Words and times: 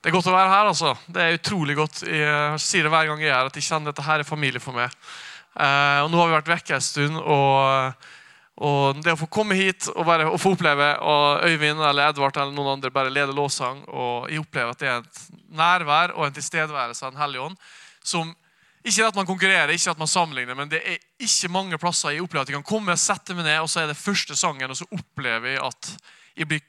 Det 0.00 0.08
er 0.08 0.14
godt 0.16 0.30
å 0.30 0.32
være 0.32 0.48
her. 0.48 0.68
altså. 0.70 0.94
Det 1.12 1.20
er 1.20 1.36
utrolig 1.36 1.74
godt. 1.76 1.98
Jeg 2.08 2.60
sier 2.64 2.86
det 2.86 2.92
hver 2.92 3.10
gang 3.10 3.20
jeg 3.20 3.34
er 3.36 3.50
at 3.50 3.58
jeg 3.58 3.66
kjenner 3.66 3.92
at 3.92 3.98
dette 3.98 4.06
her 4.06 4.22
er 4.22 4.28
familie 4.28 4.62
for 4.62 4.76
meg. 4.76 4.94
Eh, 5.60 5.98
og 6.00 6.08
Nå 6.08 6.22
har 6.22 6.30
vi 6.30 6.36
vært 6.38 6.48
vekke 6.54 6.78
en 6.78 6.86
stund. 6.86 7.18
og, 7.20 8.06
og 8.64 9.02
Det 9.04 9.12
å 9.12 9.18
få 9.20 9.28
komme 9.28 9.58
hit 9.58 9.90
og, 9.92 10.00
bare, 10.08 10.30
og 10.30 10.40
få 10.40 10.54
oppleve 10.56 10.88
og 11.04 11.44
Øyvind 11.44 11.84
eller 11.84 12.08
Edvard 12.14 12.40
eller 12.40 12.56
noen 12.56 12.78
andre 12.78 12.92
bare 12.94 13.12
lede 13.12 13.36
lovsang 13.36 13.82
og 13.88 14.30
Jeg 14.32 14.40
opplever 14.40 14.72
at 14.72 14.80
det 14.80 14.88
er 14.88 15.04
et 15.04 15.22
nærvær 15.60 16.16
og 16.16 16.26
en 16.26 16.38
tilstedeværelse 16.38 17.04
av 17.04 17.12
Den 17.12 17.20
hellige 17.20 17.50
ånd 17.50 17.60
som 18.00 18.32
ikke 18.80 19.04
at 19.04 19.16
man 19.18 19.28
konkurrerer, 19.28 19.74
ikke 19.74 19.92
at 19.92 19.98
man 20.00 20.08
sammenligner, 20.08 20.56
men 20.56 20.70
det 20.72 20.78
er 20.80 20.94
ikke 21.20 21.50
mange 21.52 21.76
plasser 21.76 22.14
jeg 22.14 22.22
opplever 22.24 22.46
at 22.46 22.48
jeg 22.48 22.56
kan 22.56 22.64
komme, 22.64 22.94
sette 22.96 23.36
meg 23.36 23.44
ned, 23.44 23.58
og 23.60 23.68
så 23.68 23.82
er 23.82 23.90
det 23.90 23.98
første 24.00 24.32
sangen, 24.40 24.72
og 24.72 24.78
så 24.78 24.86
opplever 24.96 25.52
jeg 25.52 25.60
at 25.66 25.90
jeg 26.40 26.48
blir 26.48 26.62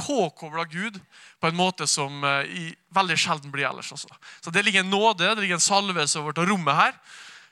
påkobla 0.00 0.64
Gud 0.70 0.98
på 1.40 1.48
en 1.50 1.56
måte 1.58 1.86
som 1.86 2.24
eh, 2.24 2.50
i, 2.50 2.66
veldig 2.94 3.18
sjelden 3.18 3.54
blir 3.54 3.68
ellers. 3.68 3.92
Også. 3.92 4.10
Så 4.40 4.50
Det 4.50 4.64
ligger 4.64 4.84
en 4.84 4.90
nåde, 4.90 5.34
det 5.34 5.44
ligger 5.44 5.58
en 5.58 5.64
salvelse 5.64 6.20
over 6.20 6.36
til 6.36 6.48
rommet 6.50 6.76
her, 6.76 6.94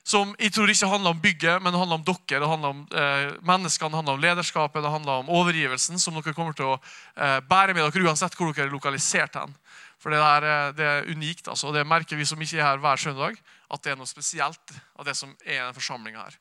som 0.07 0.37
jeg 0.39 0.53
tror 0.55 0.71
ikke 0.71 0.87
handler 0.87 1.17
om 1.17 1.21
bygget, 1.21 1.63
men 1.63 1.75
det 1.75 1.81
handler 1.81 1.99
om 1.99 2.07
dere, 2.07 2.41
det 2.41 2.49
handler 2.49 2.75
om 2.75 2.83
eh, 2.95 3.33
menneskene, 3.43 3.91
det 3.91 3.99
handler 3.99 4.15
om 4.15 4.23
lederskapet, 4.23 4.83
det 4.85 4.93
handler 4.93 5.25
om 5.25 5.33
overgivelsen, 5.35 5.99
som 5.99 6.15
dere 6.15 6.35
kommer 6.37 6.55
til 6.55 6.77
å 6.77 6.77
eh, 6.79 7.41
bære 7.43 7.75
med 7.75 7.83
dere 7.83 8.07
uansett 8.07 8.39
hvor 8.39 8.53
dere 8.53 8.69
er 8.69 8.75
lokalisert 8.75 9.35
hen. 9.41 9.57
For 9.99 10.15
det, 10.15 10.21
der, 10.23 10.47
eh, 10.47 10.69
det 10.79 10.87
er 10.87 11.11
unikt, 11.11 11.49
altså, 11.51 11.73
og 11.73 11.75
det 11.75 11.83
merker 11.91 12.21
vi 12.21 12.29
som 12.29 12.39
ikke 12.39 12.61
er 12.61 12.69
her 12.69 12.83
hver 12.85 13.03
søndag, 13.03 13.41
at 13.67 13.83
det 13.83 13.97
er 13.97 13.99
noe 13.99 14.07
spesielt 14.07 14.77
av 14.95 15.09
det 15.09 15.17
som 15.19 15.33
er 15.43 15.57
i 15.57 15.59
denne 15.59 15.75
forsamlinga 15.75 16.23
her. 16.23 16.39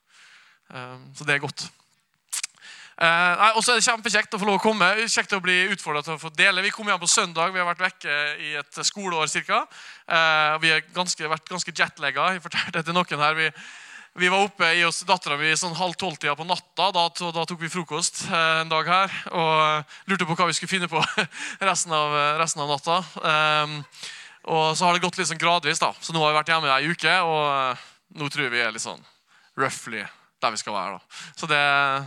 Um, 0.69 1.09
så 1.17 1.25
det 1.25 1.35
er 1.35 1.41
godt. 1.41 1.65
Eh, 2.95 3.55
og 3.57 3.59
så 3.59 3.73
er 3.73 3.81
det 3.81 3.87
kjempekjekt 3.89 4.35
å 4.37 4.39
få 4.39 4.47
lov 4.47 4.59
å 4.59 4.63
komme. 4.63 4.87
Kjekt 5.11 5.33
å 5.35 5.41
bli 5.43 5.65
utfordra 5.73 6.03
til 6.05 6.15
å 6.15 6.21
få 6.21 6.31
dele. 6.35 6.63
Vi 6.63 6.71
kom 6.71 6.87
hjem 6.87 7.01
på 7.01 7.11
søndag. 7.11 7.51
Vi 7.51 7.59
har 7.59 7.67
vært 7.67 7.83
vekke 7.83 8.19
i 8.39 8.53
et 8.61 8.79
skoleår 8.87 9.31
ca. 9.49 9.65
Eh, 10.07 10.53
vi 10.63 10.71
har 10.71 10.85
ganske, 10.95 11.31
vært 11.31 11.51
ganske 11.51 11.75
jetlagga. 11.75 12.31
Jeg 12.35 12.45
fortalte 12.45 12.77
det 12.77 12.85
til 12.87 12.95
noen 12.95 13.25
her. 13.25 13.35
Vi, 13.35 13.49
vi 14.23 14.31
var 14.31 14.47
oppe 14.47 14.71
i 14.79 14.85
oss 14.87 15.03
dattera 15.03 15.35
mi 15.35 15.51
sånn 15.59 15.75
halv 15.75 15.99
tolv-tida 15.99 16.37
på 16.39 16.47
natta. 16.47 16.91
Da, 16.95 17.07
da, 17.11 17.43
tok 17.43 17.65
vi 17.65 17.71
frokost 17.73 18.25
eh, 18.29 18.61
en 18.63 18.71
dag 18.71 18.87
her 18.87 19.21
og 19.35 19.95
lurte 20.07 20.29
på 20.29 20.39
hva 20.39 20.47
vi 20.47 20.55
skulle 20.55 20.71
finne 20.71 20.91
på 20.91 21.03
resten 21.69 21.95
av, 21.95 22.15
resten 22.39 22.63
av 22.63 22.71
natta. 22.77 23.01
Um, 23.19 23.81
og 24.55 24.69
så 24.77 24.85
har 24.85 24.95
det 24.95 25.03
gått 25.03 25.17
litt 25.19 25.27
sånn 25.27 25.41
gradvis. 25.41 25.83
da. 25.83 25.91
Så 25.99 26.15
nå 26.15 26.23
har 26.23 26.31
vi 26.31 26.39
vært 26.39 26.53
hjemme 26.53 26.75
ei 26.77 26.93
uke, 26.93 27.17
og 27.27 28.15
nå 28.15 28.29
tror 28.31 28.53
vi 28.53 28.63
er 28.63 28.71
litt 28.71 28.85
sånn 28.85 29.03
roughly 29.59 30.05
der 30.41 30.53
vi 30.53 30.61
skal 30.61 30.75
være. 30.75 30.97
da. 30.97 31.17
Så 31.35 31.47
det, 31.49 31.61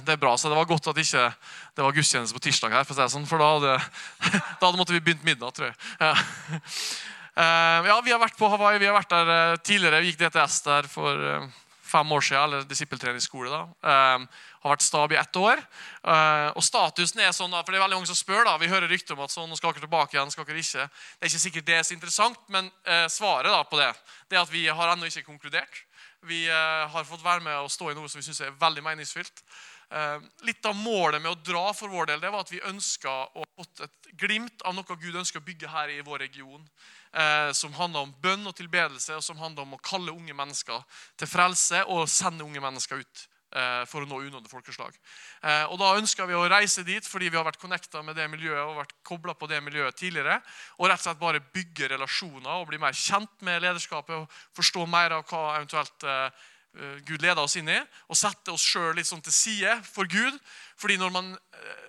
det, 0.07 0.15
er 0.15 0.21
bra. 0.21 0.37
Så 0.37 0.51
det 0.51 0.57
var 0.59 0.69
godt 0.69 0.91
at 0.91 1.01
ikke 1.01 1.29
det 1.77 1.84
var 1.84 1.95
gudstjeneste 1.95 2.34
på 2.34 2.43
tirsdag 2.43 2.75
her, 2.75 2.89
for, 2.89 3.09
sånn, 3.09 3.29
for 3.29 3.41
da 3.41 3.53
hadde, 3.55 3.77
da 4.62 4.73
måtte 4.77 4.97
vi 4.97 5.03
begynt 5.05 5.25
midnatt, 5.27 5.57
tror 5.57 5.71
jeg. 5.71 5.79
Ja. 6.01 6.12
Uh, 7.39 7.87
ja. 7.91 7.97
vi 8.05 8.12
har 8.12 8.21
vært 8.23 8.39
på 8.39 8.51
Hawaii. 8.51 8.81
Vi 8.83 8.91
har 8.91 8.99
vært 8.99 9.15
der 9.15 9.33
uh, 9.33 9.62
tidligere. 9.62 10.03
Vi 10.03 10.12
gikk 10.12 10.21
DTS 10.25 10.61
der 10.67 10.91
for 10.91 11.23
uh, 11.23 11.49
fem 11.89 12.12
år 12.12 12.27
siden, 12.27 12.45
eller 12.45 12.69
disippeltreningsskole. 12.69 13.49
da. 13.49 13.62
har 14.61 14.73
vært 14.75 14.84
stab 14.84 15.12
i 15.15 15.17
ett 15.17 15.37
år. 15.41 15.62
og 16.53 16.65
statusen 16.67 17.23
er 17.23 17.31
sånn, 17.33 17.55
da, 17.55 17.62
for 17.62 17.73
det 17.73 17.79
er 17.79 17.84
veldig 17.87 17.97
mange 17.97 18.11
som 18.11 18.19
spør. 18.19 18.43
da, 18.45 18.59
Vi 18.61 18.69
hører 18.69 18.91
rykter 18.93 19.17
om 19.17 19.23
at 19.25 19.33
sånn, 19.33 19.56
skal 19.56 19.73
dere 19.73 19.87
tilbake 19.87 20.19
igjen. 20.19 20.31
skal 20.34 20.45
dere 20.45 20.61
ikke. 20.61 20.84
Det 20.84 21.25
er 21.25 21.31
ikke 21.31 21.45
sikkert 21.47 21.67
det 21.71 21.79
er 21.79 21.87
så 21.89 21.97
interessant, 21.97 22.43
men 22.53 22.69
svaret 23.09 23.49
da 23.49 23.62
på 23.65 23.81
det 23.81 23.89
det 24.29 24.37
er 24.37 24.43
at 24.43 24.53
vi 24.53 24.67
har 24.69 24.93
ennå 24.93 25.09
ikke 25.09 25.25
konkludert. 25.31 25.81
Vi 26.27 26.48
eh, 26.48 26.88
har 26.91 27.05
fått 27.06 27.24
være 27.24 27.44
med 27.44 27.56
og 27.62 27.70
stå 27.70 27.92
i 27.92 27.97
noe 27.97 28.08
som 28.11 28.19
vi 28.19 28.27
syns 28.27 28.41
er 28.42 28.56
veldig 28.58 28.83
meningsfylt. 28.83 29.42
Eh, 29.91 30.19
litt 30.44 30.66
av 30.66 30.77
målet 30.77 31.22
med 31.22 31.30
å 31.33 31.41
dra 31.41 31.70
for 31.77 31.92
vår 31.92 32.10
del 32.10 32.20
det 32.20 32.33
var 32.34 32.42
at 32.44 32.52
vi 32.52 32.64
ønska 32.69 33.14
å 33.38 33.47
fått 33.58 33.84
et 33.86 34.10
glimt 34.20 34.62
av 34.66 34.75
noe 34.77 34.98
Gud 35.00 35.16
ønsker 35.16 35.41
å 35.41 35.47
bygge 35.47 35.70
her 35.72 35.92
i 35.94 36.02
vår 36.05 36.27
region. 36.27 36.66
Eh, 37.12 37.52
som 37.56 37.72
handler 37.72 38.05
om 38.05 38.14
bønn 38.22 38.47
og 38.47 38.56
tilbedelse, 38.58 39.16
og 39.16 39.25
som 39.25 39.38
handler 39.41 39.64
om 39.64 39.78
å 39.78 39.83
kalle 39.83 40.12
unge 40.12 40.36
mennesker 40.36 40.84
til 41.16 41.30
frelse 41.30 41.80
og 41.88 42.08
sende 42.12 42.44
unge 42.44 42.60
mennesker 42.60 43.00
ut 43.00 43.25
for 43.88 44.04
å 44.04 44.08
nå 44.08 44.20
unådde 44.27 44.50
folkeslag. 44.50 44.97
Eh, 45.42 45.64
og 45.72 45.78
Da 45.81 45.94
ønska 45.97 46.26
vi 46.28 46.36
å 46.36 46.48
reise 46.50 46.84
dit 46.84 47.04
fordi 47.06 47.31
vi 47.31 47.38
har 47.38 47.47
vært 47.47 47.60
connecta 47.60 48.03
med 48.04 48.16
det 48.16 48.28
miljøet 48.31 48.60
og 48.60 48.81
vært 48.82 48.94
kobla 49.03 49.34
på 49.34 49.48
det 49.48 49.62
miljøet 49.64 49.97
tidligere. 49.97 50.41
Og 50.78 50.88
rett 50.88 51.00
og 51.00 51.06
slett 51.06 51.22
bare 51.22 51.41
bygge 51.41 51.88
relasjoner 51.94 52.60
og 52.60 52.69
bli 52.69 52.81
mer 52.82 52.92
kjent 52.92 53.41
med 53.47 53.62
lederskapet 53.64 54.16
og 54.16 54.38
forstå 54.56 54.87
mer 54.87 55.16
av 55.16 55.26
hva 55.31 55.56
eventuelt 55.56 56.04
eh, 56.04 56.47
Gud 57.08 57.22
leder 57.25 57.41
oss 57.42 57.56
inn 57.58 57.70
i. 57.72 57.78
Og 58.12 58.19
sette 58.20 58.53
oss 58.53 58.62
sjøl 58.62 58.92
litt 58.94 59.08
sånn 59.08 59.25
til 59.25 59.34
side 59.34 59.78
for 59.88 60.06
Gud. 60.06 60.37
Fordi 60.78 60.98
når 61.00 61.14
man 61.14 61.32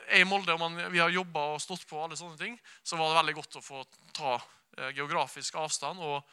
er 0.08 0.24
i 0.24 0.26
Molde 0.26 0.56
og 0.56 0.64
man, 0.64 0.80
vi 0.90 1.04
har 1.04 1.12
jobba 1.14 1.44
og 1.54 1.62
stått 1.62 1.84
på, 1.86 2.00
alle 2.02 2.18
sånne 2.18 2.40
ting, 2.40 2.56
så 2.82 2.98
var 2.98 3.12
det 3.12 3.20
veldig 3.20 3.36
godt 3.42 3.60
å 3.60 3.66
få 3.66 3.84
ta 4.16 4.40
geografisk 4.96 5.60
avstand 5.60 6.00
og 6.00 6.24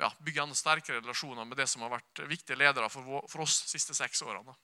ja, 0.00 0.12
bygge 0.20 0.44
enda 0.44 0.56
sterkere 0.58 1.00
relasjoner 1.00 1.48
med 1.48 1.58
det 1.60 1.68
som 1.70 1.84
har 1.86 1.94
vært 1.96 2.24
viktige 2.28 2.58
ledere 2.60 2.90
for, 2.92 3.24
for 3.30 3.46
oss 3.46 3.62
de 3.64 3.76
siste 3.76 3.96
seks 3.96 4.22
årene. 4.26 4.56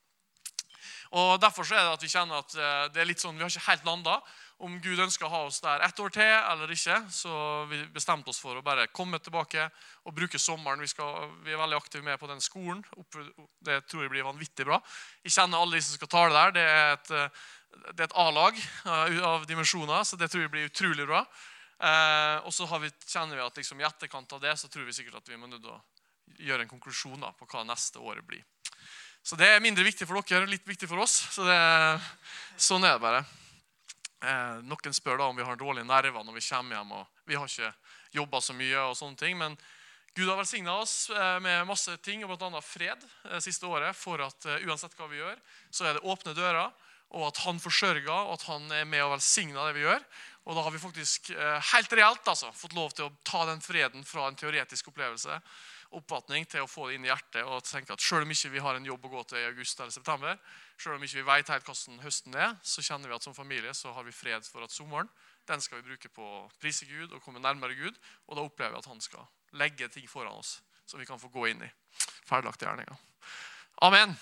Og 1.13 1.37
Derfor 1.41 1.67
så 1.67 1.77
er 1.77 1.85
det 1.85 1.97
at 1.97 2.05
vi 2.05 2.11
kjenner 2.11 2.41
at 2.41 2.55
eh, 2.57 2.87
det 2.93 3.03
er 3.03 3.09
litt 3.09 3.23
sånn, 3.23 3.37
vi 3.37 3.45
har 3.45 3.53
ikke 3.53 3.69
helt 3.69 3.89
landa 3.89 4.17
om 4.63 4.77
Gud 4.83 5.01
ønsker 5.03 5.27
å 5.27 5.33
ha 5.33 5.41
oss 5.49 5.59
der 5.63 5.83
ett 5.83 5.99
år 6.01 6.13
til 6.15 6.29
eller 6.31 6.71
ikke. 6.71 6.99
Så 7.11 7.33
vi 7.71 7.81
bestemte 7.95 8.31
oss 8.31 8.41
for 8.43 8.59
å 8.59 8.65
bare 8.65 8.87
komme 8.95 9.19
tilbake 9.23 9.67
og 10.07 10.15
bruke 10.15 10.39
sommeren. 10.39 10.83
Vi, 10.83 10.91
skal, 10.93 11.33
vi 11.43 11.55
er 11.55 11.61
veldig 11.61 11.81
aktive 11.81 12.07
med 12.07 12.21
på 12.21 12.31
den 12.31 12.43
skolen. 12.43 12.85
Det 13.61 13.81
tror 13.91 14.05
jeg 14.05 14.13
blir 14.15 14.29
vanvittig 14.29 14.69
bra. 14.69 14.79
Jeg 15.27 15.35
kjenner 15.35 15.63
alle 15.63 15.79
de 15.79 15.85
som 15.85 15.99
skal 15.99 16.13
tale 16.15 16.37
der. 16.37 16.55
Det 16.55 16.67
er 16.69 16.95
et, 16.95 17.13
eh, 17.19 18.05
et 18.07 18.17
A-lag 18.23 18.63
eh, 18.63 19.19
av 19.27 19.49
dimensjoner, 19.51 20.07
så 20.07 20.21
det 20.21 20.31
tror 20.31 20.47
jeg 20.47 20.55
blir 20.55 20.71
utrolig 20.71 21.09
bra. 21.11 21.25
Eh, 21.83 22.37
og 22.47 22.55
så 22.55 22.69
vi, 22.79 22.91
kjenner 23.11 23.39
vi 23.39 23.45
at 23.45 23.59
liksom, 23.59 23.81
i 23.81 23.87
etterkant 23.89 24.33
av 24.37 24.43
det 24.43 24.55
så 24.61 24.71
tror 24.71 24.87
vi 24.87 24.95
sikkert 24.95 25.21
at 25.23 25.29
vi 25.29 25.39
må 25.41 25.51
nødt 25.51 25.67
å 25.67 25.81
gjøre 26.39 26.65
en 26.65 26.71
konklusjon 26.71 27.21
da, 27.21 27.33
på 27.37 27.49
hva 27.51 27.65
neste 27.67 28.01
året 28.01 28.25
blir. 28.27 28.45
Så 29.23 29.39
det 29.39 29.49
er 29.51 29.63
mindre 29.63 29.85
viktig 29.87 30.07
for 30.09 30.19
dere, 30.27 30.49
litt 30.51 30.67
viktig 30.67 30.89
for 30.91 31.03
oss. 31.03 31.15
Så 31.35 31.47
det, 31.47 31.59
sånn 32.59 32.87
er 32.87 32.97
det 32.97 33.05
bare. 33.05 33.23
Eh, 34.23 34.59
noen 34.67 34.95
spør 34.95 35.19
da 35.21 35.29
om 35.31 35.39
vi 35.39 35.47
har 35.47 35.59
dårlige 35.59 35.87
nerver 35.87 36.27
når 36.27 36.39
vi 36.39 36.47
kommer 36.49 36.79
hjem. 36.79 36.93
og 36.99 37.29
Vi 37.31 37.39
har 37.39 37.51
ikke 37.51 37.71
jobba 38.19 38.41
så 38.41 38.55
mye. 38.55 38.79
og 38.89 38.97
sånne 38.99 39.19
ting, 39.19 39.39
Men 39.39 39.57
Gud 40.15 40.29
har 40.29 40.37
velsigna 40.37 40.75
oss 40.77 41.11
eh, 41.11 41.39
med 41.41 41.67
masse 41.67 41.97
ting, 42.05 42.25
og 42.25 42.37
bl.a. 42.37 42.61
fred 42.61 43.01
eh, 43.31 43.39
siste 43.41 43.67
året, 43.67 43.97
for 43.97 44.21
at 44.21 44.45
uh, 44.45 44.59
uansett 44.69 44.93
hva 44.99 45.09
vi 45.09 45.23
gjør, 45.23 45.39
så 45.73 45.87
er 45.89 45.97
det 45.97 46.05
åpne 46.05 46.35
dører, 46.37 46.69
og 47.17 47.31
at 47.31 47.41
Han 47.47 47.61
forsørger, 47.61 48.11
og 48.13 48.35
at 48.35 48.45
Han 48.51 48.69
er 48.73 48.85
med 48.85 49.01
og 49.07 49.15
velsigner 49.15 49.71
det 49.71 49.79
vi 49.79 49.87
gjør. 49.87 50.05
Og 50.43 50.57
da 50.57 50.65
har 50.67 50.75
vi 50.75 50.81
faktisk 50.83 51.31
eh, 51.35 51.69
helt 51.73 51.93
reelt 51.95 52.27
altså, 52.29 52.51
fått 52.57 52.75
lov 52.75 52.95
til 52.97 53.07
å 53.07 53.15
ta 53.27 53.45
den 53.47 53.63
freden 53.63 54.03
fra 54.07 54.27
en 54.27 54.39
teoretisk 54.39 54.91
opplevelse 54.91 55.39
oppfatning 55.93 56.47
til 56.49 56.65
å 56.65 56.71
få 56.71 56.89
det 56.89 56.97
inn 56.97 57.05
i 57.07 57.11
hjertet 57.11 57.45
og 57.45 57.67
tenke 57.69 57.93
at 57.93 58.03
selv 58.03 58.25
om 58.25 58.33
ikke 58.33 58.51
vi 58.55 58.63
har 58.65 58.79
en 58.79 58.87
jobb 58.89 59.05
å 59.07 59.13
gå 59.13 59.25
til 59.29 59.43
i 59.43 59.49
august 59.51 59.81
eller 59.81 59.93
september, 59.93 60.39
selv 60.81 60.97
om 60.97 61.05
ikke 61.05 61.21
vi 61.21 61.27
vet 61.29 61.53
helt 61.53 61.69
hvordan 61.69 62.01
høsten 62.03 62.39
er, 62.39 62.57
så 62.65 62.85
kjenner 62.85 63.13
vi 63.13 63.19
at 63.19 63.27
som 63.27 63.37
familie 63.37 63.75
så 63.77 63.93
har 63.93 64.07
vi 64.09 64.15
fred 64.17 64.49
for 64.49 64.65
at 64.65 64.73
sommeren 64.75 65.11
den 65.49 65.63
skal 65.63 65.81
vi 65.81 65.91
bruke 65.91 66.11
på 66.15 66.23
å 66.23 66.43
prise 66.63 66.87
Gud 66.87 67.13
og 67.13 67.23
komme 67.25 67.43
nærmere 67.43 67.75
Gud. 67.75 67.97
Og 68.29 68.39
da 68.39 68.45
opplever 68.47 68.77
vi 68.77 68.83
at 68.83 68.91
han 68.91 69.03
skal 69.03 69.27
legge 69.59 69.91
ting 69.93 70.07
foran 70.09 70.39
oss 70.39 70.61
som 70.87 71.03
vi 71.03 71.09
kan 71.09 71.21
få 71.21 71.33
gå 71.35 71.49
inn 71.51 71.65
i. 71.67 71.73
Ferdiglagte 72.29 72.69
gjerninger. 72.69 73.03
Amen. 73.83 74.17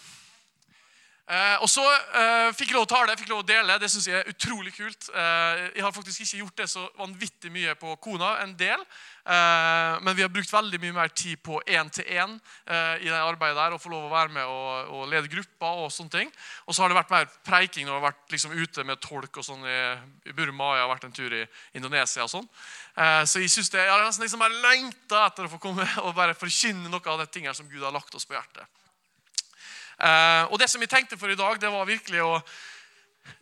Eh, 1.30 1.62
og 1.62 1.68
så 1.70 1.82
eh, 1.86 2.48
fikk 2.58 2.72
jeg 2.72 2.74
lov 2.74 2.88
å 2.88 2.90
tale, 2.90 3.14
fikk 3.14 3.30
lov 3.30 3.44
å 3.44 3.46
dele. 3.46 3.76
Det 3.78 3.86
syns 3.92 4.08
jeg 4.08 4.18
er 4.18 4.30
utrolig 4.32 4.72
kult. 4.74 5.06
Eh, 5.14 5.60
jeg 5.76 5.84
har 5.84 5.94
faktisk 5.94 6.24
ikke 6.24 6.40
gjort 6.40 6.56
det 6.58 6.66
så 6.72 6.82
vanvittig 6.98 7.52
mye 7.54 7.76
på 7.78 7.94
Kona, 8.02 8.34
en 8.42 8.56
del. 8.58 8.82
Men 9.30 10.16
vi 10.16 10.24
har 10.24 10.30
brukt 10.32 10.50
veldig 10.50 10.78
mye 10.82 10.94
mer 10.96 11.10
tid 11.14 11.38
på 11.44 11.58
én-til-én 11.68 12.32
i 12.32 13.04
det 13.04 13.18
arbeidet 13.20 13.58
der. 13.60 13.76
Og 13.76 13.82
få 13.82 13.92
lov 13.92 14.08
å 14.08 14.10
være 14.10 14.32
med 14.32 14.48
og, 14.48 14.88
og, 14.96 15.04
lede 15.12 15.30
grupper 15.30 15.82
og 15.84 15.92
sånne 15.94 16.14
ting. 16.16 16.32
Og 16.64 16.74
så 16.74 16.82
har 16.82 16.90
det 16.90 16.96
vært 16.96 17.12
mer 17.12 17.28
preiking 17.46 17.86
når 17.86 17.92
jeg 17.92 18.00
har 18.00 18.06
vært 18.08 18.34
liksom, 18.34 18.56
ute 18.56 18.86
med 18.88 19.02
tolk 19.04 19.38
og 19.38 19.46
sånn 19.46 19.68
i, 19.68 20.32
Burma. 20.32 20.72
Jeg 20.80 20.82
har 20.86 20.90
vært 20.96 21.06
en 21.06 21.14
tur 21.20 21.36
i 21.36 21.44
Indonesia 21.78 22.24
og 22.24 22.32
sånn. 22.32 22.48
Så 23.28 23.44
jeg 23.44 23.52
synes 23.52 23.70
det, 23.76 23.84
jeg 23.84 23.92
har 23.92 24.02
nesten 24.02 24.24
liksom 24.24 24.48
lengta 24.64 25.26
etter 25.28 25.46
å 25.46 25.52
få 25.52 25.62
komme 25.62 25.86
og 26.02 26.16
bare 26.16 26.34
forkynne 26.34 26.90
noe 26.90 27.12
av 27.12 27.22
de 27.22 27.30
tingene 27.30 27.54
som 27.54 27.68
Gud 27.70 27.84
har 27.84 27.94
lagt 27.94 28.16
oss 28.16 28.26
på 28.26 28.34
hjertet. 28.34 28.79
Eh, 30.00 30.44
og 30.48 30.56
det 30.60 30.70
som 30.72 30.80
jeg 30.80 30.88
tenkte 30.88 31.18
for 31.20 31.28
i 31.28 31.36
dag, 31.36 31.58
det 31.60 31.68
var 31.72 31.88
virkelig 31.88 32.24
å 32.24 32.40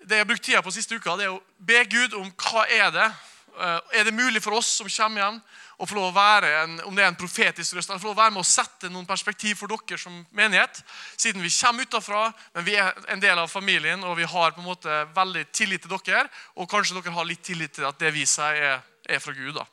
Det 0.03 0.17
jeg 0.17 0.25
har 0.25 0.27
brukt 0.27 0.43
tida 0.43 0.61
på 0.63 0.73
siste 0.75 0.97
uka, 0.99 1.15
det 1.17 1.29
er 1.29 1.33
å 1.33 1.43
be 1.59 1.79
Gud 1.87 2.15
om 2.19 2.27
hva 2.35 2.65
er 2.67 2.91
det 2.93 3.07
uh, 3.07 3.79
Er 3.95 4.05
det 4.05 4.13
mulig 4.13 4.43
for 4.43 4.59
oss 4.59 4.67
som 4.81 4.89
kommer 4.91 5.23
igjen, 5.23 5.39
å 5.79 5.87
få 5.87 5.95
lov 5.95 6.09
å 6.11 6.17
være 6.17 6.51
en, 6.65 6.75
om 6.85 6.97
det 6.97 7.05
er 7.05 7.13
en 7.13 7.19
profetisk 7.19 7.77
røst, 7.77 7.93
få 7.95 8.11
lov 8.11 8.17
å 8.17 8.19
være 8.19 8.35
med 8.35 8.43
å 8.43 8.49
sette 8.51 8.91
noen 8.91 9.07
perspektiv 9.07 9.61
for 9.61 9.71
dere 9.71 9.99
som 10.03 10.19
menighet. 10.35 10.83
Siden 11.17 11.43
vi 11.43 11.53
kommer 11.55 11.87
utafra, 11.87 12.25
men 12.57 12.67
vi 12.67 12.75
er 12.75 12.99
en 13.15 13.23
del 13.23 13.39
av 13.39 13.51
familien, 13.51 14.03
og 14.03 14.19
vi 14.19 14.27
har 14.27 14.57
på 14.57 14.61
en 14.61 14.67
måte 14.67 15.01
veldig 15.15 15.47
tillit 15.55 15.87
til 15.87 15.95
dere. 15.95 16.27
Og 16.59 16.69
kanskje 16.71 16.99
dere 16.99 17.15
har 17.15 17.29
litt 17.29 17.45
tillit 17.47 17.77
til 17.79 17.87
at 17.87 17.99
det 18.03 18.11
vi 18.19 18.27
sier, 18.27 18.59
er, 18.59 18.83
er 19.07 19.23
fra 19.23 19.37
Gud. 19.37 19.55
da. 19.55 19.67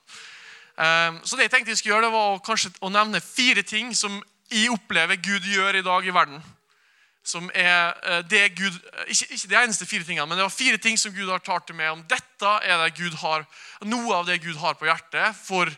Um, 0.78 1.18
så 1.26 1.36
det 1.36 1.50
jeg 1.50 1.56
tenkte 1.56 1.74
jeg 1.74 1.82
skulle 1.82 1.98
gjøre, 1.98 2.12
det 2.12 2.18
var 2.20 2.46
kanskje, 2.46 2.76
å 2.86 2.94
nevne 2.94 3.26
fire 3.26 3.66
ting 3.66 3.90
som 3.98 4.22
jeg 4.54 4.70
opplever 4.70 5.18
Gud 5.18 5.50
gjør 5.50 5.82
i 5.82 5.86
dag 5.86 6.06
i 6.06 6.14
verden 6.14 6.46
som 7.26 7.48
er 7.58 7.96
eh, 8.06 8.22
det 8.30 8.44
Gud, 8.58 8.76
ikke, 9.10 9.28
ikke 9.34 9.50
de 9.52 9.58
eneste 9.64 9.88
fire 9.90 10.06
tingene, 10.06 10.28
men 10.30 10.38
det 10.38 10.46
var 10.46 10.54
fire 10.54 10.80
ting 10.82 10.98
som 11.02 11.14
Gud 11.16 11.30
har 11.32 11.42
talt 11.44 11.66
til 11.70 11.78
meg 11.78 11.94
om. 11.94 12.04
Dette 12.10 12.52
er 12.62 12.82
det 12.84 12.98
Gud 13.00 13.18
har, 13.24 13.46
noe 13.90 14.20
av 14.20 14.28
det 14.30 14.42
Gud 14.44 14.60
har 14.62 14.78
på 14.78 14.88
hjertet 14.90 15.38
for 15.40 15.72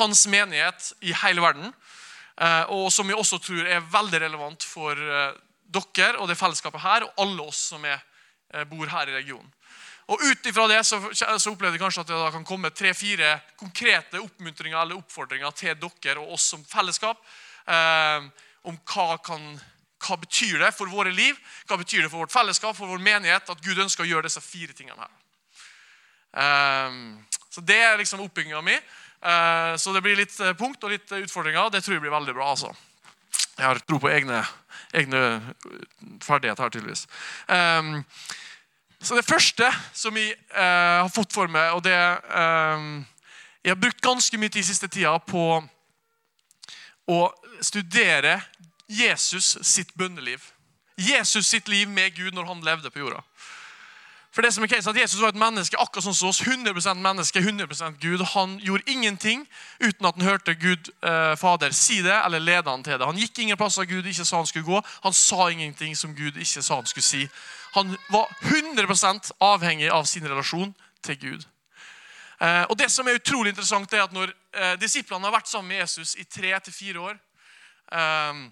hans 0.00 0.26
menighet 0.30 0.90
i 1.06 1.14
hele 1.22 1.44
verden. 1.44 1.70
Eh, 2.38 2.64
og 2.74 2.90
som 2.94 3.08
jeg 3.08 3.18
også 3.18 3.38
tror 3.42 3.66
er 3.66 3.86
veldig 3.94 4.24
relevant 4.26 4.66
for 4.66 4.98
eh, 4.98 5.38
dere 5.68 6.18
og 6.18 6.26
det 6.30 6.38
fellesskapet 6.40 6.82
her, 6.82 7.06
og 7.06 7.22
alle 7.22 7.46
oss 7.50 7.68
som 7.74 7.84
er, 7.86 8.02
bor 8.64 8.88
her 8.88 9.10
i 9.10 9.12
regionen. 9.18 9.50
Og 10.08 10.22
Ut 10.24 10.46
ifra 10.48 10.64
det 10.70 10.78
så, 10.88 10.96
så 11.12 11.50
opplevde 11.52 11.76
jeg 11.76 11.82
kanskje 11.82 12.00
at 12.00 12.08
det 12.08 12.16
da 12.16 12.30
kan 12.32 12.46
komme 12.48 12.70
tre-fire 12.72 13.34
konkrete 13.60 14.22
oppmuntringer 14.22 14.80
eller 14.80 14.96
oppfordringer 14.96 15.52
til 15.52 15.76
dere 15.76 16.22
og 16.22 16.32
oss 16.38 16.46
som 16.54 16.62
fellesskap 16.64 17.20
eh, 17.68 18.24
om 18.64 18.78
hva 18.88 19.18
kan 19.20 19.50
hva 19.98 20.16
betyr 20.20 20.58
det 20.62 20.72
for 20.76 20.90
våre 20.90 21.12
liv, 21.14 21.36
hva 21.68 21.78
betyr 21.80 22.04
det 22.04 22.10
for 22.12 22.22
vårt 22.22 22.34
fellesskap, 22.34 22.76
for 22.76 22.90
vår 22.90 23.02
menighet, 23.02 23.50
at 23.50 23.64
Gud 23.64 23.78
ønsker 23.82 24.04
å 24.04 24.08
gjøre 24.08 24.28
disse 24.28 24.42
fire 24.44 24.76
tingene 24.76 25.02
her. 25.02 25.14
Um, 26.38 27.24
så 27.50 27.60
Det 27.60 27.78
er 27.82 27.96
liksom 27.98 28.20
oppbygginga 28.22 28.62
mi. 28.62 28.76
Uh, 29.18 29.74
så 29.76 29.92
det 29.92 30.02
blir 30.04 30.18
litt 30.20 30.34
eh, 30.40 30.54
punkt 30.54 30.84
og 30.84 30.92
litt 30.92 31.10
utfordringer. 31.10 31.72
Det 31.74 31.82
tror 31.82 31.96
jeg 31.96 32.04
blir 32.04 32.14
veldig 32.14 32.34
bra. 32.36 32.50
altså. 32.50 32.70
Jeg 33.58 33.66
har 33.66 33.80
tro 33.82 33.98
på 33.98 34.10
egne, 34.12 34.44
egne 34.94 35.22
ferdigheter 36.22 36.62
her, 36.62 36.70
tydeligvis. 36.70 37.08
Um, 37.48 38.04
så 39.02 39.16
Det 39.16 39.26
første 39.26 39.66
som 39.94 40.16
jeg 40.16 40.36
uh, 40.54 41.02
har 41.02 41.10
fått 41.10 41.34
for 41.34 41.50
meg, 41.50 41.72
og 41.74 41.82
det 41.84 41.98
um, 42.30 43.06
Jeg 43.64 43.74
har 43.74 43.80
brukt 43.80 44.02
ganske 44.02 44.38
mye 44.38 44.48
tid 44.48 44.64
siste 44.64 44.88
tida 44.88 45.18
på 45.18 45.42
å 47.08 47.18
studere 47.60 48.38
Jesus 48.88 49.58
sitt 49.62 49.94
bønneliv. 49.94 50.40
Jesus 50.98 51.46
sitt 51.46 51.68
liv 51.68 51.88
med 51.88 52.16
Gud 52.16 52.32
når 52.34 52.44
han 52.44 52.64
levde 52.64 52.90
på 52.90 52.98
jorda. 52.98 53.22
For 54.32 54.42
det 54.42 54.52
som 54.54 54.62
er 54.62 54.68
case, 54.70 54.90
at 54.90 54.96
Jesus 54.96 55.20
var 55.20 55.32
et 55.32 55.40
menneske 55.40 55.78
akkurat 55.80 56.04
sånn 56.04 56.14
som 56.14 56.28
oss. 56.28 56.40
100% 56.44 57.00
menneske, 57.02 57.40
100% 57.40 57.96
Gud. 57.98 58.22
Han 58.36 58.58
gjorde 58.62 58.86
ingenting 58.86 59.46
uten 59.80 60.06
at 60.06 60.18
han 60.18 60.28
hørte 60.28 60.54
Gud 60.54 60.90
eh, 61.02 61.32
Fader 61.40 61.72
si 61.74 62.02
det 62.04 62.14
eller 62.14 62.42
lede 62.44 62.70
han 62.70 62.84
til 62.84 62.98
det. 63.00 63.08
Han 63.08 63.18
gikk 63.18 63.40
ingen 63.42 63.58
plasser 63.58 63.88
Gud 63.88 64.06
ikke 64.06 64.26
sa 64.28 64.38
han 64.38 64.46
skulle 64.46 64.68
gå. 64.68 64.82
Han 65.02 65.16
sa 65.16 65.48
ingenting 65.50 65.96
som 65.96 66.14
Gud 66.14 66.36
ikke 66.36 66.62
sa 66.62 66.78
han 66.78 66.86
skulle 66.86 67.08
si. 67.08 67.24
Han 67.74 67.96
var 68.12 68.30
100% 68.52 69.32
avhengig 69.40 69.90
av 69.90 70.04
sin 70.06 70.28
relasjon 70.28 70.74
til 71.02 71.18
Gud. 71.18 71.48
Eh, 72.38 72.64
og 72.68 72.78
det 72.78 72.92
som 72.94 73.08
er 73.08 73.18
utrolig 73.18 73.56
interessant, 73.56 73.92
er 73.92 74.04
at 74.04 74.14
når 74.14 74.30
eh, 74.30 74.76
disiplene 74.78 75.26
har 75.26 75.34
vært 75.34 75.50
sammen 75.50 75.72
med 75.72 75.82
Jesus 75.82 76.14
i 76.14 76.28
tre 76.28 76.52
til 76.62 76.76
fire 76.76 77.00
år 77.10 77.16
eh, 77.16 78.44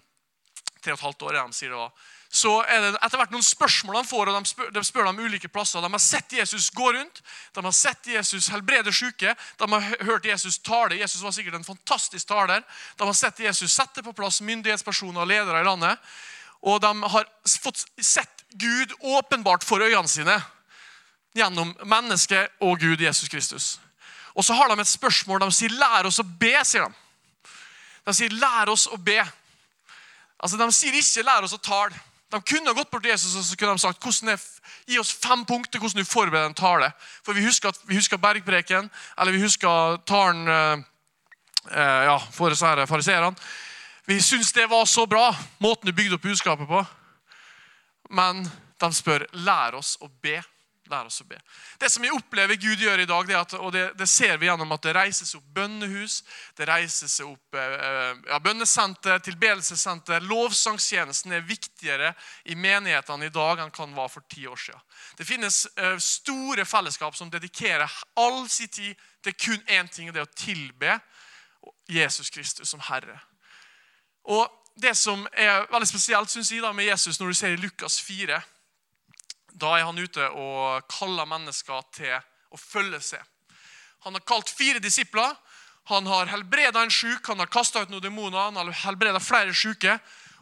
tre 0.87 0.95
og 0.95 1.01
et 1.01 1.05
halvt 1.05 1.25
år. 1.27 1.51
sier 1.51 1.73
det 1.73 1.89
Så 2.29 2.51
er 2.67 2.81
det 2.81 2.99
etter 3.01 3.17
hvert 3.17 3.31
noen 3.31 3.43
spørsmål 3.43 4.01
de 4.01 4.07
får, 4.07 4.29
og 4.29 4.35
de 4.35 4.49
spør, 4.49 4.71
de 4.75 4.83
spør 4.83 5.05
dem 5.07 5.19
ulike 5.19 5.47
plasser. 5.47 5.81
De 5.81 5.91
har 5.91 6.03
sett 6.03 6.33
Jesus 6.33 6.69
gå 6.69 6.91
rundt, 6.91 7.21
de 7.53 7.63
har 7.63 7.71
sett 7.75 8.07
Jesus 8.07 8.49
helbrede 8.51 8.91
syke, 8.91 9.35
de 9.35 9.69
har 9.71 10.03
hørt 10.03 10.25
Jesus 10.25 10.59
tale. 10.59 10.99
Jesus 10.99 11.23
var 11.23 11.31
sikkert 11.31 11.55
en 11.55 11.67
fantastisk 11.67 12.27
taler. 12.27 12.63
De 12.97 13.07
har 13.07 13.13
sett 13.15 13.39
Jesus 13.39 13.71
sette 13.71 14.03
på 14.03 14.13
plass 14.13 14.41
myndighetspersoner 14.41 15.21
og 15.23 15.27
ledere 15.27 15.61
i 15.61 15.67
landet. 15.67 15.97
Og 16.61 16.81
de 16.81 16.91
har 17.15 17.27
fått 17.61 17.85
sett 18.01 18.43
Gud 18.59 18.93
åpenbart 18.99 19.63
for 19.63 19.83
øynene 19.83 20.09
sine 20.09 20.39
gjennom 21.37 21.75
mennesket 21.85 22.55
og 22.65 22.79
Gud 22.81 23.01
Jesus 23.01 23.29
Kristus. 23.29 23.79
Og 24.35 24.45
så 24.45 24.53
har 24.53 24.69
de 24.69 24.81
et 24.81 24.87
spørsmål. 24.87 25.41
De 25.41 25.51
sier 25.51 25.69
'lær 25.69 26.05
oss 26.05 26.19
å 26.19 26.23
be'. 26.23 26.65
sier 26.65 26.85
De 26.85 26.93
De 28.05 28.13
sier 28.13 28.29
'lær 28.29 28.69
oss 28.69 28.87
å 28.87 28.97
be'. 28.97 29.25
Altså, 30.39 30.57
De 30.57 30.71
sier 30.71 30.93
ikke 30.93 31.23
'lær 31.23 31.43
oss 31.43 31.53
å 31.53 31.57
tale'. 31.57 31.99
De 32.31 32.41
kunne 32.41 32.73
gått 32.73 32.91
bort 32.91 33.03
til 33.03 33.11
Jesus 33.11 33.35
og 33.35 33.43
så 33.43 33.55
kunne 33.55 33.71
de 33.71 33.79
sagt 33.79 34.03
hvordan 34.03 34.33
er, 34.33 34.41
gi 34.87 34.99
oss 34.99 35.13
fem 35.13 35.45
punkter 35.45 35.79
hvordan 35.79 36.03
du 36.03 36.05
forbereder 36.05 36.49
en 36.49 36.53
tale. 36.53 36.91
For 37.23 37.33
Vi 37.33 37.45
husker, 37.45 37.71
vi 37.87 37.95
husker 37.95 38.17
bergpreken, 38.17 38.89
eller 39.17 39.31
vi 39.31 39.41
husker 39.41 39.97
talen 40.05 40.47
eh, 40.47 40.83
eh 41.71 42.03
ja, 42.09 42.17
for 42.17 42.49
fariseerne. 42.49 43.35
Vi 44.05 44.21
syns 44.21 44.53
det 44.53 44.69
var 44.69 44.85
så 44.85 45.05
bra, 45.05 45.35
måten 45.59 45.87
du 45.87 45.93
bygde 45.93 46.15
opp 46.15 46.21
budskapet 46.21 46.67
på. 46.67 46.85
Men 48.09 48.51
de 48.79 48.93
spør 48.93 49.25
lær 49.33 49.75
oss 49.75 49.97
å 50.01 50.07
be. 50.07 50.41
Lær 50.87 51.09
oss 51.09 51.21
å 51.21 51.27
be. 51.27 51.37
Det 51.79 51.89
som 51.91 52.03
vi 52.03 52.11
opplever 52.13 52.55
Gud 52.59 52.79
gjør 52.79 53.01
i 53.03 53.07
dag, 53.09 53.27
det 53.27 53.35
at, 53.37 53.55
og 53.59 53.73
det, 53.75 53.83
det, 53.99 54.07
ser 54.07 54.37
vi 54.39 54.47
gjennom 54.47 54.71
at 54.71 54.85
det 54.85 54.93
reises 54.95 55.35
opp 55.35 55.45
bønnehus, 55.57 56.21
det 56.55 56.67
reises 56.69 57.17
opp 57.25 57.57
eh, 57.59 58.13
ja, 58.29 58.39
bønnesenter, 58.43 59.19
tilbedelsessenter. 59.25 60.23
Lovsangstjenesten 60.29 61.35
er 61.35 61.45
viktigere 61.47 62.13
i 62.47 62.55
menighetene 62.55 63.27
i 63.27 63.33
dag 63.33 63.63
enn 63.63 63.73
kan 63.75 63.95
var 63.97 64.11
for 64.13 64.25
ti 64.31 64.47
år 64.47 64.59
siden. 64.67 64.85
Det 65.19 65.27
finnes 65.27 65.65
eh, 65.75 65.97
store 66.03 66.65
fellesskap 66.67 67.17
som 67.19 67.31
dedikerer 67.33 67.99
all 68.21 68.45
sin 68.49 68.71
tid 68.71 69.07
til 69.25 69.35
kun 69.35 69.63
én 69.67 69.89
ting, 69.91 70.07
og 70.07 70.15
det 70.15 70.23
er 70.23 70.29
å 70.29 70.37
tilbe 70.37 70.99
Jesus 71.91 72.29
Kristus 72.31 72.69
som 72.71 72.83
Herre. 72.87 73.19
Og 74.31 74.47
Det 74.77 74.91
som 74.93 75.23
er 75.33 75.63
veldig 75.71 75.87
spesielt 75.89 76.29
synes 76.29 76.51
jeg 76.51 76.61
da 76.61 76.69
med 76.69 76.85
Jesus, 76.85 77.17
når 77.17 77.27
du 77.27 77.33
ser 77.33 77.55
i 77.55 77.57
Lukas 77.57 77.95
4 78.01 78.37
da 79.57 79.77
er 79.77 79.87
han 79.87 79.97
ute 79.97 80.29
og 80.37 80.85
kaller 80.91 81.27
mennesker 81.29 81.89
til 81.95 82.13
å 82.53 82.59
følge 82.61 83.01
seg. 83.03 83.23
Han 84.05 84.15
har 84.15 84.25
kalt 84.27 84.49
fire 84.53 84.79
disipler. 84.83 85.33
Han 85.87 86.07
har 86.07 86.27
helbreda 86.27 86.81
en 86.83 86.91
sjuk, 86.91 87.27
han 87.27 87.39
har 87.39 87.47
kasta 87.47 87.85
ut 87.85 87.91
noen 87.91 88.03
demoner, 88.03 88.49
han 88.49 88.57
har 88.59 88.71
helbreda 88.83 89.21
flere 89.23 89.53
sjuke. 89.55 89.93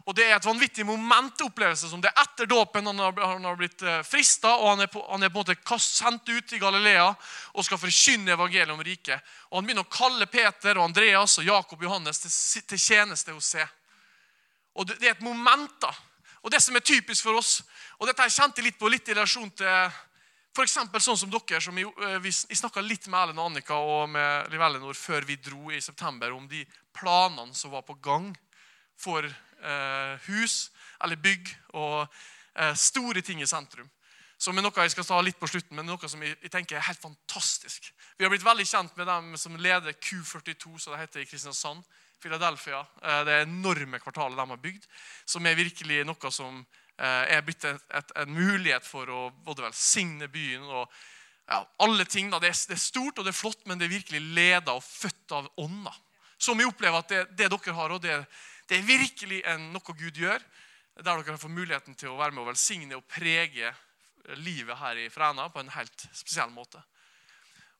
Og 0.06 0.14
Det 0.14 0.22
er 0.22 0.36
et 0.36 0.46
vanvittig 0.46 0.84
momentopplevelse 0.86 1.88
som 1.90 2.02
det 2.02 2.12
er 2.12 2.20
etter 2.22 2.46
dåpen. 2.46 2.86
Han, 2.86 2.98
han, 3.18 3.46
har 3.46 3.56
blitt 3.58 3.82
eh, 3.82 4.04
frista, 4.06 4.52
og 4.54 4.68
han 4.70 4.84
er, 4.84 4.90
på, 4.90 5.02
han 5.10 5.22
er 5.26 5.32
på 5.34 5.42
en 5.42 5.54
måte 5.54 5.78
sendt 5.82 6.30
ut 6.30 6.52
i 6.54 6.60
Galilea 6.62 7.08
og 7.54 7.66
skal 7.66 7.80
forkynne 7.82 8.36
evangeliet 8.36 8.74
om 8.74 8.84
riket. 8.86 9.22
Og 9.50 9.58
Han 9.58 9.66
begynner 9.66 9.86
å 9.86 9.90
kalle 9.90 10.28
Peter, 10.30 10.78
og 10.78 10.86
Andreas 10.86 11.38
og 11.42 11.48
Jakob 11.48 11.82
og 11.82 11.88
Johannes 11.88 12.22
til, 12.22 12.62
til 12.70 12.82
tjeneste 12.84 13.34
hos 13.34 13.50
seg. 13.56 13.66
Og 14.78 14.86
det, 14.86 15.00
det 15.02 15.10
er 15.10 15.16
et 15.16 15.26
moment 15.26 15.74
da, 15.82 15.90
og 16.46 16.52
det 16.54 16.60
som 16.62 16.76
er 16.78 16.84
typisk 16.86 17.26
for 17.26 17.34
oss, 17.40 17.56
og 17.98 18.06
dette 18.06 18.22
jeg 18.28 18.36
kjente 18.36 18.62
litt 18.62 18.76
på 18.78 18.86
litt 18.86 19.08
i 19.10 19.16
relasjon 19.16 19.50
til 19.58 19.88
f.eks. 20.54 20.76
sånn 21.02 21.18
som 21.18 21.32
dere, 21.32 21.58
som 21.60 21.74
vi, 21.74 21.82
eh, 21.82 22.18
vi 22.22 22.30
snakka 22.30 22.84
litt 22.86 23.08
med 23.10 23.18
Ellen 23.18 23.40
og 23.40 23.50
Annika 23.50 23.74
og 23.74 24.06
med 24.14 24.52
Liv 24.52 24.62
Ellinor 24.62 24.94
før 24.94 25.26
vi 25.26 25.36
dro 25.42 25.72
i 25.74 25.82
september, 25.82 26.30
om 26.32 26.46
de 26.48 26.62
planene 26.94 27.50
som 27.54 27.74
var 27.74 27.82
på 27.82 27.98
gang 27.98 28.30
for 28.96 29.26
eh, 29.26 30.30
hus 30.30 30.70
eller 31.02 31.18
bygg 31.18 31.50
og 31.74 32.06
eh, 32.54 32.72
store 32.78 33.26
ting 33.26 33.42
i 33.42 33.50
sentrum. 33.50 33.90
Som 34.38 34.56
er 34.56 34.62
noe 34.62 34.86
jeg 34.86 34.94
skal 34.94 35.08
ta 35.08 35.18
litt 35.24 35.40
på 35.40 35.48
slutten, 35.50 35.74
men 35.74 35.88
noe 35.88 36.08
som 36.08 36.22
jeg 36.22 36.52
tenker 36.52 36.78
er 36.78 36.86
helt 36.86 37.02
fantastisk. 37.02 37.90
Vi 38.16 38.24
har 38.24 38.30
blitt 38.30 38.46
veldig 38.46 38.68
kjent 38.68 38.96
med 38.96 39.10
dem 39.10 39.34
som 39.40 39.58
leder 39.58 39.98
Q42, 39.98 40.78
som 40.78 40.94
det 40.94 41.02
heter 41.02 41.24
i 41.24 41.28
Kristiansand. 41.28 41.82
Philadelphia, 42.22 42.80
eh, 43.02 43.22
det 43.28 43.42
enorme 43.44 44.00
kvartalet 44.02 44.38
de 44.38 44.48
har 44.50 44.62
bygd, 44.62 44.88
som 45.24 45.46
er 45.46 45.58
virkelig 45.58 46.02
noe 46.08 46.32
som 46.32 46.58
eh, 46.60 47.36
er 47.36 47.44
blitt 47.46 47.66
en 47.66 48.32
mulighet 48.32 48.86
for 48.86 49.10
å 49.12 49.28
både 49.44 49.66
velsigne 49.66 50.28
byen 50.32 50.64
og 50.66 50.90
ja, 51.46 51.60
alle 51.82 52.04
ting. 52.08 52.30
Det, 52.30 52.42
er, 52.48 52.58
det 52.70 52.76
er 52.76 52.82
stort 52.82 53.18
og 53.18 53.26
det 53.26 53.34
er 53.34 53.40
flott, 53.40 53.62
men 53.66 53.78
det 53.78 53.88
er 53.88 53.96
virkelig 53.98 54.22
leda 54.34 54.74
og 54.74 54.84
født 54.84 55.36
av 55.36 55.48
ånda. 55.62 55.94
Som 56.38 56.58
vi 56.58 56.66
opplever 56.68 57.00
at 57.00 57.12
det, 57.12 57.22
det 57.38 57.48
dere 57.52 57.76
har, 57.76 57.94
og 57.94 58.02
det, 58.02 58.18
det 58.68 58.80
er 58.80 58.88
virkelig 58.88 59.42
en, 59.48 59.70
noe 59.72 59.96
Gud 59.96 60.18
gjør. 60.20 60.42
Der 60.96 61.22
dere 61.22 61.38
får 61.40 61.52
muligheten 61.52 61.96
til 61.96 62.12
å 62.12 62.18
være 62.18 62.34
med 62.34 62.44
og 62.44 62.50
velsigne 62.50 62.98
og 62.98 63.06
prege 63.08 63.72
livet 64.42 64.78
her 64.80 64.98
i 64.98 65.10
Fræna 65.12 65.48
på 65.52 65.62
en 65.62 65.72
helt 65.76 66.06
spesiell 66.10 66.50
måte. 66.50 66.80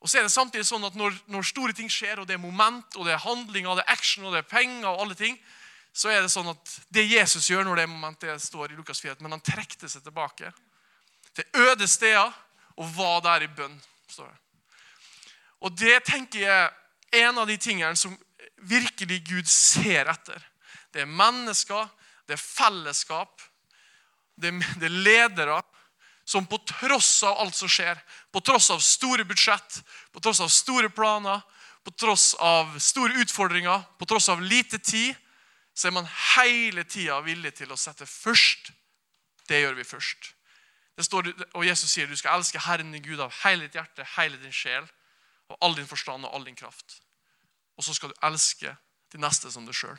Og 0.01 0.11
så 0.11 0.19
er 0.19 0.27
det 0.27 0.33
samtidig 0.35 0.67
sånn 0.69 0.85
at 0.87 0.97
når, 0.99 1.15
når, 1.33 1.47
store 1.49 1.75
ting 1.77 1.89
skjer, 1.91 2.21
og 2.21 2.29
det 2.29 2.37
er 2.37 2.43
moment, 2.43 2.99
og 2.99 3.07
det 3.07 3.15
er 3.15 3.23
handling, 3.25 3.67
og 3.67 3.79
det 3.79 3.87
er 3.87 3.95
action, 3.97 4.27
og 4.27 4.35
det 4.35 4.43
er 4.43 4.51
penger, 4.51 4.89
og 4.91 5.07
alle 5.07 5.17
ting, 5.19 5.39
så 5.97 6.13
er 6.13 6.21
det 6.21 6.33
sånn 6.33 6.51
at 6.53 6.73
det 6.93 7.07
Jesus 7.09 7.49
gjør 7.49 7.65
når 7.65 7.79
det 7.79 7.87
er 7.87 7.93
moment, 7.93 8.21
det 8.21 8.37
står 8.45 8.73
i 8.73 8.77
Lukas 8.77 9.01
4, 9.01 9.17
men 9.25 9.33
han 9.39 9.45
trekte 9.45 9.89
seg 9.89 10.05
tilbake 10.05 10.53
til 11.37 11.63
øde 11.67 11.89
steder 11.89 12.35
og 12.77 12.91
var 12.97 13.23
der 13.25 13.47
i 13.47 13.53
bønn. 13.57 13.77
står 14.09 14.29
det. 14.29 14.37
Og 15.65 15.73
det 15.79 16.05
tenker 16.05 16.41
jeg 16.41 16.67
er 16.67 17.29
en 17.29 17.39
av 17.41 17.49
de 17.49 17.57
tingene 17.57 17.97
som 17.97 18.17
virkelig 18.69 19.23
Gud 19.25 19.49
ser 19.49 20.11
etter. 20.13 20.43
Det 20.93 21.03
er 21.05 21.11
mennesker, 21.11 21.89
det 22.29 22.37
er 22.37 22.43
fellesskap, 22.43 23.41
det 24.37 24.53
er, 24.53 24.61
det 24.81 24.91
er 24.91 25.01
ledere 25.09 25.57
som 26.27 26.47
på 26.47 26.59
tross 26.67 27.23
av 27.23 27.39
alt 27.39 27.55
som 27.55 27.71
skjer, 27.71 27.99
på 28.35 28.43
tross 28.43 28.71
av 28.75 28.81
store 28.83 29.25
budsjett, 29.25 29.79
på 30.13 30.21
tross 30.21 30.41
av 30.43 30.51
store 30.51 30.91
planer, 30.91 31.41
på 31.87 31.93
tross 31.95 32.33
av 32.43 32.73
store 32.83 33.23
utfordringer, 33.23 33.85
på 33.99 34.09
tross 34.11 34.29
av 34.29 34.43
lite 34.43 34.79
tid, 34.79 35.15
så 35.77 35.87
er 35.87 35.95
man 35.95 36.09
hele 36.35 36.83
tida 36.89 37.21
villig 37.23 37.53
til 37.61 37.71
å 37.71 37.79
sette 37.79 38.09
først. 38.11 38.73
Det 39.47 39.61
gjør 39.61 39.79
vi 39.79 39.87
først. 39.87 40.33
Det 40.97 41.05
står, 41.05 41.29
og 41.53 41.67
Jesus 41.67 41.93
sier 41.93 42.09
du 42.11 42.17
skal 42.19 42.41
elske 42.41 42.63
Herren 42.65 42.91
din 42.91 43.05
Gud 43.05 43.21
av 43.21 43.35
hele 43.45 43.69
ditt 43.69 43.77
hjerte, 43.79 44.07
hele 44.17 44.41
din 44.43 44.55
sjel, 44.55 44.89
av 45.53 45.61
all 45.63 45.77
din 45.79 45.87
forstand 45.87 46.27
og 46.27 46.35
all 46.35 46.49
din 46.49 46.59
kraft. 46.59 46.99
Og 47.77 47.87
så 47.87 47.95
skal 47.95 48.11
du 48.11 48.19
elske 48.27 48.73
de 49.13 49.21
neste 49.23 49.53
som 49.53 49.69
deg 49.69 49.77
sjøl. 49.77 49.99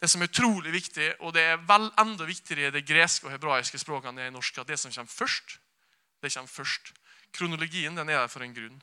Det 0.00 0.10
som 0.12 0.20
er 0.20 0.28
utrolig 0.28 0.72
viktig, 0.74 1.08
og 1.24 1.32
det 1.34 1.42
er 1.42 1.62
vel 1.68 1.88
enda 2.00 2.26
viktigere 2.28 2.68
i 2.68 2.74
det 2.74 2.84
greske 2.88 3.26
og 3.26 3.32
hebraiske 3.32 3.80
språkene 3.80 4.26
enn 4.26 4.34
i 4.34 4.36
norsk, 4.36 4.58
at 4.60 4.68
det 4.68 4.78
som 4.80 4.92
kommer 4.92 5.12
først, 5.12 5.56
det 6.22 6.32
kommer 6.34 6.52
først. 6.52 6.92
Kronologien 7.32 7.96
den 7.96 8.12
er 8.12 8.20
der 8.20 8.32
for 8.32 8.44
en 8.44 8.54
grunn. 8.56 8.76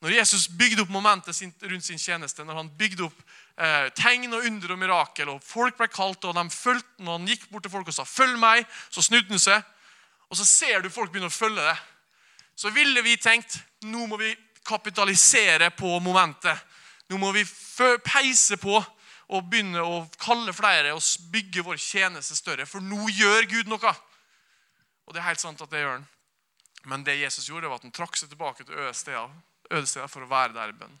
Når 0.00 0.14
Jesus 0.16 0.46
bygde 0.48 0.80
opp 0.86 0.92
momentet 0.92 1.36
rundt 1.68 1.84
sin 1.84 2.00
tjeneste, 2.00 2.44
når 2.44 2.56
han 2.56 2.70
bygde 2.78 3.04
opp 3.04 3.18
eh, 3.60 3.90
tegn 3.92 4.32
og 4.32 4.46
under 4.48 4.72
og 4.72 4.80
mirakel, 4.80 5.28
og 5.28 5.44
folk 5.44 5.76
ble 5.76 5.90
kalt, 5.92 6.24
og 6.24 6.36
de 6.38 6.44
fulgte 6.54 7.04
når 7.04 7.18
han 7.18 7.28
gikk 7.28 7.44
bort 7.50 7.66
til 7.66 7.74
folk 7.74 7.88
og 7.88 7.94
sa 7.94 8.04
'følg 8.08 8.38
meg', 8.40 8.64
så 8.88 9.02
snudde 9.02 9.28
han 9.28 9.38
seg, 9.38 9.62
og 10.30 10.36
så 10.36 10.44
ser 10.44 10.80
du 10.80 10.88
folk 10.88 11.12
begynne 11.12 11.28
å 11.28 11.36
følge 11.36 11.60
det, 11.60 11.76
så 12.56 12.70
ville 12.70 13.02
vi 13.02 13.16
tenkt 13.16 13.58
nå 13.82 14.06
må 14.06 14.16
vi 14.16 14.36
kapitalisere 14.64 15.70
på 15.70 15.98
momentet. 15.98 16.56
Nå 17.10 17.18
må 17.18 17.32
vi 17.32 17.44
peise 18.04 18.56
på 18.56 18.80
og 19.30 19.46
begynne 19.46 19.82
å 19.82 20.00
kalle 20.18 20.54
flere 20.54 20.94
og 20.96 21.04
bygge 21.30 21.62
vår 21.66 21.78
tjeneste 21.80 22.34
større. 22.38 22.66
For 22.66 22.82
nå 22.82 23.08
gjør 23.14 23.46
Gud 23.50 23.70
noe. 23.70 23.92
Og 25.06 25.14
det 25.14 25.22
er 25.22 25.28
helt 25.28 25.42
sant 25.42 25.62
at 25.62 25.70
det 25.70 25.84
gjør 25.84 25.98
han. 25.98 26.08
Men 26.90 27.04
det 27.06 27.20
Jesus 27.20 27.46
gjorde, 27.50 27.68
var 27.68 27.78
at 27.78 27.86
han 27.86 27.94
trakk 27.94 28.16
seg 28.18 28.30
tilbake 28.32 28.64
til 28.64 28.78
øde 28.78 28.94
steder, 28.96 30.08
for 30.08 30.24
å 30.24 30.30
være 30.30 30.56
der 30.56 30.72
i 30.72 30.78
bønn. 30.80 30.96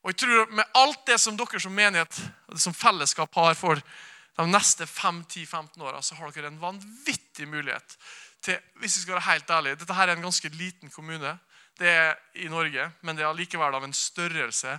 Og 0.00 0.12
jeg 0.12 0.22
tror 0.22 0.54
Med 0.56 0.64
alt 0.74 1.02
det 1.06 1.18
som 1.20 1.36
dere 1.36 1.60
som 1.60 1.74
menighet 1.76 2.22
som 2.56 2.74
fellesskap 2.74 3.34
har 3.36 3.54
for 3.54 3.76
de 3.76 4.46
neste 4.48 4.86
5-10-15 4.88 5.84
åra, 5.84 6.00
så 6.02 6.16
har 6.16 6.32
dere 6.32 6.48
en 6.48 6.60
vanvittig 6.60 7.46
mulighet 7.48 7.96
til 8.40 8.56
hvis 8.80 8.96
vi 8.96 9.02
skal 9.02 9.18
være 9.18 9.28
helt 9.28 9.50
ærlige, 9.50 9.76
Dette 9.82 9.94
her 9.94 10.08
er 10.08 10.16
en 10.16 10.24
ganske 10.24 10.48
liten 10.48 10.90
kommune 10.90 11.34
det 11.80 11.88
er 11.88 12.16
i 12.36 12.48
Norge, 12.48 12.90
men 13.00 13.16
det 13.16 13.24
er 13.24 13.30
allikevel 13.30 13.74
av 13.76 13.84
en 13.86 13.94
størrelse 13.96 14.74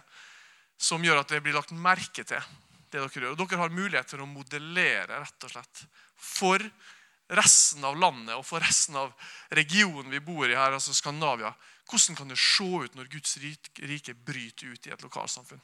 som 0.81 1.03
gjør 1.05 1.21
at 1.21 1.29
det 1.29 1.43
blir 1.45 1.55
lagt 1.55 1.73
merke 1.77 2.25
til. 2.25 2.41
det 2.89 2.99
Dere 2.99 3.09
gjør. 3.13 3.33
Og 3.35 3.39
dere 3.39 3.61
har 3.61 3.73
mulighet 3.73 4.09
til 4.11 4.23
å 4.23 4.29
modellere 4.29 5.21
rett 5.21 5.45
og 5.47 5.53
slett, 5.53 5.85
for 6.17 6.63
resten 7.31 7.85
av 7.87 7.95
landet 7.95 8.35
og 8.35 8.43
for 8.43 8.59
resten 8.59 8.97
av 8.99 9.13
regionen 9.55 10.11
vi 10.11 10.19
bor 10.19 10.49
i 10.49 10.57
her, 10.57 10.73
altså 10.75 10.93
Skandinavia. 10.93 11.53
Hvordan 11.91 12.15
kan 12.15 12.29
det 12.31 12.39
se 12.39 12.63
ut 12.63 12.95
når 12.95 13.09
Guds 13.11 13.37
rike 13.37 14.13
bryter 14.13 14.71
ut 14.71 14.87
i 14.87 14.93
et 14.93 15.03
lokalsamfunn? 15.03 15.61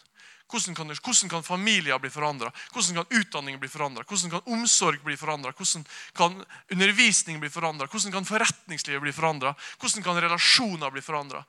Hvordan 0.48 0.76
kan, 0.76 0.92
hvordan 0.92 1.30
kan 1.30 1.44
familier 1.44 2.00
bli 2.00 2.10
forandra? 2.12 2.52
Hvordan 2.72 3.00
kan 3.02 3.20
utdanning 3.20 3.60
bli 3.60 3.70
forandra? 3.72 4.04
Hvordan 4.08 4.32
kan 4.32 4.54
omsorg 4.56 5.04
bli 5.04 5.18
forandra? 5.20 5.52
Hvordan 5.52 5.84
kan 6.16 6.38
undervisning 6.72 7.40
bli 7.40 7.50
forandra? 7.52 7.88
Hvordan 7.88 8.16
kan 8.16 8.28
forretningslivet 8.28 9.04
bli 9.04 9.16
forandra? 9.16 9.56
Hvordan 9.80 10.04
kan 10.04 10.22
relasjoner 10.24 10.92
bli 10.92 11.04
forandra? 11.04 11.44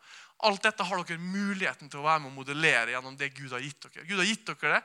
Alt 0.46 0.62
dette 0.62 0.84
har 0.86 1.00
dere 1.02 1.18
muligheten 1.18 1.90
til 1.90 1.98
å 1.98 2.04
være 2.04 2.22
med 2.22 2.30
å 2.30 2.36
modellere 2.36 2.92
gjennom 2.92 3.16
det 3.18 3.32
Gud 3.34 3.50
har 3.50 3.64
gitt 3.64 3.88
dere. 3.88 4.06
Gud 4.06 4.20
har 4.20 4.28
gitt 4.28 4.44
dere 4.46 4.76
det, 4.76 4.82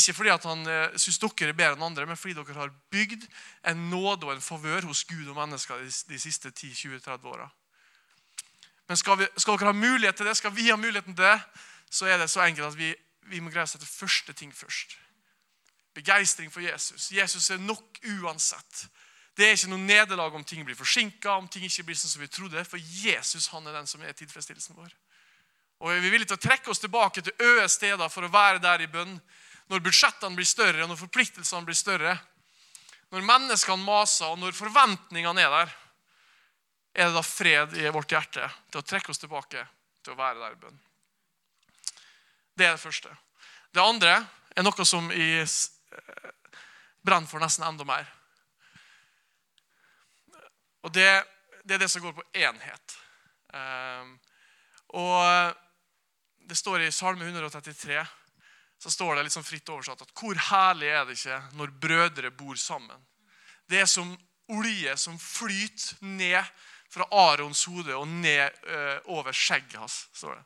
Ikke 0.00 0.16
fordi 0.18 0.34
han 0.34 0.66
eh, 0.66 0.96
syns 0.98 1.20
dere 1.22 1.52
er 1.52 1.60
bedre 1.60 1.78
enn 1.78 1.86
andre, 1.86 2.06
men 2.10 2.18
fordi 2.18 2.34
dere 2.34 2.58
har 2.58 2.74
bygd 2.90 3.28
en 3.70 3.86
nåde 3.90 4.26
og 4.26 4.34
en 4.34 4.42
favør 4.42 4.88
hos 4.90 5.04
Gud 5.06 5.28
og 5.28 5.38
mennesker 5.38 5.86
de 5.86 6.18
siste 6.18 6.50
10-20-30 6.50 7.30
åra. 7.30 7.48
Men 8.88 8.98
skal, 8.98 9.18
vi, 9.18 9.30
skal 9.36 9.58
dere 9.58 9.70
ha 9.70 9.78
mulighet 9.78 10.18
til 10.18 10.26
det, 10.26 10.36
skal 10.38 10.54
vi 10.54 10.70
ha 10.70 10.76
muligheten 10.78 11.14
til 11.14 11.24
det, 11.24 11.38
så 11.90 12.10
er 12.10 12.18
det 12.18 12.30
så 12.30 12.42
enkelt 12.42 12.72
at 12.72 12.78
vi 12.78 12.94
vi 13.30 13.42
må 13.42 13.50
greie 13.50 13.66
å 13.66 13.70
sette 13.70 13.88
første 13.88 14.34
ting 14.36 14.52
først. 14.54 14.96
Begeistring 15.96 16.52
for 16.52 16.64
Jesus. 16.64 17.10
Jesus 17.14 17.50
er 17.50 17.62
nok 17.62 18.00
uansett. 18.20 18.86
Det 19.36 19.44
er 19.44 19.52
ikke 19.52 19.68
noe 19.68 19.84
nederlag 19.84 20.34
om 20.34 20.44
ting 20.48 20.64
blir 20.64 20.78
forsinka, 20.78 21.34
om 21.36 21.48
ting 21.48 21.66
ikke 21.66 21.84
blir 21.90 21.98
sånn 21.98 22.14
som 22.14 22.22
vi 22.22 22.28
trodde. 22.32 22.62
For 22.64 22.80
Jesus 22.80 23.50
han 23.52 23.66
er 23.68 23.76
den 23.76 23.88
som 23.90 24.00
er 24.00 24.16
tilfredsstillelsen 24.16 24.78
vår. 24.78 24.94
Og 25.84 25.90
Vi 25.90 25.96
er 25.98 26.12
villige 26.14 26.30
til 26.30 26.38
å 26.38 26.46
trekke 26.46 26.72
oss 26.72 26.80
tilbake 26.80 27.20
til 27.20 27.44
øde 27.44 27.66
steder 27.68 28.08
for 28.08 28.24
å 28.24 28.32
være 28.32 28.62
der 28.64 28.86
i 28.86 28.88
bønn. 28.88 29.18
Når 29.68 29.84
budsjettene 29.84 30.38
blir 30.38 30.48
større, 30.48 30.86
når 30.88 31.02
forpliktelsene 31.02 31.68
blir 31.68 31.76
større. 31.76 32.16
Når 33.12 33.28
menneskene 33.28 33.84
maser, 33.84 34.32
og 34.32 34.40
når 34.40 34.56
forventningene 34.56 35.44
er 35.44 35.52
der. 35.52 35.76
Er 36.96 37.10
det 37.10 37.18
da 37.18 37.22
fred 37.26 37.76
i 37.76 37.92
vårt 37.92 38.16
hjerte 38.16 38.48
til 38.70 38.80
å 38.80 38.86
trekke 38.88 39.12
oss 39.12 39.20
tilbake 39.20 39.66
til 40.00 40.14
å 40.14 40.18
være 40.18 40.40
der 40.40 40.56
i 40.56 40.60
bønn? 40.64 40.78
Det 42.56 42.64
er 42.64 42.78
det 42.78 42.80
første. 42.80 43.12
Det 43.68 43.84
andre 43.84 44.22
er 44.56 44.64
noe 44.64 44.86
som 44.88 45.10
eh, 45.12 45.56
brenner 47.04 47.28
for 47.28 47.42
nesten 47.44 47.66
enda 47.68 47.84
mer. 47.84 48.08
Og 50.86 50.94
det, 50.94 51.08
det, 51.64 51.76
er 51.76 51.82
det 51.82 51.90
som 51.90 52.04
går 52.04 52.14
på 52.14 52.24
enhet. 52.38 52.96
Um, 53.50 54.14
og 55.02 55.56
det 56.46 56.58
står 56.58 56.86
i 56.86 56.94
Salme 56.94 57.26
133 57.26 57.98
så 58.78 58.92
står 58.92 59.16
det 59.16 59.26
litt 59.26 59.34
sånn 59.34 59.46
fritt 59.46 59.70
oversatt 59.72 60.04
at 60.04 60.12
hvor 60.20 60.36
herlig 60.50 60.90
er 60.92 61.06
det 61.08 61.16
ikke 61.16 61.38
når 61.56 61.72
brødre 61.80 62.30
bor 62.36 62.58
sammen? 62.60 63.00
Det 63.66 63.80
er 63.80 63.88
som 63.90 64.12
olje 64.52 64.92
som 65.00 65.16
flyter 65.18 66.04
ned 66.06 66.44
fra 66.92 67.06
Arons 67.10 67.64
hode 67.66 67.96
og 67.96 68.06
ned 68.06 68.52
uh, 68.68 69.00
over 69.16 69.34
skjegget 69.34 69.80
hans. 69.80 70.04
står 70.14 70.36
det. 70.36 70.44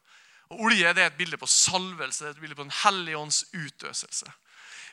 Og 0.50 0.62
Olje 0.66 0.94
det 0.96 1.02
er 1.02 1.10
et 1.12 1.18
bilde 1.18 1.38
på 1.38 1.46
salvelse, 1.46 2.24
det 2.24 2.30
er 2.30 2.38
et 2.38 2.40
bilde 2.42 2.56
på 2.58 2.64
Den 2.64 2.78
hellige 2.82 3.18
ånds 3.18 3.44
utøselse. 3.52 4.32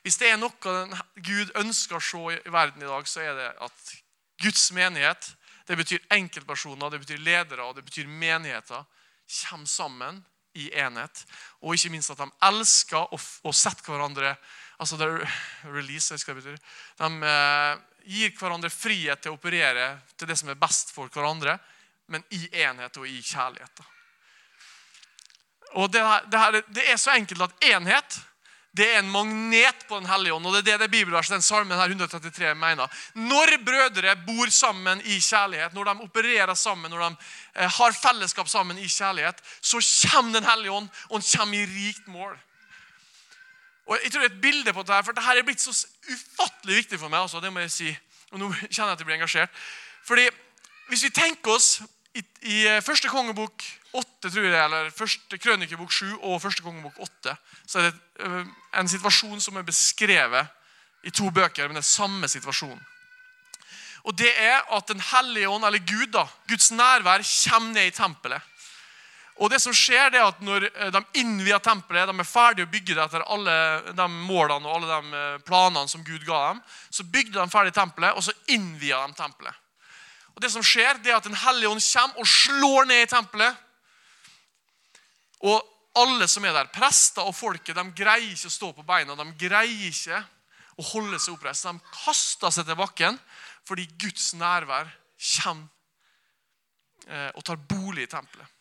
Hvis 0.04 0.20
det 0.22 0.30
er 0.30 0.38
noe 0.38 0.74
Gud 1.16 1.54
ønsker 1.58 1.98
å 1.98 2.04
se 2.04 2.36
i 2.38 2.54
verden 2.54 2.84
i 2.84 2.90
dag, 2.90 3.08
så 3.10 3.24
er 3.24 3.34
det 3.38 3.48
at 3.66 3.96
Guds 4.44 4.68
menighet, 4.72 5.32
det 5.68 5.76
betyr 5.76 6.06
enkeltpersoner, 6.16 6.90
det 6.90 7.02
betyr 7.04 7.24
ledere 7.24 7.66
og 7.68 7.76
det 7.76 7.84
betyr 7.88 8.08
menigheter, 8.08 8.86
kommer 9.28 9.68
sammen 9.68 10.22
i 10.58 10.70
enhet. 10.80 11.26
Og 11.62 11.76
ikke 11.76 11.92
minst 11.94 12.14
at 12.14 12.22
de 12.22 12.30
elsker 12.48 13.14
å, 13.14 13.52
sette 13.52 13.84
hverandre 13.86 14.36
altså 14.78 14.98
det 15.00 15.10
release, 15.68 16.18
skal 16.18 16.38
det 16.38 16.44
betyr. 16.44 16.62
De 17.02 17.32
eh, 17.32 17.74
gir 18.08 18.34
hverandre 18.40 18.72
frihet 18.72 19.22
til 19.22 19.34
å 19.34 19.38
operere 19.38 19.90
til 20.16 20.30
det 20.30 20.38
som 20.40 20.52
er 20.54 20.60
best 20.60 20.94
for 20.96 21.12
hverandre, 21.14 21.58
men 22.08 22.24
i 22.32 22.46
enhet 22.64 22.98
og 23.02 23.08
i 23.10 23.20
kjærlighet. 23.20 23.84
Og 25.76 25.92
det, 25.92 26.02
det, 26.32 26.40
her, 26.40 26.62
det, 26.72 26.86
er 26.88 27.00
så 27.02 27.12
enkelt 27.18 27.50
at 27.50 27.68
enhet 27.74 28.22
det 28.78 28.88
er 28.94 29.00
en 29.02 29.12
magnet 29.12 29.86
på 29.90 29.98
Den 30.00 30.10
hellige 30.10 30.34
ånd. 30.34 30.46
og 30.46 30.54
Det 30.54 30.60
er 30.60 30.78
det 30.78 30.86
det 30.86 30.92
bibelverset 30.92 31.34
den 31.34 31.42
salmen 31.42 31.78
her 31.78 31.90
133 31.90 32.54
mener. 32.56 32.88
Når 33.16 33.58
brødre 33.66 34.16
bor 34.28 34.50
sammen 34.50 35.02
i 35.02 35.20
kjærlighet, 35.20 35.74
når 35.74 35.84
de 35.84 36.04
opererer 36.06 36.54
sammen, 36.54 36.92
når 36.92 37.10
de 37.10 37.16
eh, 37.56 37.70
har 37.70 37.92
fellesskap 37.92 38.50
sammen 38.50 38.78
i 38.78 38.88
kjærlighet, 38.88 39.42
så 39.62 39.82
kommer 40.12 40.34
Den 40.40 40.50
hellige 40.50 40.72
ånd, 40.72 40.90
og 41.10 41.22
den 41.22 41.38
kommer 41.38 41.58
i 41.58 41.66
rikt 41.66 42.08
mål. 42.08 42.38
Og 43.88 44.00
jeg 44.04 44.12
tror 44.12 44.22
det 44.22 44.32
er 44.32 44.36
et 44.36 44.42
bilde 44.42 44.74
på 44.74 44.84
dette, 44.84 45.04
for 45.04 45.16
dette 45.16 45.40
er 45.40 45.48
blitt 45.48 45.64
så 45.64 45.88
ufattelig 46.12 46.76
viktig 46.76 47.00
for 47.00 47.10
meg. 47.10 47.20
Altså, 47.20 47.40
det 47.40 47.54
må 47.54 47.60
jeg 47.60 47.72
si. 47.72 47.98
Og 48.32 48.40
Nå 48.40 48.52
kjenner 48.74 48.92
jeg 48.92 48.98
at 48.98 49.00
jeg 49.00 49.06
blir 49.06 49.20
engasjert. 49.20 49.64
Fordi 50.06 50.30
Hvis 50.88 51.04
vi 51.04 51.10
tenker 51.10 51.52
oss 51.52 51.82
i, 52.16 52.22
i 52.42 52.68
eh, 52.68 52.82
første 52.82 53.10
kongebok 53.12 53.64
8, 53.94 54.30
tror 54.30 54.44
jeg, 54.46 54.66
eller 54.66 54.92
første 54.92 55.38
krønikebok 55.40 55.92
7 55.94 56.06
og 56.18 56.42
første 56.42 56.64
kongebok 56.66 57.00
8, 57.00 57.36
så 57.68 57.80
er 57.80 57.88
det 57.88 57.96
eh, 58.26 58.52
en 58.80 58.92
situasjon 58.92 59.42
som 59.42 59.58
er 59.58 59.68
beskrevet 59.68 60.54
i 61.08 61.14
to 61.14 61.30
bøker, 61.32 61.68
men 61.68 61.78
det 61.78 61.86
er 61.86 61.90
samme 61.90 62.28
situasjon. 62.30 62.80
Og 64.08 64.16
det 64.16 64.32
er 64.40 64.62
at 64.76 64.88
Den 64.88 65.02
hellige 65.04 65.50
ånd, 65.50 65.66
eller 65.66 65.84
Gud, 65.84 66.12
da, 66.14 66.28
Guds 66.48 66.72
nærvær 66.72 67.24
kommer 67.50 67.74
ned 67.74 67.90
i 67.90 67.96
tempelet. 67.96 68.42
Og 69.38 69.52
det 69.54 69.60
som 69.62 69.74
skjer 69.76 70.10
det 70.10 70.18
er 70.18 70.32
at 70.32 70.40
Når 70.42 70.70
eh, 70.70 70.92
de 70.94 71.04
innvier 71.22 71.60
tempelet, 71.64 72.10
de 72.10 72.20
er 72.20 72.28
ferdige 72.28 72.68
å 72.68 72.72
bygge 72.72 72.96
det 72.96 73.04
etter 73.06 73.26
alle 73.28 73.58
de 73.94 74.08
målene 74.08 74.68
og 74.68 74.76
alle 74.80 75.00
de 75.00 75.22
planene 75.46 75.88
som 75.92 76.04
Gud 76.04 76.26
ga 76.26 76.50
dem, 76.52 76.62
så 76.90 77.06
bygde 77.06 77.40
de 77.40 77.54
ferdig 77.54 77.74
tempelet, 77.76 78.16
og 78.16 78.26
så 78.26 78.36
innvier 78.52 79.08
de 79.08 79.18
tempelet. 79.20 79.64
Og 80.38 80.44
det 80.44 80.52
som 80.54 80.62
skjer, 80.66 81.00
det 81.02 81.12
er 81.12 81.18
at 81.18 81.26
Den 81.26 81.38
hellige 81.38 81.70
ånd 81.70 81.82
kommer 81.82 82.22
og 82.22 82.28
slår 82.30 82.86
ned 82.86 83.06
i 83.06 83.10
tempelet. 83.10 83.64
Og 85.46 85.58
alle 85.98 86.28
som 86.30 86.46
er 86.46 86.56
der, 86.56 86.70
prester 86.74 87.26
og 87.26 87.36
folket, 87.36 87.76
de 87.78 87.86
greier 87.98 88.34
ikke 88.34 88.50
å 88.50 88.54
stå 88.54 88.72
på 88.78 88.86
beina. 88.86 89.18
De 89.18 89.28
greier 89.40 89.88
ikke 89.90 90.20
å 90.78 90.86
holde 90.94 91.20
seg 91.20 91.36
oppreist. 91.36 91.66
De 91.66 91.96
kaster 92.04 92.54
seg 92.54 92.68
til 92.68 92.80
bakken 92.80 93.18
fordi 93.68 93.88
Guds 94.00 94.32
nærvær 94.40 94.88
kommer 95.42 95.68
eh, 97.10 97.32
og 97.36 97.44
tar 97.44 97.60
bolig 97.68 98.06
i 98.06 98.12
tempelet. 98.12 98.54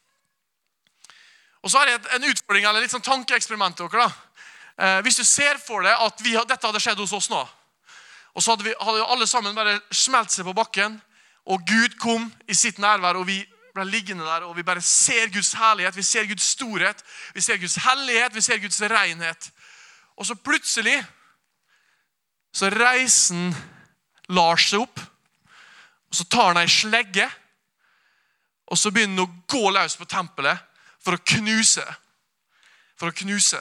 Og 1.62 1.71
så 1.71 1.78
har 1.78 1.90
jeg 1.90 2.00
en 2.16 2.26
utfordring, 2.26 2.66
eller 2.66 2.83
litt 2.83 2.95
sånn 2.95 3.04
tankeeksperiment 3.06 3.78
til 3.78 3.90
dere. 3.90 4.06
da. 4.06 4.42
Eh, 4.76 4.99
hvis 5.06 5.21
du 5.21 5.25
ser 5.26 5.61
for 5.62 5.87
deg 5.87 5.95
at 5.95 6.25
vi, 6.25 6.35
dette 6.35 6.66
hadde 6.66 6.83
skjedd 6.83 7.00
hos 7.02 7.14
oss 7.16 7.30
nå, 7.30 7.42
og 8.37 8.45
så 8.45 8.52
hadde, 8.52 8.66
vi, 8.66 8.75
hadde 8.76 9.06
alle 9.14 9.26
sammen 9.30 9.54
bare 9.56 9.78
smelt 9.95 10.35
seg 10.35 10.45
på 10.45 10.56
bakken 10.56 10.99
og 11.47 11.62
Gud 11.66 11.95
kom 12.02 12.26
i 12.50 12.54
sitt 12.59 12.80
nærvær, 12.83 13.21
og 13.21 13.28
vi 13.28 13.38
ble 13.76 13.87
liggende 13.88 14.26
der, 14.26 14.47
og 14.49 14.56
vi 14.56 14.64
bare 14.66 14.83
ser 14.85 15.30
Guds 15.33 15.52
herlighet, 15.56 15.97
vi 15.97 16.04
ser 16.06 16.26
Guds 16.28 16.50
storhet, 16.56 17.02
vi 17.35 17.45
ser 17.45 17.61
Guds 17.61 17.76
hellighet, 17.85 18.35
vi 18.35 18.45
ser 18.45 18.61
Guds 18.62 18.80
renhet. 18.83 19.50
Og 20.16 20.26
så 20.26 20.35
plutselig 20.35 20.99
så 22.56 22.71
reiser 22.73 23.37
han 23.37 23.56
Lars 24.33 24.71
seg 24.71 24.83
opp, 24.83 25.00
og 26.06 26.16
så 26.16 26.25
tar 26.30 26.54
han 26.54 26.62
ei 26.62 26.71
slegge, 26.71 27.26
og 28.66 28.78
så 28.80 28.90
begynner 28.90 29.23
han 29.23 29.28
å 29.28 29.45
gå 29.50 29.71
løs 29.71 29.95
på 29.99 30.09
tempelet 30.11 30.59
for 31.04 31.14
å 31.14 31.25
knuse. 31.37 31.85
For 32.99 33.12
å 33.12 33.14
knuse. 33.14 33.61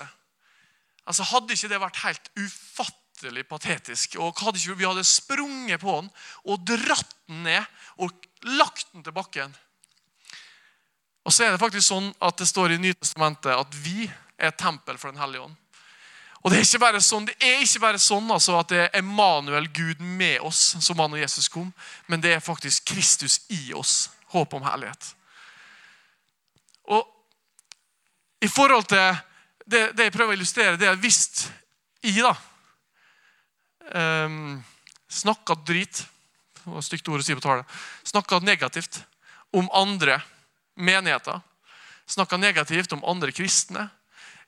Altså 1.06 1.28
Hadde 1.30 1.54
ikke 1.54 1.70
det 1.70 1.82
vært 1.82 2.02
helt 2.02 2.32
ufattelig 2.40 3.46
patetisk. 3.50 4.18
Og 4.22 4.42
hadde 4.42 4.62
ikke 4.62 4.80
vi 4.80 4.88
hadde 4.88 5.06
sprunget 5.06 5.84
på 5.84 6.00
den 6.00 6.10
og 6.50 6.66
dratt 6.66 7.14
den 7.28 7.44
ned 7.46 7.68
og 8.02 8.16
lagt 8.58 8.88
den 8.94 9.06
til 9.06 9.14
bakken. 9.16 9.54
Og 11.26 11.34
så 11.34 11.46
er 11.46 11.54
det 11.54 11.62
faktisk 11.62 11.88
sånn 11.88 12.12
at 12.24 12.38
det 12.38 12.48
står 12.50 12.76
i 12.76 12.82
Nytestamentet 12.82 13.54
at 13.54 13.78
vi 13.82 14.06
er 14.06 14.52
et 14.52 14.60
tempel 14.60 15.00
for 15.02 15.12
Den 15.12 15.22
hellige 15.22 15.48
ånd. 15.48 15.56
Og 16.46 16.52
Det 16.52 16.60
er 16.60 16.66
ikke 16.68 16.84
bare 16.84 17.02
sånn, 17.02 17.26
det 17.26 17.34
er 17.42 17.64
ikke 17.66 17.82
bare 17.82 18.00
sånn 18.02 18.30
altså, 18.30 18.60
at 18.60 18.70
det 18.70 18.82
er 18.84 19.00
Emanuel, 19.00 19.66
Gud, 19.74 19.98
med 19.98 20.44
oss, 20.46 20.76
som 20.78 21.00
han 21.02 21.16
og 21.18 21.18
Jesus 21.18 21.48
kom, 21.50 21.72
men 22.06 22.22
det 22.22 22.36
er 22.36 22.44
faktisk 22.44 22.86
Kristus 22.92 23.40
i 23.50 23.74
oss. 23.74 24.12
Håp 24.30 24.54
om 24.54 24.62
herlighet. 24.68 25.08
Og 26.94 27.02
i 28.46 28.50
forhold 28.52 28.86
til 28.92 29.18
det, 29.66 29.88
det 29.98 30.06
jeg 30.06 30.14
prøver 30.14 30.36
å 30.36 30.38
illustrere, 30.38 30.78
det 30.78 30.92
er 30.92 31.02
hvis 31.02 31.48
jeg 32.06 32.22
da 32.22 32.36
um, 34.30 34.60
snakker 35.10 35.58
drit 35.66 36.04
det 36.66 36.74
var 36.74 36.82
et 36.82 36.88
stygt 36.88 37.10
ord 37.10 37.22
å 37.22 37.26
si 37.26 37.36
på 37.38 37.42
tale, 37.42 37.66
snakker 38.06 38.46
negativt 38.46 39.04
om 39.54 39.68
andre 39.74 40.18
menigheter, 40.76 41.42
snakka 42.06 42.38
negativt 42.38 42.94
om 42.94 43.06
andre 43.06 43.32
kristne, 43.32 43.88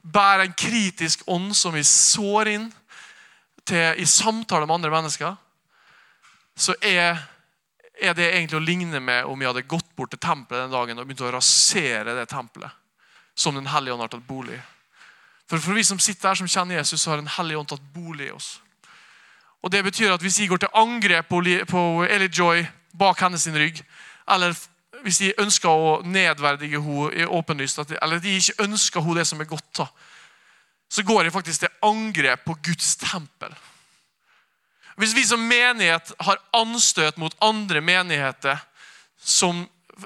bærer 0.01 0.45
en 0.45 0.53
kritisk 0.53 1.23
ånd 1.27 1.55
som 1.57 1.75
vi 1.75 1.83
sår 1.83 2.51
inn 2.53 2.67
til, 3.67 3.97
i 3.97 4.05
samtale 4.05 4.67
med 4.67 4.77
andre 4.77 4.93
mennesker, 4.93 5.35
så 6.57 6.73
er, 6.81 7.17
er, 8.01 8.13
det 8.17 8.31
egentlig 8.31 8.59
å 8.59 8.63
ligne 8.63 9.01
med 9.03 9.25
om 9.25 9.39
vi 9.39 9.47
hadde 9.47 9.67
gått 9.69 9.89
bort 9.95 10.13
til 10.13 10.21
tempelet 10.21 10.65
den 10.65 10.73
dagen 10.73 10.97
og 10.97 11.05
begynt 11.05 11.25
å 11.27 11.33
rasere 11.35 12.15
det 12.17 12.27
tempelet 12.31 12.83
som 13.37 13.53
Den 13.53 13.67
hellige 13.69 13.93
ånd 13.93 14.01
har 14.01 14.09
tatt 14.09 14.25
bolig 14.25 14.55
i. 14.55 14.61
For, 15.45 15.61
for 15.61 15.77
vi 15.77 15.83
som 15.85 15.99
sitter 16.01 16.31
her 16.31 16.39
som 16.39 16.47
kjenner 16.49 16.79
Jesus, 16.79 17.03
så 17.03 17.11
har 17.11 17.21
Den 17.21 17.29
hellige 17.29 17.59
ånd 17.59 17.69
tatt 17.69 17.83
bolig 17.93 18.31
i 18.31 18.33
oss. 18.33 18.55
Og 19.61 19.69
Det 19.71 19.83
betyr 19.85 20.15
at 20.15 20.23
hvis 20.23 20.39
vi 20.41 20.47
går 20.49 20.63
til 20.63 20.73
angrep 20.73 21.29
på, 21.29 21.43
på 21.69 21.83
Ellie 22.09 22.33
Joy 22.33 22.65
bak 22.97 23.21
hennes 23.21 23.45
rygg, 23.53 23.83
eller 24.27 24.57
hvis 25.07 25.21
de 25.23 25.31
ønsker 25.39 25.71
å 25.71 26.01
nedverdige 26.03 26.81
henne 26.83 27.29
åpenlyst, 27.31 27.79
eller 27.95 28.19
de 28.19 28.35
ikke 28.35 28.65
ønsker 28.65 29.03
henne 29.05 29.21
det 29.21 29.27
som 29.29 29.39
er 29.39 29.47
godt, 29.47 29.85
så 30.91 31.03
går 31.03 31.23
de 31.23 31.31
faktisk 31.31 31.63
til 31.63 31.87
angrep 31.87 32.43
på 32.43 32.57
Guds 32.67 32.95
tempel. 32.99 33.55
Hvis 34.97 35.15
vi 35.15 35.23
som 35.29 35.43
menighet 35.47 36.11
har 36.25 36.41
anstøt 36.57 37.19
mot 37.21 37.35
andre 37.43 37.83
menigheter 37.85 38.59
som, 39.21 39.61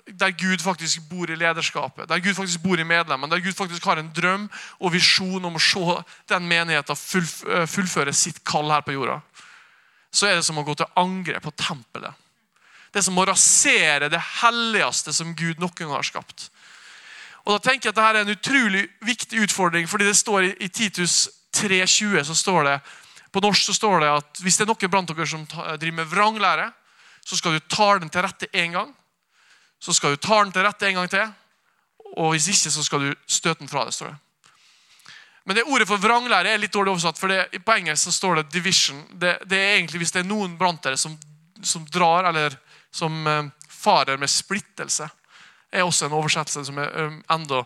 der 0.05 0.35
Gud 0.37 0.61
faktisk 0.61 1.05
bor 1.09 1.31
i 1.31 1.37
lederskapet, 1.39 2.09
der 2.09 2.21
Gud 2.21 2.35
faktisk 2.37 2.61
bor 2.61 2.79
i 2.79 2.85
medlemmene, 2.85 3.31
der 3.31 3.41
Gud 3.41 3.57
faktisk 3.57 3.85
har 3.87 4.01
en 4.01 4.11
drøm 4.13 4.49
og 4.79 4.93
visjon 4.93 5.45
om 5.47 5.57
å 5.57 5.63
se 5.63 5.97
den 6.29 6.49
menigheten 6.49 6.99
fullføre 7.71 8.13
sitt 8.13 8.43
kall 8.45 8.69
her 8.73 8.85
på 8.85 8.97
jorda, 8.97 9.21
så 10.11 10.27
er 10.27 10.37
det 10.37 10.45
som 10.45 10.59
å 10.59 10.67
gå 10.67 10.75
til 10.75 10.91
angrep 10.99 11.47
på 11.47 11.55
tempelet. 11.55 12.20
Det 12.91 13.03
som 13.03 13.17
å 13.17 13.25
rasere 13.25 14.09
det 14.11 14.19
helligste 14.41 15.13
som 15.15 15.35
Gud 15.35 15.61
noen 15.61 15.77
gang 15.77 15.93
har 15.95 16.07
skapt. 16.07 16.49
Og 17.45 17.55
da 17.55 17.59
tenker 17.63 17.89
jeg 17.89 17.93
at 17.93 17.97
Dette 17.97 18.09
er 18.09 18.21
en 18.21 18.35
utrolig 18.35 18.83
viktig 19.01 19.45
utfordring, 19.47 19.87
fordi 19.89 20.09
det 20.09 20.17
står 20.19 20.49
i 20.51 20.69
Titus 20.69 21.29
3,20 21.55 22.23
så 22.27 22.35
står 22.35 22.63
det, 22.67 22.79
På 23.31 23.39
norsk 23.39 23.63
så 23.63 23.73
står 23.73 23.99
det 23.99 24.09
at 24.11 24.41
hvis 24.43 24.57
det 24.57 24.65
er 24.65 24.71
noen 24.71 24.91
blant 24.91 25.07
dere 25.07 25.27
som 25.27 25.45
driver 25.47 25.97
med 26.01 26.09
vranglære, 26.11 26.71
så 27.25 27.37
skal 27.37 27.55
du 27.55 27.59
ta 27.69 27.93
den 27.99 28.09
til 28.09 28.25
rette 28.25 28.49
én 28.53 28.73
gang. 28.75 28.91
Så 29.79 29.93
skal 29.93 30.11
du 30.11 30.17
ta 30.17 30.43
den 30.43 30.51
til 30.51 30.65
rette 30.65 30.87
en 30.87 30.99
gang 30.99 31.09
til. 31.09 31.31
Og 32.17 32.33
hvis 32.33 32.49
ikke, 32.51 32.71
så 32.73 32.83
skal 32.83 33.05
du 33.05 33.13
støte 33.27 33.59
den 33.59 33.71
fra 33.71 33.85
det. 33.85 33.93
står 33.93 34.11
det. 34.11 34.17
Men 35.45 35.55
det 35.55 35.63
ordet 35.63 35.87
for 35.87 36.01
vranglære 36.01 36.51
er 36.51 36.59
litt 36.61 36.73
dårlig 36.73 36.91
oversatt. 36.91 37.19
for 37.19 37.27
det, 37.27 37.63
På 37.65 37.73
engelsk 37.73 38.03
så 38.03 38.11
står 38.11 38.35
det 38.35 38.51
'division'. 38.53 39.19
Det, 39.19 39.37
det, 39.45 39.57
er 39.57 39.75
egentlig 39.75 39.99
Hvis 39.99 40.11
det 40.11 40.19
er 40.19 40.29
noen 40.29 40.57
blant 40.57 40.83
dere 40.83 40.97
som, 40.97 41.17
som 41.63 41.85
drar 41.85 42.25
eller 42.25 42.57
som 42.91 43.27
eh, 43.27 43.49
farer 43.69 44.17
med 44.17 44.29
splittelse, 44.29 45.09
er 45.71 45.83
også 45.83 46.05
en 46.05 46.19
oversettelse 46.19 46.65
som 46.67 46.79
er 46.81 46.91
eh, 46.91 47.17
enda 47.33 47.63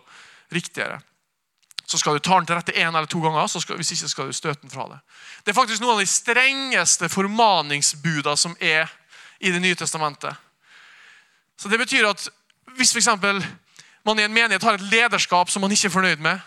riktigere. 0.53 1.01
Så 1.85 1.97
skal 1.97 2.17
du 2.17 2.19
ta 2.19 2.37
den 2.39 2.47
til 2.49 2.57
rette 2.57 2.73
én 2.73 2.89
eller 2.89 3.05
to 3.09 3.21
ganger, 3.21 3.47
skal, 3.47 3.77
hvis 3.77 3.91
ikke 3.93 4.09
skal 4.09 4.29
du 4.29 4.33
støte 4.33 4.61
den 4.61 4.73
fra 4.73 4.87
det. 4.89 4.99
Det 5.45 5.51
er 5.53 5.59
faktisk 5.59 5.81
noen 5.81 5.97
av 5.97 6.01
de 6.01 6.09
strengeste 6.09 7.09
formaningsbuda 7.13 8.35
som 8.37 8.55
er 8.59 8.89
i 9.39 9.51
Det 9.51 9.59
nye 9.61 9.75
testamentet. 9.75 10.33
Så 11.59 11.69
Det 11.69 11.77
betyr 11.77 12.07
at 12.07 12.29
hvis 12.77 12.95
eksempel, 12.95 13.45
man 14.05 14.19
i 14.19 14.23
en 14.23 14.33
menighet 14.33 14.63
har 14.63 14.73
et 14.73 14.81
lederskap 14.91 15.49
som 15.49 15.61
man 15.61 15.71
ikke 15.71 15.87
er 15.87 15.91
fornøyd 15.91 16.19
med, 16.23 16.39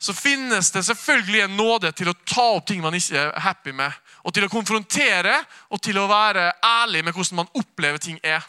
så 0.00 0.12
finnes 0.12 0.70
det 0.70 0.84
selvfølgelig 0.84 1.40
en 1.40 1.56
nåde 1.56 1.92
til 1.92 2.08
å 2.10 2.16
ta 2.26 2.44
opp 2.58 2.66
ting 2.66 2.82
man 2.82 2.94
ikke 2.94 3.16
er 3.18 3.40
happy 3.40 3.72
med, 3.72 3.92
og 4.24 4.32
til 4.32 4.46
å 4.46 4.52
konfrontere 4.52 5.36
og 5.70 5.82
til 5.84 5.98
å 6.00 6.08
være 6.08 6.48
ærlig 6.64 7.04
med 7.04 7.14
hvordan 7.14 7.42
man 7.42 7.52
opplever 7.60 8.00
ting 8.00 8.18
er. 8.24 8.44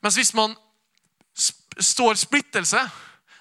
Mens 0.00 0.16
hvis 0.16 0.32
man 0.36 0.56
står 1.78 2.18
splittelse, 2.18 2.80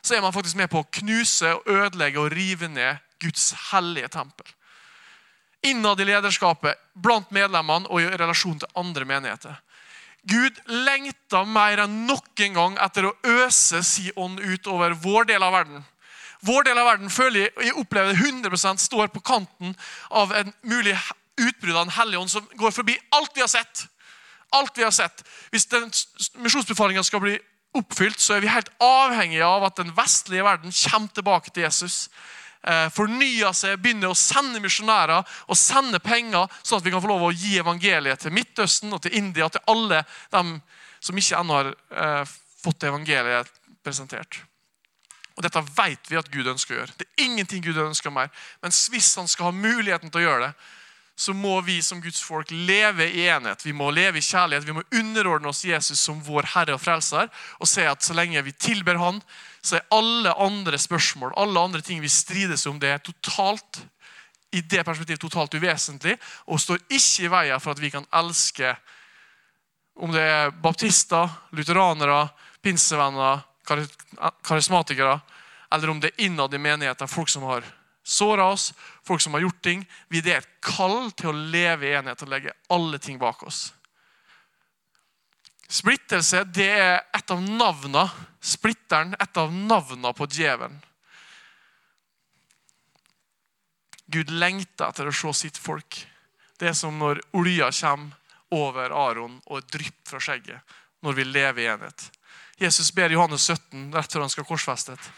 så 0.03 0.15
er 0.15 0.21
man 0.23 0.33
faktisk 0.35 0.57
med 0.59 0.69
på 0.71 0.81
å 0.83 0.89
knuse, 0.99 1.53
og 1.55 1.67
ødelegge 1.71 2.21
og 2.21 2.31
rive 2.33 2.69
ned 2.71 3.01
Guds 3.23 3.51
hellige 3.71 4.11
tempel. 4.13 4.47
Innad 5.65 5.99
i 6.01 6.05
lederskapet, 6.07 6.77
blant 6.93 7.31
medlemmene 7.33 7.89
og 7.89 8.01
i 8.01 8.11
relasjon 8.19 8.59
til 8.61 8.77
andre 8.77 9.07
menigheter. 9.09 9.57
Gud 10.27 10.57
lengter 10.67 11.47
mer 11.47 11.85
enn 11.85 12.01
noen 12.07 12.55
gang 12.55 12.75
etter 12.83 13.07
å 13.07 13.15
øse 13.45 13.81
si 13.85 14.09
ånd 14.15 14.41
ut 14.43 14.67
over 14.67 14.95
vår 14.99 15.29
del 15.31 15.45
av 15.45 15.55
verden. 15.55 15.85
Vår 16.45 16.67
del 16.67 16.77
av 16.77 16.89
verden 16.91 17.09
føler 17.09 17.47
jeg, 17.47 17.53
jeg 17.69 17.77
opplever 17.79 18.17
100% 18.17 18.83
står 18.83 19.09
på 19.13 19.23
kanten 19.25 19.73
av 20.13 20.33
en 20.35 20.51
mulig 20.67 20.93
utbrudd 21.37 21.75
av 21.75 21.85
Den 21.85 21.97
hellige 21.97 22.19
ånd 22.19 22.31
som 22.31 22.49
går 22.59 22.73
forbi 22.75 22.97
alt 23.15 23.31
vi 23.35 23.43
har 23.43 23.51
sett. 23.51 23.85
Alt 24.55 24.77
vi 24.77 24.83
har 24.83 24.95
sett. 24.95 25.23
Hvis 25.51 25.67
den 25.71 25.91
misjonsbefalinga 26.43 27.03
skal 27.03 27.23
bli 27.23 27.37
oppfylt, 27.77 28.19
så 28.19 28.37
er 28.37 28.43
vi 28.43 28.51
helt 28.51 28.71
avhengige 28.83 29.45
av 29.45 29.67
at 29.67 29.77
den 29.79 29.91
vestlige 29.95 30.45
verden 30.45 30.73
kommer 30.73 31.13
tilbake 31.13 31.51
til 31.51 31.67
Jesus. 31.67 32.07
Eh, 32.67 32.87
fornyer 32.91 33.53
seg, 33.55 33.77
begynner 33.79 34.11
å 34.11 34.17
sende 34.17 34.59
misjonærer 34.63 35.21
og 35.47 35.59
sende 35.59 35.99
penger, 36.03 36.49
sånn 36.63 36.81
at 36.81 36.87
vi 36.87 36.91
kan 36.91 37.03
få 37.03 37.11
lov 37.11 37.27
å 37.27 37.35
gi 37.35 37.57
evangeliet 37.61 38.23
til 38.23 38.33
Midtøsten 38.35 38.93
og 38.95 39.03
til 39.03 39.15
India, 39.19 39.49
til 39.49 39.63
alle 39.71 40.01
dem 40.33 40.57
som 40.99 41.19
ikke 41.19 41.39
ennå 41.39 41.59
har 41.59 41.71
eh, 41.71 42.35
fått 42.63 42.87
evangeliet 42.89 43.51
presentert. 43.85 44.41
Og 45.37 45.45
Dette 45.45 45.61
vet 45.77 46.09
vi 46.09 46.17
at 46.17 46.31
Gud 46.33 46.49
ønsker 46.49 46.73
å 46.73 46.79
gjøre. 46.79 46.95
Det 46.97 47.05
er 47.05 47.27
ingenting 47.27 47.61
Gud 47.61 47.77
ønsker 47.77 48.11
mer. 48.11 48.31
Men 48.63 48.73
hvis 48.73 49.11
han 49.19 49.29
skal 49.29 49.51
ha 49.51 49.53
muligheten 49.53 50.09
til 50.09 50.23
å 50.23 50.25
gjøre 50.25 50.47
det, 50.47 50.69
så 51.17 51.33
må 51.33 51.55
vi 51.65 51.79
som 51.81 52.01
Guds 52.01 52.19
folk 52.21 52.51
leve 52.53 53.07
i 53.09 53.23
enhet. 53.25 53.65
Vi 53.65 53.73
må 53.73 53.89
leve 53.89 54.19
i 54.19 54.25
kjærlighet. 54.25 54.67
Vi 54.67 54.75
må 54.77 54.83
underordne 54.93 55.49
oss 55.49 55.63
Jesus 55.65 55.97
som 56.05 56.19
vår 56.21 56.45
Herre 56.53 56.75
og 56.77 56.81
Frelser 56.83 57.31
og 57.57 57.69
se 57.69 57.87
at 57.89 58.05
så 58.05 58.13
lenge 58.13 58.43
vi 58.45 58.53
tilber 58.53 58.99
Han, 59.01 59.17
så 59.65 59.79
er 59.79 59.87
alle 59.91 60.35
andre 60.37 60.77
spørsmål, 60.77 61.33
alle 61.35 61.59
andre 61.59 61.81
ting 61.81 62.03
vi 62.03 62.11
strides 62.11 62.67
om, 62.69 62.77
det 62.79 62.91
er 62.93 63.01
totalt 63.01 63.81
i 64.53 64.61
det 64.61 64.85
perspektivet 64.85 65.19
totalt 65.25 65.57
uvesentlig 65.57 66.13
og 66.45 66.61
står 66.61 66.85
ikke 66.85 67.25
i 67.25 67.31
veien 67.33 67.63
for 67.63 67.73
at 67.73 67.81
vi 67.81 67.91
kan 67.91 68.05
elske 68.15 68.75
om 69.97 70.13
det 70.13 70.21
er 70.21 70.53
baptister, 70.61 71.25
lutheranere, 71.57 72.27
pinsevenner, 72.61 73.41
karismatikere, 74.45 75.17
eller 75.73 75.89
om 75.89 75.99
det 75.99 76.13
er 76.13 76.27
innad 76.29 76.53
i 76.53 76.61
menigheten 76.61 77.09
folk 77.09 77.33
som 77.33 77.49
har 77.49 77.65
såra 78.07 78.45
oss, 78.45 78.73
folk 79.03 79.21
som 79.21 79.33
har 79.33 79.43
gjort 79.43 79.61
ting. 79.61 79.85
Vi 80.07 80.21
Det 80.21 80.33
er 80.33 80.37
et 80.37 80.61
kall 80.61 81.11
til 81.11 81.29
å 81.29 81.39
leve 81.51 81.87
i 81.87 81.95
enhet 81.97 82.21
og 82.23 82.31
legge 82.31 82.55
alle 82.69 82.99
ting 82.99 83.19
bak 83.19 83.43
oss. 83.43 83.73
Splittelse 85.67 86.45
det 86.55 86.69
er 86.71 87.01
et 87.13 87.31
av 87.31 87.41
navna, 87.43 88.05
splitteren, 88.39 89.15
et 89.19 89.37
av 89.37 89.51
navna 89.51 90.13
på 90.15 90.27
djevelen. 90.31 90.79
Gud 94.07 94.31
lengter 94.31 94.87
etter 94.87 95.09
å 95.09 95.11
se 95.11 95.33
sitt 95.35 95.57
folk. 95.59 95.99
Det 96.57 96.69
er 96.69 96.77
som 96.77 96.95
når 96.95 97.19
olja 97.35 97.67
kommer 97.75 98.15
over 98.55 98.93
Aron 98.95 99.41
og 99.45 99.59
drypper 99.59 99.77
drypp 99.77 100.07
fra 100.07 100.19
skjegget 100.23 100.77
når 101.03 101.17
vi 101.17 101.23
lever 101.27 101.61
i 101.61 101.67
enhet. 101.67 102.05
Jesus 102.57 102.93
ber 102.95 103.11
Johannes 103.11 103.43
17 103.43 103.91
rett 103.93 104.13
før 104.13 104.23
han 104.23 104.31
skal 104.31 104.47
korsfestet. 104.47 105.11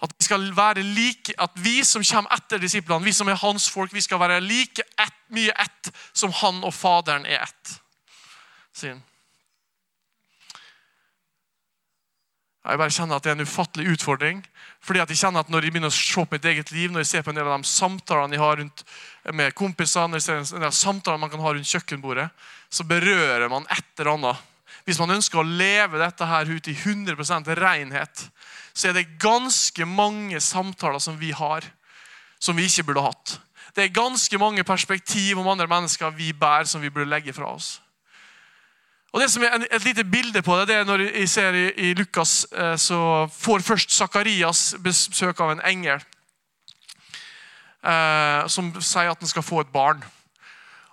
At 0.00 0.14
vi 0.16 0.24
skal 0.24 0.46
være 0.56 0.82
like, 0.82 1.34
at 1.38 1.52
vi 1.60 1.82
som 1.84 2.04
kommer 2.04 2.32
etter 2.36 2.62
disiplene, 2.62 3.04
vi 3.04 3.12
som 3.12 3.28
er 3.28 3.40
hans 3.42 3.68
folk, 3.68 3.92
vi 3.92 4.00
skal 4.00 4.20
være 4.20 4.40
like 4.40 4.84
ett, 4.96 5.20
mye 5.28 5.52
ett 5.60 5.92
som 6.12 6.32
han 6.40 6.64
og 6.64 6.74
Faderen 6.74 7.26
er 7.28 7.44
ett. 7.44 7.76
sier 8.72 8.96
han. 8.96 9.04
Jeg 12.60 12.76
bare 12.76 12.92
kjenner 12.92 13.16
at 13.16 13.24
det 13.24 13.30
er 13.32 13.38
en 13.38 13.48
ufattelig 13.48 13.92
utfordring. 13.94 14.42
fordi 14.80 15.00
at 15.00 15.08
jeg 15.08 15.18
kjenner 15.18 15.40
at 15.40 15.48
Når 15.48 15.62
jeg 15.64 15.72
begynner 15.72 15.88
å 15.88 15.96
se 15.96 16.24
på 16.24 16.28
mitt 16.30 16.44
eget 16.44 16.70
liv, 16.72 16.90
når 16.90 17.00
jeg 17.00 17.06
ser 17.06 17.22
på 17.22 17.30
en 17.30 17.36
del 17.36 17.48
av 17.48 17.60
de 17.60 17.68
samtalene 17.68 18.34
jeg 18.34 18.40
har 18.40 18.56
rundt 18.56 18.84
med 19.32 19.54
kompisene, 19.54 20.08
når 20.08 20.16
jeg 20.16 20.22
ser 20.22 20.36
en 20.36 20.60
del 20.60 20.68
av 20.68 20.76
samtalene 20.76 21.20
man 21.20 21.30
kan 21.30 21.40
ha 21.40 21.52
rundt 21.52 21.68
kjøkkenbordet, 21.68 22.28
så 22.70 22.84
berører 22.84 23.48
man 23.48 23.66
et 23.70 23.84
eller 23.98 24.12
annet. 24.12 24.36
Hvis 24.84 24.98
man 24.98 25.10
ønsker 25.10 25.40
å 25.40 25.46
leve 25.46 25.98
dette 26.00 26.26
her 26.26 26.48
ut 26.48 26.68
i 26.68 26.74
100 26.74 27.56
renhet, 27.56 28.30
så 28.74 28.88
er 28.88 28.96
det 28.96 29.18
ganske 29.20 29.86
mange 29.86 30.40
samtaler 30.40 30.98
som 30.98 31.20
vi 31.20 31.30
har, 31.36 31.66
som 32.40 32.56
vi 32.56 32.68
ikke 32.68 32.86
burde 32.90 33.04
hatt. 33.04 33.36
Det 33.76 33.84
er 33.84 33.94
ganske 33.94 34.38
mange 34.38 34.64
perspektiv 34.64 35.38
om 35.38 35.48
andre 35.48 35.66
mennesker 35.70 36.10
vi 36.10 36.32
bærer, 36.32 36.64
som 36.64 36.82
vi 36.82 36.90
burde 36.90 37.10
legge 37.10 37.32
fra 37.32 37.54
oss. 37.54 37.80
Og 39.12 39.20
det 39.20 39.30
som 39.30 39.42
er 39.42 39.66
Et 39.70 39.84
lite 39.84 40.04
bilde 40.04 40.42
på 40.42 40.56
det 40.58 40.68
det 40.68 40.76
er 40.76 40.84
når 40.84 41.02
jeg 41.10 41.28
ser 41.28 41.52
i, 41.52 41.70
i 41.90 41.94
Lukas, 41.94 42.46
eh, 42.52 42.76
så 42.76 43.26
får 43.26 43.58
først 43.58 43.90
Sakarias 43.92 44.74
besøk 44.82 45.40
av 45.40 45.50
en 45.50 45.62
engel 45.66 45.98
eh, 47.84 48.46
som 48.46 48.70
sier 48.80 49.10
at 49.10 49.18
han 49.18 49.28
skal 49.28 49.42
få 49.42 49.60
et 49.60 49.72
barn. 49.72 50.04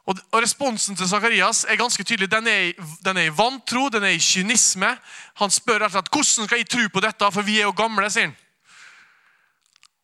Og, 0.07 0.15
og 0.31 0.41
Responsen 0.41 0.95
til 0.95 1.09
Sakarias 1.09 1.65
er 1.69 1.75
ganske 1.75 2.03
tydelig. 2.03 2.31
Den 2.31 2.47
er, 2.47 2.71
den 3.05 3.17
er, 3.17 3.27
i 3.27 3.37
vantro, 3.37 3.89
den 3.89 4.03
er 4.03 4.15
i 4.15 4.23
kynisme. 4.23 4.93
Han 5.41 5.51
spør 5.51 5.83
rett 5.83 5.91
og 5.91 5.97
slett 5.97 6.11
hvordan 6.13 6.47
skal 6.47 6.61
jeg 6.61 6.69
tro 6.71 6.87
på 6.93 7.03
dette, 7.03 7.31
for 7.31 7.43
vi 7.43 7.59
er 7.59 7.67
jo 7.67 7.75
gamle. 7.75 8.09
sier 8.09 8.29
han. 8.29 8.35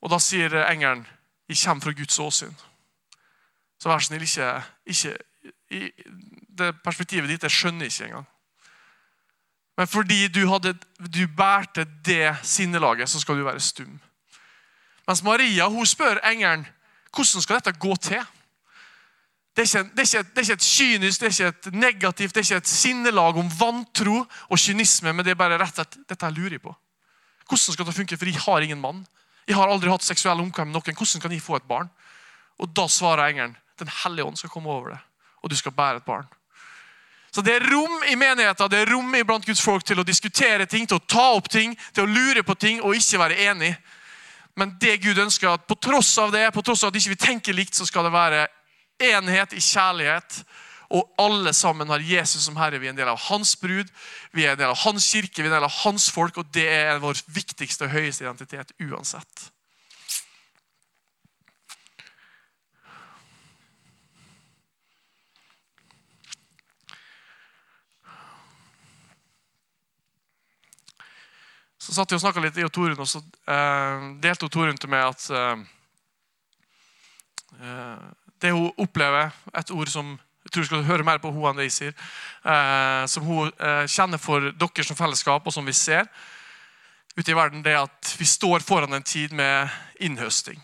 Og 0.03 0.11
Da 0.11 0.19
sier 0.19 0.57
engelen 0.67 1.07
jeg 1.47 1.57
kommer 1.63 1.83
fra 1.83 1.91
Guds 1.91 2.19
åsyn. 2.19 2.55
Så 3.79 3.89
vær 3.89 3.99
snill, 3.99 4.23
ikke, 4.23 4.63
ikke 4.85 5.17
i, 5.71 5.91
det 6.57 6.75
perspektivet 6.83 7.29
ditt 7.29 7.43
jeg 7.43 7.51
skjønner 7.51 7.85
ikke 7.85 8.05
engang. 8.05 8.27
Men 9.77 9.87
fordi 9.87 10.27
du, 10.27 10.45
hadde, 10.47 10.75
du 10.99 11.27
bærte 11.37 11.85
det 12.05 12.35
sinnelaget, 12.43 13.09
så 13.09 13.19
skal 13.19 13.37
du 13.37 13.43
være 13.43 13.59
stum. 13.59 13.99
Mens 15.07 15.23
Maria 15.23 15.67
hun 15.67 15.85
spør 15.85 16.21
engelen 16.23 16.67
hvordan 17.13 17.41
skal 17.41 17.59
dette 17.59 17.79
gå 17.79 17.95
til. 17.95 18.23
Det 19.53 19.61
er, 19.61 19.67
ikke, 19.69 19.89
det, 19.95 20.01
er 20.01 20.07
ikke, 20.07 20.29
det 20.29 20.37
er, 20.37 20.45
ikke, 20.47 20.53
et 20.53 20.65
kynisk, 20.65 21.19
det 21.19 21.27
er 21.27 21.33
ikke 21.33 21.47
et 21.47 21.75
negativt, 21.77 22.33
det 22.33 22.41
er 22.41 22.45
ikke 22.47 22.61
et 22.63 22.69
sinnelag 22.69 23.37
om 23.37 23.51
vantro 23.59 24.23
og 24.49 24.57
kynisme, 24.57 25.13
men 25.13 25.25
det 25.25 25.35
er 25.35 25.37
bare 25.37 25.59
rett 25.61 25.77
og 25.77 25.83
slett 25.83 25.97
dette 26.09 26.25
jeg 26.25 26.37
lurer 26.39 26.61
på. 26.63 26.73
Hvordan 27.45 27.75
skal 27.75 27.85
det 27.85 27.93
funke? 27.93 28.17
For 28.17 28.31
jeg 28.31 28.41
har 28.41 28.65
ingen 28.65 28.81
mann. 28.81 29.03
Jeg 29.45 29.59
har 29.59 29.69
aldri 29.69 29.91
hatt 29.91 30.05
seksuell 30.05 30.41
omkvem 30.41 30.71
med 30.71 30.79
noen. 30.79 30.97
Hvordan 30.97 31.21
kan 31.21 31.35
jeg 31.35 31.43
få 31.43 31.59
et 31.59 31.67
barn? 31.69 31.91
Og 32.57 32.69
Da 32.73 32.87
svarer 32.87 33.29
engelen 33.29 33.57
Den 33.79 33.89
hellige 34.03 34.25
ånd 34.25 34.37
skal 34.37 34.49
komme 34.53 34.69
over 34.69 34.93
deg, 34.93 34.99
og 35.41 35.49
du 35.49 35.55
skal 35.57 35.73
bære 35.73 36.01
et 36.01 36.05
barn. 36.05 36.25
Så 37.33 37.41
Det 37.41 37.55
er 37.55 37.65
rom 37.69 38.03
i 38.09 38.15
menigheten 38.15 38.69
det 38.69 38.79
er 38.79 38.91
rom 38.93 39.11
blant 39.25 39.45
Guds 39.45 39.61
folk 39.61 39.83
til 39.83 39.99
å 39.99 40.05
diskutere 40.05 40.65
ting, 40.65 40.87
til 40.87 40.97
å 40.97 41.05
ta 41.07 41.33
opp 41.33 41.49
ting, 41.49 41.75
til 41.93 42.03
å 42.03 42.09
lure 42.09 42.43
på 42.43 42.55
ting 42.55 42.81
og 42.81 42.95
ikke 42.95 43.19
være 43.19 43.37
enig. 43.49 43.75
Men 44.55 44.77
det 44.79 45.01
Gud 45.01 45.17
ønsker 45.17 45.49
at 45.49 45.65
på 45.67 45.75
tross 45.75 46.17
av 46.17 46.31
det, 46.31 46.53
på 46.53 46.61
tross 46.61 46.83
av 46.83 46.89
at 46.89 46.95
ikke 46.95 47.09
vi 47.09 47.17
ikke 47.17 47.25
tenker 47.25 47.53
likt, 47.53 47.75
så 47.75 47.85
skal 47.85 48.03
det 48.05 48.13
være 48.13 48.47
enhet 49.11 49.55
i 49.55 49.63
kjærlighet. 49.63 50.43
Og 50.93 51.07
alle 51.17 51.53
sammen 51.57 51.89
har 51.89 52.03
Jesus 52.05 52.45
som 52.45 52.57
Herre. 52.59 52.77
Vi 52.79 52.87
er 52.87 52.93
en 52.93 52.99
del 52.99 53.09
av 53.09 53.17
hans 53.29 53.55
brud, 53.57 53.89
vi 54.31 54.45
er 54.45 54.53
en 54.53 54.59
del 54.59 54.69
av 54.69 54.77
hans 54.83 55.07
kirke, 55.09 55.41
vi 55.41 55.47
er 55.47 55.53
en 55.53 55.57
del 55.57 55.65
av 55.65 55.81
hans 55.81 56.11
folk, 56.13 56.37
og 56.37 56.53
det 56.53 56.67
er 56.69 57.01
vår 57.01 57.23
viktigste 57.33 57.87
og 57.87 57.95
høyeste 57.95 58.27
identitet 58.27 58.75
uansett. 58.83 59.49
Så 71.83 71.91
satt 71.91 72.13
jeg 72.13 72.21
og 72.21 72.23
snakka 72.23 72.41
litt 72.43 72.57
i 72.57 72.63
Torunn, 72.71 73.01
og 73.01 73.09
så 73.09 73.19
eh, 73.51 74.03
delte 74.23 74.47
Torunn 74.47 74.77
til 74.79 74.91
meg 74.93 75.03
at 75.09 75.25
eh, 75.35 75.63
eh, 77.59 78.05
det 78.43 78.51
hun 78.51 78.71
opplever, 78.77 79.31
et 79.55 79.71
ord 79.71 79.91
som 79.91 80.13
jeg 80.43 80.51
tror 80.51 80.65
vi 80.65 80.67
skal 80.67 80.83
høre 80.83 81.05
mer 81.07 81.21
på 81.23 81.31
hun 81.31 81.45
enn 81.49 81.59
det 81.61 81.69
jeg 81.69 81.75
sier, 81.77 81.93
eh, 82.43 83.05
som 83.07 83.23
hun 83.23 83.47
eh, 83.47 83.85
kjenner 83.87 84.19
for 84.19 84.51
dere 84.51 84.85
som 84.85 84.99
fellesskap, 84.99 85.45
og 85.47 85.55
som 85.55 85.65
vi 85.65 85.75
ser 85.77 86.09
ute 87.15 87.31
i 87.31 87.37
verden, 87.37 87.63
det 87.63 87.71
er 87.71 87.85
at 87.85 88.11
vi 88.19 88.27
står 88.27 88.65
foran 88.65 88.93
en 88.97 89.05
tid 89.05 89.31
med 89.37 89.71
innhøsting. 90.03 90.59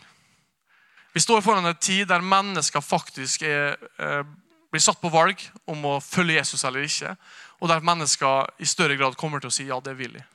Vi 1.16 1.24
står 1.24 1.42
foran 1.46 1.66
en 1.66 1.80
tid 1.80 2.10
der 2.10 2.26
mennesker 2.26 2.84
faktisk 2.84 3.46
er, 3.48 3.80
eh, 4.04 4.24
blir 4.70 4.84
satt 4.84 5.00
på 5.02 5.14
valg 5.14 5.40
om 5.70 5.88
å 5.88 6.00
følge 6.04 6.42
Jesus 6.42 6.66
eller 6.68 6.84
ikke, 6.86 7.16
og 7.60 7.72
der 7.72 7.86
mennesker 7.86 8.52
i 8.60 8.68
større 8.68 9.00
grad 9.00 9.18
kommer 9.18 9.40
til 9.40 9.50
å 9.50 9.56
si 9.56 9.70
ja, 9.70 9.80
det 9.80 9.96
vil 9.98 10.20
jeg. 10.20 10.28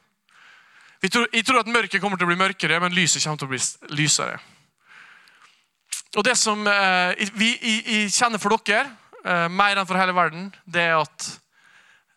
Jeg 1.04 1.44
tror 1.44 1.60
at 1.60 1.68
mørket 1.68 2.00
kommer 2.00 2.16
til 2.16 2.24
å 2.24 2.32
bli 2.32 2.40
mørkere, 2.40 2.80
men 2.80 2.94
lyset 2.96 3.22
kommer 3.22 3.42
til 3.42 3.50
å 3.50 3.52
bli 3.52 3.98
lysere. 4.00 4.38
Og 6.14 6.24
Det 6.24 6.36
som 6.38 6.66
eh, 6.70 7.30
vi 7.34 7.50
i, 7.58 7.74
i 7.96 8.00
kjenner 8.12 8.38
for 8.38 8.54
dere, 8.62 8.86
eh, 9.24 9.46
mer 9.50 9.74
enn 9.74 9.86
for 9.88 9.98
hele 9.98 10.14
verden, 10.14 10.50
det 10.64 10.84
er 10.86 11.00
at 11.00 11.30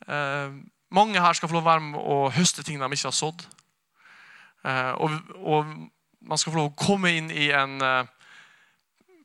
eh, 0.06 0.54
mange 0.94 1.22
her 1.22 1.38
skal 1.38 1.50
få 1.50 1.58
lov 1.58 1.66
å 1.66 1.72
være 1.72 1.86
med 1.88 2.02
og 2.02 2.36
høste 2.36 2.64
ting 2.64 2.78
de 2.78 2.90
ikke 2.94 3.10
har 3.10 3.16
sådd. 3.18 3.48
Eh, 4.68 4.94
og, 5.02 5.18
og, 5.42 5.74
man 6.28 6.40
skal 6.42 6.52
få 6.52 6.60
lov 6.60 6.72
å 6.74 6.80
komme 6.80 7.14
inn 7.16 7.30
i 7.32 7.46
en 7.56 7.78
eh, 7.86 8.10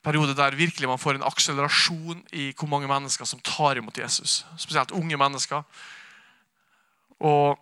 periode 0.05 0.37
der 0.39 0.55
virkelig 0.55 0.87
man 0.87 1.01
får 1.01 1.19
en 1.19 1.27
akselerasjon 1.27 2.21
i 2.39 2.51
hvor 2.55 2.71
mange 2.71 2.91
mennesker 2.91 3.27
som 3.27 3.43
tar 3.43 3.81
imot 3.81 3.99
Jesus. 3.99 4.43
Spesielt 4.61 4.95
unge 4.95 5.19
mennesker. 5.19 5.65
Og 7.23 7.59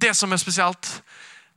det 0.00 0.14
som 0.16 0.32
er 0.32 0.40
spesielt 0.40 0.88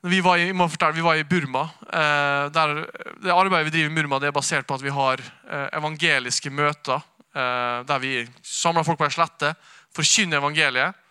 vi 0.05 0.21
var, 0.21 0.37
i, 0.37 0.53
fortelle, 0.53 0.93
vi 0.93 1.01
var 1.01 1.15
i 1.15 1.23
Burma. 1.23 1.69
Eh, 1.81 2.51
der, 2.53 2.75
det 3.23 3.33
arbeidet 3.33 3.65
vi 3.71 3.77
driver 3.77 3.91
i 3.91 3.95
Burma, 3.95 4.19
det 4.19 4.29
er 4.29 4.35
basert 4.35 4.67
på 4.67 4.77
at 4.77 4.83
vi 4.83 4.93
har 4.93 5.21
eh, 5.21 5.69
evangeliske 5.79 6.51
møter. 6.53 7.01
Eh, 7.35 7.79
der 7.89 8.03
vi 8.03 8.19
samler 8.45 8.85
folk 8.85 8.99
på 9.01 9.07
ei 9.07 9.15
slette, 9.15 9.55
forkynner 9.95 10.37
evangeliet. 10.43 11.01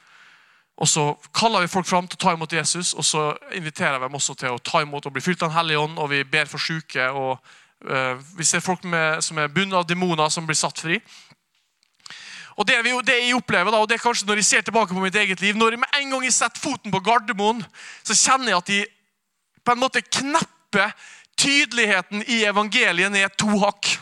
Og 0.77 0.89
Så 0.89 1.05
kaller 1.35 1.63
vi 1.63 1.71
folk 1.71 1.87
fram 1.87 2.07
til 2.09 2.19
å 2.19 2.23
ta 2.23 2.33
imot 2.35 2.53
Jesus, 2.53 2.95
og 2.95 3.05
så 3.07 3.29
inviterer 3.55 3.99
vi 3.99 4.07
dem 4.07 4.17
også 4.19 4.35
til 4.39 4.55
å 4.55 4.63
ta 4.63 4.83
imot 4.83 5.07
og 5.07 5.15
bli 5.15 5.23
fylt 5.23 5.43
av 5.43 5.51
Den 5.51 5.59
hellige 5.59 5.83
ånd. 5.85 5.99
og 5.99 6.11
Vi 6.11 6.25
ber 6.25 6.51
for 6.51 6.59
syke. 6.59 7.11
og 7.11 7.39
uh, 7.87 8.19
Vi 8.39 8.45
ser 8.45 8.61
folk 8.61 8.83
med, 8.85 9.23
som 9.23 9.39
er 9.39 9.53
bundet 9.55 9.79
av 9.79 9.87
demoner, 9.87 10.29
som 10.29 10.47
blir 10.47 10.59
satt 10.59 10.81
fri. 10.83 10.99
Og 12.55 12.67
det, 12.69 12.77
vi, 12.87 12.93
det, 13.07 13.17
jeg 13.19 13.37
opplever 13.37 13.73
da, 13.75 13.81
og 13.83 13.89
det 13.91 13.97
er 13.99 14.05
kanskje 14.05 14.29
Når 14.29 14.41
jeg 14.41 14.47
ser 14.47 14.67
tilbake 14.67 14.95
på 14.95 15.03
mitt 15.03 15.17
eget 15.19 15.41
liv 15.43 15.57
Når 15.59 15.75
jeg 15.75 15.83
med 15.83 15.99
en 15.99 16.15
gang 16.15 16.27
jeg 16.27 16.37
setter 16.37 16.63
foten 16.63 16.95
på 16.95 17.01
Gardermoen, 17.03 17.65
så 18.07 18.15
kjenner 18.15 18.53
jeg 18.53 18.61
at 18.63 18.71
de 18.71 18.81
på 19.65 19.73
en 19.73 19.81
måte 19.81 20.03
knepper 20.05 20.93
tydeligheten 21.41 22.23
i 22.29 22.43
evangeliet 22.45 23.13
ned 23.13 23.33
to 23.41 23.49
hakk. 23.63 23.95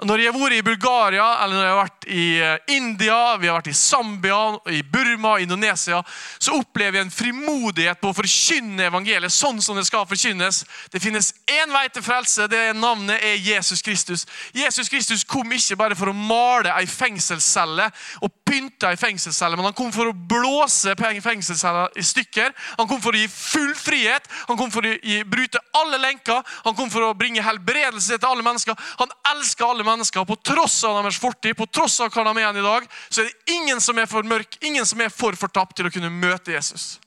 Når 0.00 0.22
jeg 0.22 0.32
har 0.32 0.40
vært 0.40 0.56
i 0.56 0.64
Bulgaria 0.66 1.26
eller 1.44 1.56
når 1.56 1.64
jeg 1.64 1.72
har 1.72 1.82
vært 1.82 2.06
i 2.08 2.26
eh, 2.42 2.74
India, 2.74 3.18
vi 3.38 3.50
har 3.50 3.58
vært 3.58 3.70
i 3.70 3.76
Zambia, 3.76 4.38
i 4.72 4.80
Burma 4.82 5.36
i 5.38 5.44
Indonesia, 5.46 6.00
så 6.42 6.56
opplever 6.58 6.98
jeg 6.98 7.06
en 7.06 7.14
frimodighet 7.14 8.00
på 8.00 8.10
å 8.10 8.16
forkynne 8.16 8.88
evangeliet 8.88 9.34
sånn 9.34 9.60
som 9.62 9.78
det 9.78 9.84
skal 9.86 10.08
forkynnes. 10.08 10.62
Det 10.90 11.02
finnes 11.02 11.32
én 11.46 11.70
vei 11.74 11.84
til 11.92 12.04
frelse. 12.04 12.48
det 12.50 12.64
Navnet 12.76 13.22
er 13.22 13.38
Jesus 13.38 13.82
Kristus. 13.84 14.26
Jesus 14.56 14.88
Kristus 14.88 15.24
kom 15.28 15.52
ikke 15.52 15.78
bare 15.78 15.98
for 15.98 16.10
å 16.10 16.16
male 16.16 16.72
ei 16.78 16.88
fengselscelle 16.88 17.90
og 18.22 18.32
pynte 18.52 18.90
i 18.92 18.98
fengselscelle, 19.00 19.56
men 19.56 19.70
han 19.70 19.76
kom 19.76 19.92
for 19.94 20.10
å 20.10 20.12
blåse 20.12 20.92
fengselscella 20.98 21.86
i 21.96 22.04
stykker. 22.04 22.52
Han 22.76 22.88
kom 22.90 23.00
for 23.00 23.16
å 23.16 23.22
gi 23.22 23.28
full 23.32 23.72
frihet. 23.78 24.28
Han 24.50 24.58
kom 24.60 24.72
for 24.72 24.84
å 24.84 24.92
gi, 24.92 25.22
bryte 25.24 25.62
alle 25.78 26.00
lenker. 26.02 26.42
Han 26.66 26.76
kom 26.76 26.90
for 26.92 27.06
å 27.06 27.14
bringe 27.16 27.44
helbredelse 27.44 28.18
til 28.18 28.28
alle 28.28 28.44
mennesker. 28.44 28.76
Han 29.00 29.14
elsker 29.32 29.68
alle 29.68 29.86
mennesker, 29.86 30.26
på 30.28 30.36
tross 30.44 30.82
av 30.88 31.00
deres 31.00 31.20
fortid, 31.22 31.56
på 31.56 31.68
tross 31.72 32.00
av 32.04 32.12
hva 32.12 32.26
de 32.28 32.36
er 32.36 32.44
igjen 32.44 32.60
i 32.60 32.66
dag, 32.66 32.90
så 33.08 33.22
er 33.22 33.30
det 33.30 33.56
ingen 33.56 33.80
som 33.80 33.98
er 33.98 34.10
for 34.10 34.26
mørk, 34.28 34.60
ingen 34.60 34.86
som 34.88 35.00
er 35.00 35.12
for 35.14 35.38
fortapt 35.38 35.78
til 35.78 35.88
å 35.88 35.94
kunne 35.94 36.12
møte 36.12 36.52
Jesus. 36.52 36.98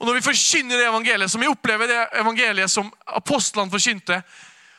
Og 0.00 0.08
Når 0.08 0.18
vi 0.18 0.26
forkynner 0.26 0.80
det 0.80 0.88
evangeliet, 0.90 1.30
som 1.30 1.40
vi 1.40 1.48
opplever 1.50 1.88
det 1.88 2.00
evangeliet 2.18 2.72
som 2.72 2.90
apostlene 3.06 3.70
forkynte, 3.70 4.18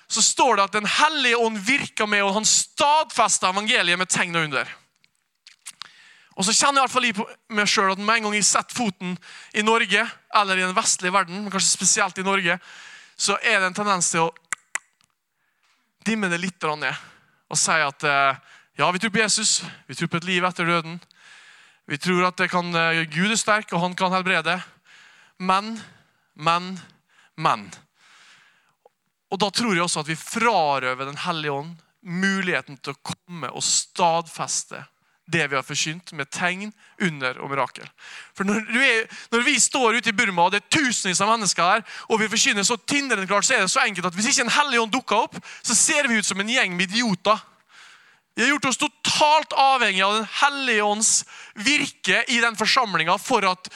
så 0.07 0.21
står 0.21 0.57
det 0.57 0.65
at 0.67 0.75
Den 0.75 0.89
hellige 0.99 1.37
ånd 1.39 1.57
virka 1.63 2.05
med, 2.05 2.23
og 2.23 2.35
han 2.35 2.45
stadfesta 2.45 3.49
evangeliet 3.55 3.97
med 3.97 4.11
tegn 4.11 4.35
og 4.35 4.49
under. 4.49 4.81
Og 6.36 6.43
så 6.43 6.52
kjenner 6.52 6.82
jeg 6.82 6.84
i 6.84 6.86
hvert 6.86 6.95
fall 6.95 7.08
i 7.08 7.56
meg 7.56 7.69
selv 7.71 7.93
at 7.93 8.02
med 8.02 8.17
en 8.17 8.28
gang 8.28 8.36
jeg 8.36 8.48
setter 8.48 8.76
foten 8.76 9.13
i 9.56 9.63
Norge, 9.63 10.04
eller 10.36 10.60
i 10.60 10.65
den 10.65 10.76
vestlige 10.76 11.15
verden, 11.15 11.43
men 11.43 11.54
kanskje 11.54 11.78
spesielt 11.78 12.19
i 12.19 12.28
Norge, 12.28 12.58
så 13.15 13.38
er 13.39 13.62
det 13.62 13.69
en 13.69 13.78
tendens 13.78 14.10
til 14.12 14.26
å 14.26 14.34
dimme 16.06 16.28
det 16.30 16.41
litt 16.43 16.67
ned 16.78 16.91
og 17.45 17.60
si 17.60 17.76
at 17.78 18.04
eh, 18.04 18.38
ja, 18.76 18.88
vi 18.91 19.00
tror 19.00 19.13
på 19.13 19.21
Jesus, 19.21 19.62
vi 19.88 19.95
tror 19.95 20.10
på 20.12 20.19
et 20.19 20.28
liv 20.28 20.43
etter 20.43 20.67
døden. 20.67 20.98
Vi 21.88 22.00
tror 22.02 22.26
at 22.28 22.41
kan, 22.52 22.74
eh, 22.76 23.06
Gud 23.08 23.32
er 23.32 23.39
sterk, 23.39 23.71
og 23.71 23.84
han 23.84 23.95
kan 23.95 24.12
helbrede. 24.12 24.58
Men, 25.38 25.78
men, 26.34 26.74
men. 27.38 27.69
Og 29.32 29.39
Da 29.39 29.50
tror 29.54 29.76
jeg 29.76 29.84
også 29.86 30.04
at 30.04 30.10
vi 30.10 30.15
frarøver 30.15 31.06
Den 31.06 31.17
hellige 31.17 31.52
ånd 31.52 31.76
muligheten 32.02 32.78
til 32.78 32.93
å 32.93 33.02
komme 33.04 33.50
og 33.52 33.63
stadfeste 33.65 34.84
det 35.25 35.47
vi 35.49 35.57
har 35.57 35.65
forkynt, 35.65 36.13
med 36.13 36.29
tegn, 36.29 36.73
under 37.01 37.39
og 37.41 37.49
mirakel. 37.51 37.88
For 38.38 38.47
når, 38.47 38.61
er, 38.77 39.07
når, 39.33 39.41
vi 39.47 39.55
står 39.59 39.97
ute 39.97 40.11
i 40.11 40.15
Burma, 40.15 40.45
og 40.45 40.53
det 40.53 40.61
er 40.61 40.77
tusenvis 40.77 41.21
av 41.23 41.31
mennesker 41.33 41.71
her, 41.71 41.83
og 42.09 42.21
vi 42.21 42.29
forkynner 42.31 42.63
så 42.67 42.77
tindrende 42.77 43.27
klart, 43.27 43.47
så 43.47 43.57
er 43.57 43.65
det 43.65 43.73
så 43.73 43.83
enkelt 43.83 44.07
at 44.11 44.15
hvis 44.15 44.29
ikke 44.31 44.45
en 44.45 44.55
hellig 44.59 44.81
ånd 44.83 44.93
dukker 44.93 45.25
opp, 45.25 45.39
så 45.65 45.75
ser 45.75 46.07
vi 46.07 46.19
ut 46.19 46.27
som 46.27 46.39
en 46.39 46.51
gjeng 46.53 46.77
med 46.77 46.93
idioter. 46.93 47.41
Vi 48.35 48.43
har 48.43 48.51
gjort 48.51 48.67
oss 48.69 48.79
totalt 48.79 49.55
avhengig 49.55 50.03
av 50.03 50.17
Den 50.17 50.27
hellige 50.41 50.83
ånds 50.83 51.11
virke 51.55 52.23
i 52.27 52.41
den 52.43 52.57
forsamlinga 52.59 53.15
for 53.17 53.47
at 53.47 53.69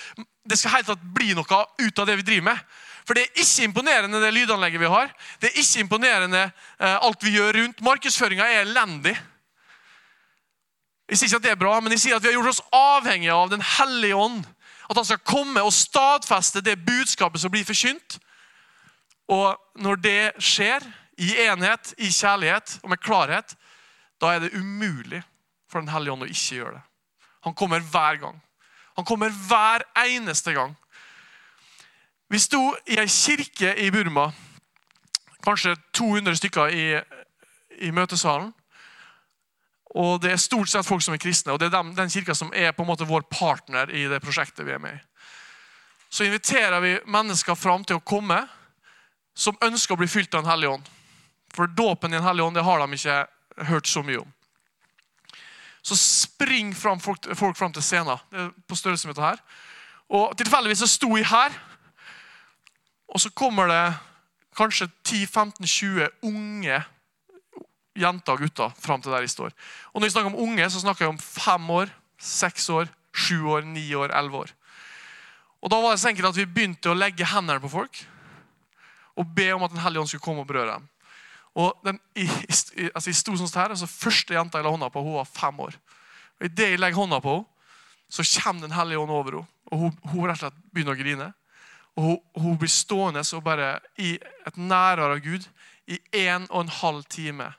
det 0.50 0.58
skal 0.60 0.74
helt 0.78 0.90
tatt 0.92 1.04
bli 1.16 1.32
noe 1.38 1.64
ut 1.80 2.00
av 2.02 2.10
det 2.10 2.18
vi 2.20 2.28
driver 2.28 2.50
med. 2.52 2.64
For 3.08 3.18
det 3.18 3.24
er 3.26 3.42
ikke 3.42 3.66
imponerende, 3.66 4.20
det 4.22 4.34
lydanlegget 4.36 4.82
vi 4.84 4.92
har. 4.92 5.10
Det 5.42 5.50
er 5.50 5.62
ikke 5.64 5.82
imponerende 5.82 6.44
eh, 6.44 6.98
alt 7.00 7.24
vi 7.26 7.34
gjør 7.34 7.56
rundt. 7.58 7.80
Markedsføringa 7.82 8.46
er 8.46 8.68
elendig. 8.68 9.16
Jeg 11.10 11.18
sier 11.18 11.28
ikke 11.28 11.40
at 11.40 11.46
det 11.48 11.52
er 11.52 11.62
bra, 11.64 11.80
men 11.82 11.94
jeg 11.96 12.04
sier 12.04 12.18
at 12.18 12.24
vi 12.24 12.30
har 12.30 12.38
gjort 12.38 12.52
oss 12.52 12.66
avhengige 12.76 13.34
av 13.34 13.50
Den 13.50 13.64
hellige 13.66 14.16
ånd. 14.16 14.44
At 14.90 14.98
han 14.98 15.06
skal 15.06 15.22
komme 15.26 15.62
og 15.66 15.74
stadfeste 15.74 16.62
det 16.66 16.78
budskapet 16.86 17.42
som 17.42 17.52
blir 17.54 17.66
forkynt. 17.66 18.20
Og 19.30 19.58
når 19.82 20.02
det 20.02 20.22
skjer, 20.42 20.86
i 21.20 21.34
enhet, 21.50 21.94
i 21.98 22.08
kjærlighet 22.16 22.78
og 22.84 22.94
med 22.94 23.02
klarhet, 23.04 23.56
da 24.22 24.32
er 24.32 24.40
det 24.40 24.54
umulig 24.56 25.20
for 25.70 25.82
Den 25.82 25.92
hellige 25.92 26.14
ånd 26.14 26.24
å 26.24 26.30
ikke 26.30 26.62
gjøre 26.62 26.78
det. 26.78 26.84
Han 27.46 27.56
kommer 27.56 27.84
hver 27.84 28.22
gang. 28.22 28.38
Han 28.96 29.06
kommer 29.06 29.34
hver 29.50 29.84
eneste 30.06 30.54
gang. 30.54 30.76
Vi 32.30 32.40
sto 32.40 32.62
i 32.86 33.00
ei 33.02 33.08
kirke 33.08 33.74
i 33.80 33.90
Burma, 33.92 34.30
kanskje 35.44 35.76
200 35.98 36.36
stykker 36.38 36.74
i, 36.74 36.88
i 37.88 37.92
møtesalen. 37.92 38.52
Og 39.90 40.22
Det 40.22 40.32
er 40.32 40.38
stort 40.38 40.70
sett 40.70 40.86
folk 40.86 41.02
som 41.02 41.16
er 41.16 41.22
kristne, 41.22 41.54
og 41.54 41.60
det 41.60 41.70
er 41.70 41.78
den, 41.78 41.96
den 41.98 42.10
kirka 42.10 42.36
som 42.36 42.52
er 42.54 42.72
på 42.72 42.84
en 42.84 42.90
måte 42.92 43.08
vår 43.10 43.26
partner 43.32 43.90
i 43.90 44.06
det 44.06 44.22
prosjektet 44.22 44.66
vi 44.68 44.76
er 44.76 44.82
med 44.82 44.94
i. 44.94 45.02
Så 46.10 46.26
inviterer 46.26 46.80
vi 46.82 47.00
mennesker 47.06 47.56
fram 47.56 47.84
til 47.86 47.98
å 47.98 48.06
komme 48.06 48.44
som 49.38 49.58
ønsker 49.62 49.94
å 49.94 50.00
bli 50.02 50.10
fylt 50.10 50.34
av 50.34 50.44
Den 50.44 50.52
hellige 50.52 50.74
ånd. 50.78 50.90
For 51.54 51.68
dåpen 51.68 52.14
i 52.14 52.18
Den 52.18 52.26
hellige 52.26 52.46
ånd 52.46 52.58
det 52.58 52.66
har 52.66 52.82
de 52.82 52.98
ikke 52.98 53.66
hørt 53.70 53.88
så 53.88 54.04
mye 54.06 54.22
om. 54.22 54.34
Så 55.82 55.96
spring 55.96 56.74
fram 56.76 57.00
folk, 57.00 57.26
folk 57.36 57.58
fram 57.58 57.74
til 57.74 57.84
scenen 57.84 58.20
på 58.68 58.78
størrelse 58.78 59.08
med 59.08 59.16
dette 59.16 59.26
her. 59.26 59.42
Og 60.10 60.38
Tilfeldigvis 60.38 60.84
så 60.84 60.90
sto 60.90 61.16
jeg 61.18 61.30
her, 61.30 61.54
og 63.10 63.22
så 63.22 63.30
kommer 63.34 63.70
det 63.70 63.84
kanskje 64.58 64.90
10-15-20 65.08 66.10
unge 66.30 66.82
jenter 68.00 68.36
og 68.36 68.46
gutter 68.46 68.76
fram 68.80 69.02
til 69.04 69.14
der 69.14 69.26
de 69.26 69.32
står. 69.32 69.54
Og 69.94 70.00
Når 70.00 70.10
jeg 70.10 70.16
snakker 70.16 70.32
om 70.32 70.42
unge, 70.48 70.70
så 70.70 70.84
snakker 70.84 71.06
jeg 71.06 71.14
om 71.14 71.20
fem 71.20 71.70
år, 71.70 71.92
seks 72.20 72.70
år, 72.70 72.90
sju 73.16 73.48
år, 73.50 73.68
ni 73.68 73.86
år, 73.96 74.14
elleve 74.16 74.46
år. 74.46 74.54
Og 75.62 75.72
Da 75.72 75.82
var 75.82 75.92
det 75.92 76.00
så 76.00 76.10
enkelt 76.10 76.32
at 76.32 76.40
vi 76.40 76.48
begynte 76.48 76.92
å 76.92 76.98
legge 76.98 77.28
hendene 77.28 77.60
på 77.60 77.72
folk 77.72 78.06
og 79.20 79.36
be 79.36 79.52
om 79.52 79.64
at 79.64 79.72
Den 79.72 79.84
hellige 79.84 80.00
ånd 80.00 80.08
skulle 80.08 80.24
komme 80.24 80.46
og 80.46 80.48
berøre 80.48 80.78
dem. 80.78 80.88
Og 81.60 81.76
den, 81.84 82.00
altså 82.94 83.10
jeg 83.10 83.18
sto 83.20 83.36
sånn 83.36 83.52
her, 83.56 83.74
altså 83.74 83.90
Første 83.90 84.36
jenta 84.36 84.60
jeg 84.60 84.68
la 84.68 84.72
hånda 84.72 84.92
på, 84.94 85.04
hun 85.04 85.18
var 85.18 85.28
fem 85.28 85.60
år. 85.60 85.76
Og 86.40 86.48
Idet 86.48 86.70
jeg 86.72 86.80
legger 86.80 87.02
hånda 87.02 87.20
på 87.24 87.40
henne, 87.40 87.50
så 88.10 88.24
kommer 88.42 88.62
Den 88.62 88.74
hellige 88.74 89.00
ånd 89.00 89.12
over 89.12 89.36
henne. 89.38 89.48
Og 89.70 89.78
hun, 89.84 89.98
hun 90.10 90.26
rett 90.26 90.40
og 90.40 90.48
slett 90.48 90.62
begynner 90.74 90.96
å 90.96 91.00
grine. 91.00 91.28
Og 91.98 92.06
hun, 92.06 92.18
hun 92.42 92.58
blir 92.58 92.72
stående 92.72 93.22
og 93.22 93.44
bare 93.44 93.80
i 94.02 94.16
et 94.18 94.58
nærvær 94.58 95.18
av 95.18 95.22
Gud 95.22 95.46
i 95.90 96.00
en 96.26 96.48
og 96.50 96.64
en 96.64 96.76
halv 96.80 97.04
time. 97.12 97.52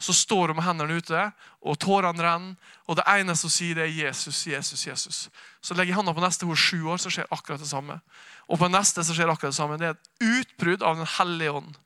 Så 0.00 0.14
står 0.16 0.48
hun 0.48 0.56
med 0.56 0.64
hendene 0.64 0.96
ute, 0.96 1.26
og 1.60 1.76
tårene 1.78 2.24
renner. 2.24 2.54
Og 2.88 2.96
det 2.96 3.04
eneste 3.12 3.46
hun 3.46 3.52
sier, 3.52 3.74
det 3.74 3.84
er 3.84 3.92
'Jesus, 3.92 4.46
Jesus, 4.46 4.86
Jesus'. 4.86 5.28
Så 5.60 5.74
legger 5.74 5.92
jeg 5.92 5.96
hånda 5.96 6.12
på 6.12 6.24
neste, 6.24 6.46
hun 6.46 6.56
sju 6.56 6.88
år, 6.88 6.96
så 6.96 7.10
skjer 7.10 7.28
akkurat 7.30 7.60
det 7.60 7.68
samme. 7.68 8.00
Og 8.48 8.58
på 8.58 8.68
neste 8.68 9.04
så 9.04 9.14
skjer 9.14 9.28
akkurat 9.28 9.52
det 9.52 9.60
samme. 9.60 9.76
Det 9.78 9.86
er 9.86 9.90
et 9.90 10.10
utbrudd 10.20 10.82
av 10.82 10.96
Den 10.96 11.06
hellige 11.06 11.52
ånd. 11.52 11.76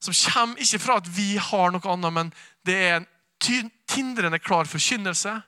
Som 0.00 0.14
kommer 0.32 0.58
ikke 0.58 0.78
fra 0.78 0.96
at 0.96 1.16
vi 1.16 1.36
har 1.36 1.70
noe 1.70 1.92
annet, 1.92 2.12
men 2.12 2.32
det 2.66 2.74
er 2.74 2.96
en 2.96 3.06
tindrende 3.88 4.38
klar 4.38 4.64
forkynnelse. 4.64 5.42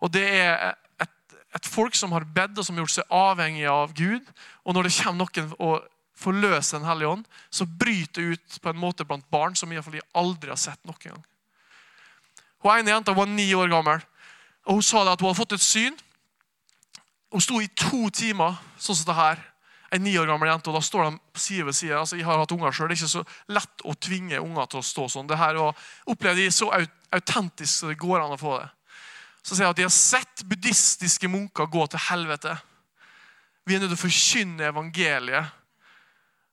Og 0.00 0.12
det 0.12 0.24
er 0.24 0.74
et, 1.02 1.36
et 1.54 1.66
folk 1.66 1.94
som 1.94 2.12
har 2.12 2.24
bedt 2.24 2.58
og 2.58 2.64
som 2.64 2.76
har 2.76 2.84
gjort 2.84 2.96
seg 2.96 3.10
avhengig 3.10 3.66
av 3.68 3.92
Gud. 3.94 4.22
Og 4.64 4.74
når 4.74 4.88
det 4.88 4.96
kommer 5.02 5.26
noen 5.26 5.54
og 5.58 5.82
forløser 6.20 6.78
Den 6.78 6.88
hellige 6.88 7.08
ånd, 7.08 7.24
så 7.50 7.66
bryter 7.66 8.22
det 8.22 8.36
ut 8.36 8.60
på 8.62 8.72
en 8.72 8.80
måte 8.80 9.06
blant 9.08 9.26
barn 9.32 9.56
som 9.56 9.72
jeg 9.72 10.02
aldri 10.14 10.52
har 10.52 10.60
sett 10.60 10.80
noen 10.84 11.00
gang. 11.02 11.22
Hun 12.60 12.76
ene 12.76 12.92
jenta 12.92 13.16
var 13.16 13.28
ni 13.28 13.48
år 13.56 13.70
gammel, 13.72 14.02
og 14.68 14.78
hun 14.78 14.84
sa 14.84 15.00
at 15.08 15.20
hun 15.20 15.30
hadde 15.30 15.38
fått 15.38 15.56
et 15.56 15.64
syn. 15.64 15.96
Hun 17.32 17.40
sto 17.40 17.60
i 17.62 17.70
to 17.72 18.10
timer 18.12 18.58
sånn 18.76 18.98
som 18.98 19.08
det 19.08 19.16
her 19.16 19.46
en 19.90 20.04
ni 20.04 20.12
år 20.18 20.28
gammel 20.28 20.50
jente, 20.50 20.70
og 20.70 20.76
da 20.76 20.82
står 20.84 21.08
de 21.08 21.40
side 21.40 21.64
ved 21.66 21.74
side. 21.74 21.96
Altså, 21.98 22.18
jeg 22.18 22.26
har 22.28 22.38
hatt 22.38 22.52
unger 22.54 22.74
selv. 22.74 22.90
Det 22.90 22.98
er 22.98 23.00
ikke 23.00 23.14
så 23.16 23.54
lett 23.56 23.82
å 23.82 23.94
tvinge 23.98 24.42
unger 24.42 24.68
til 24.70 24.82
å 24.82 24.86
stå 24.86 25.06
sånn. 25.10 25.30
Det 25.30 25.38
her 25.40 25.58
opplevde 25.58 26.44
de 26.44 26.52
så 26.54 26.68
autentisk 27.10 27.72
så 27.72 27.90
det 27.90 27.98
går 27.98 28.20
an 28.20 28.36
å 28.36 28.38
få 28.38 28.58
det. 28.60 28.68
Så 29.42 29.56
sier 29.56 29.66
jeg 29.66 29.74
at 29.74 29.80
de 29.80 29.86
har 29.88 29.94
sett 29.94 30.44
buddhistiske 30.46 31.30
munker 31.32 31.70
gå 31.72 31.86
til 31.90 32.04
helvete. 32.10 32.54
Vi 33.66 33.74
er 33.74 33.82
nødt 33.82 33.90
til 33.94 33.98
å 33.98 34.04
forkynne 34.04 34.68
evangeliet 34.68 35.56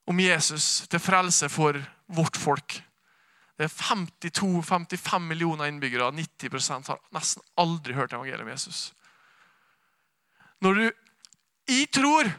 om 0.07 0.19
Jesus 0.19 0.87
til 0.87 1.03
frelse 1.03 1.49
for 1.51 1.79
vårt 2.07 2.37
folk. 2.39 2.77
Det 3.57 3.65
er 3.65 3.73
52-55 3.73 5.19
millioner 5.19 5.67
innbyggere. 5.67 6.11
90% 6.13 6.91
har 6.91 6.99
nesten 7.15 7.43
aldri 7.57 7.95
hørt 7.97 8.13
evangeliet 8.13 8.45
om 8.45 8.53
Jesus. 8.53 8.93
Når 10.61 10.73
du 10.73 10.91
Jeg 11.67 11.89
tror 11.91 12.29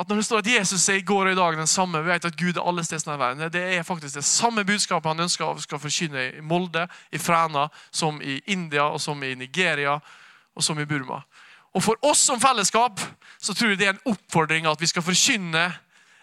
at 0.00 0.08
når 0.08 0.16
det 0.16 0.24
står 0.24 0.38
at 0.38 0.46
Jesus 0.46 0.88
er 0.88 0.94
i 0.94 1.04
går 1.04 1.26
og 1.26 1.32
i 1.32 1.36
dag 1.36 1.56
den 1.58 1.66
samme, 1.66 2.00
vi 2.00 2.08
vet 2.08 2.24
at 2.24 2.36
Gud 2.36 2.56
er 2.56 2.64
alle 2.64 2.84
steder 2.84 3.14
i 3.14 3.18
verden. 3.18 3.52
Det 3.52 3.62
er 3.76 3.82
faktisk 3.82 4.14
det 4.14 4.24
samme 4.24 4.64
budskapet 4.64 5.10
han 5.10 5.20
ønsker 5.20 5.44
å 5.44 5.60
skal 5.60 5.78
forkynne 5.82 6.22
i 6.38 6.40
Molde, 6.40 6.86
i 7.12 7.18
Fræna, 7.20 7.66
som 7.92 8.22
i 8.22 8.38
India, 8.46 8.86
og 8.88 9.00
som 9.00 9.20
i 9.22 9.34
Nigeria 9.34 9.98
og 10.56 10.64
som 10.64 10.80
i 10.80 10.86
Burma. 10.88 11.20
Og 11.76 11.84
For 11.84 12.00
oss 12.02 12.24
som 12.24 12.40
fellesskap 12.40 13.00
så 13.38 13.54
tror 13.54 13.70
jeg 13.70 13.78
det 13.78 13.90
er 13.90 13.98
en 13.98 14.14
oppfordring 14.14 14.66
at 14.66 14.80
vi 14.80 14.88
skal 14.88 15.04
forkynne 15.04 15.68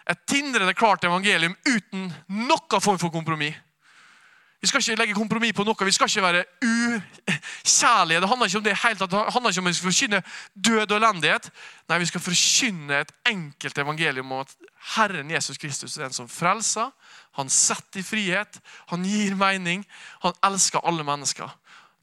et 0.08 0.26
tindrende 0.26 0.74
klart 0.74 1.04
evangelium 1.04 1.56
uten 1.66 2.12
noen 2.28 2.80
form 2.80 2.98
for 2.98 3.12
kompromiss. 3.12 3.56
Vi 4.58 4.66
skal 4.66 4.82
ikke 4.82 4.98
legge 4.98 5.14
kompromiss 5.14 5.54
på 5.54 5.62
noe. 5.62 5.86
Vi 5.86 5.94
skal 5.94 6.10
ikke 6.10 6.22
være 6.24 6.40
ukjærlige. 6.66 8.20
Det 8.20 8.28
handler 8.28 8.48
ikke 8.48 8.58
om 8.58 8.64
det 8.64 8.78
helt, 8.82 8.98
det 9.04 9.20
handler 9.34 9.52
ikke 9.52 9.62
om 9.62 9.68
vi 9.68 9.74
skal 9.76 9.92
forkynne 9.92 10.22
død 10.54 10.90
og 10.90 10.96
elendighet. 10.96 11.50
Nei, 11.88 11.98
vi 12.02 12.08
skal 12.10 12.24
forkynne 12.24 12.98
et 13.04 13.12
enkelt 13.30 13.78
evangelium 13.78 14.32
om 14.32 14.42
at 14.42 14.56
Herren 14.96 15.30
Jesus 15.30 15.60
Kristus 15.62 15.96
er 15.96 16.08
den 16.08 16.16
som 16.16 16.28
frelser. 16.28 16.90
Han 17.38 17.48
setter 17.48 18.00
i 18.00 18.02
frihet. 18.02 18.58
Han 18.90 19.06
gir 19.06 19.38
mening. 19.38 19.86
Han 20.26 20.34
elsker 20.50 20.82
alle 20.82 21.06
mennesker. 21.06 21.54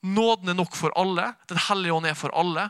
Nåden 0.05 0.49
er 0.53 0.55
nok 0.55 0.79
for 0.79 0.95
alle. 0.95 1.33
Den 1.49 1.59
hellige 1.67 1.93
ånd 1.93 2.07
er 2.07 2.15
for 2.15 2.31
alle. 2.39 2.69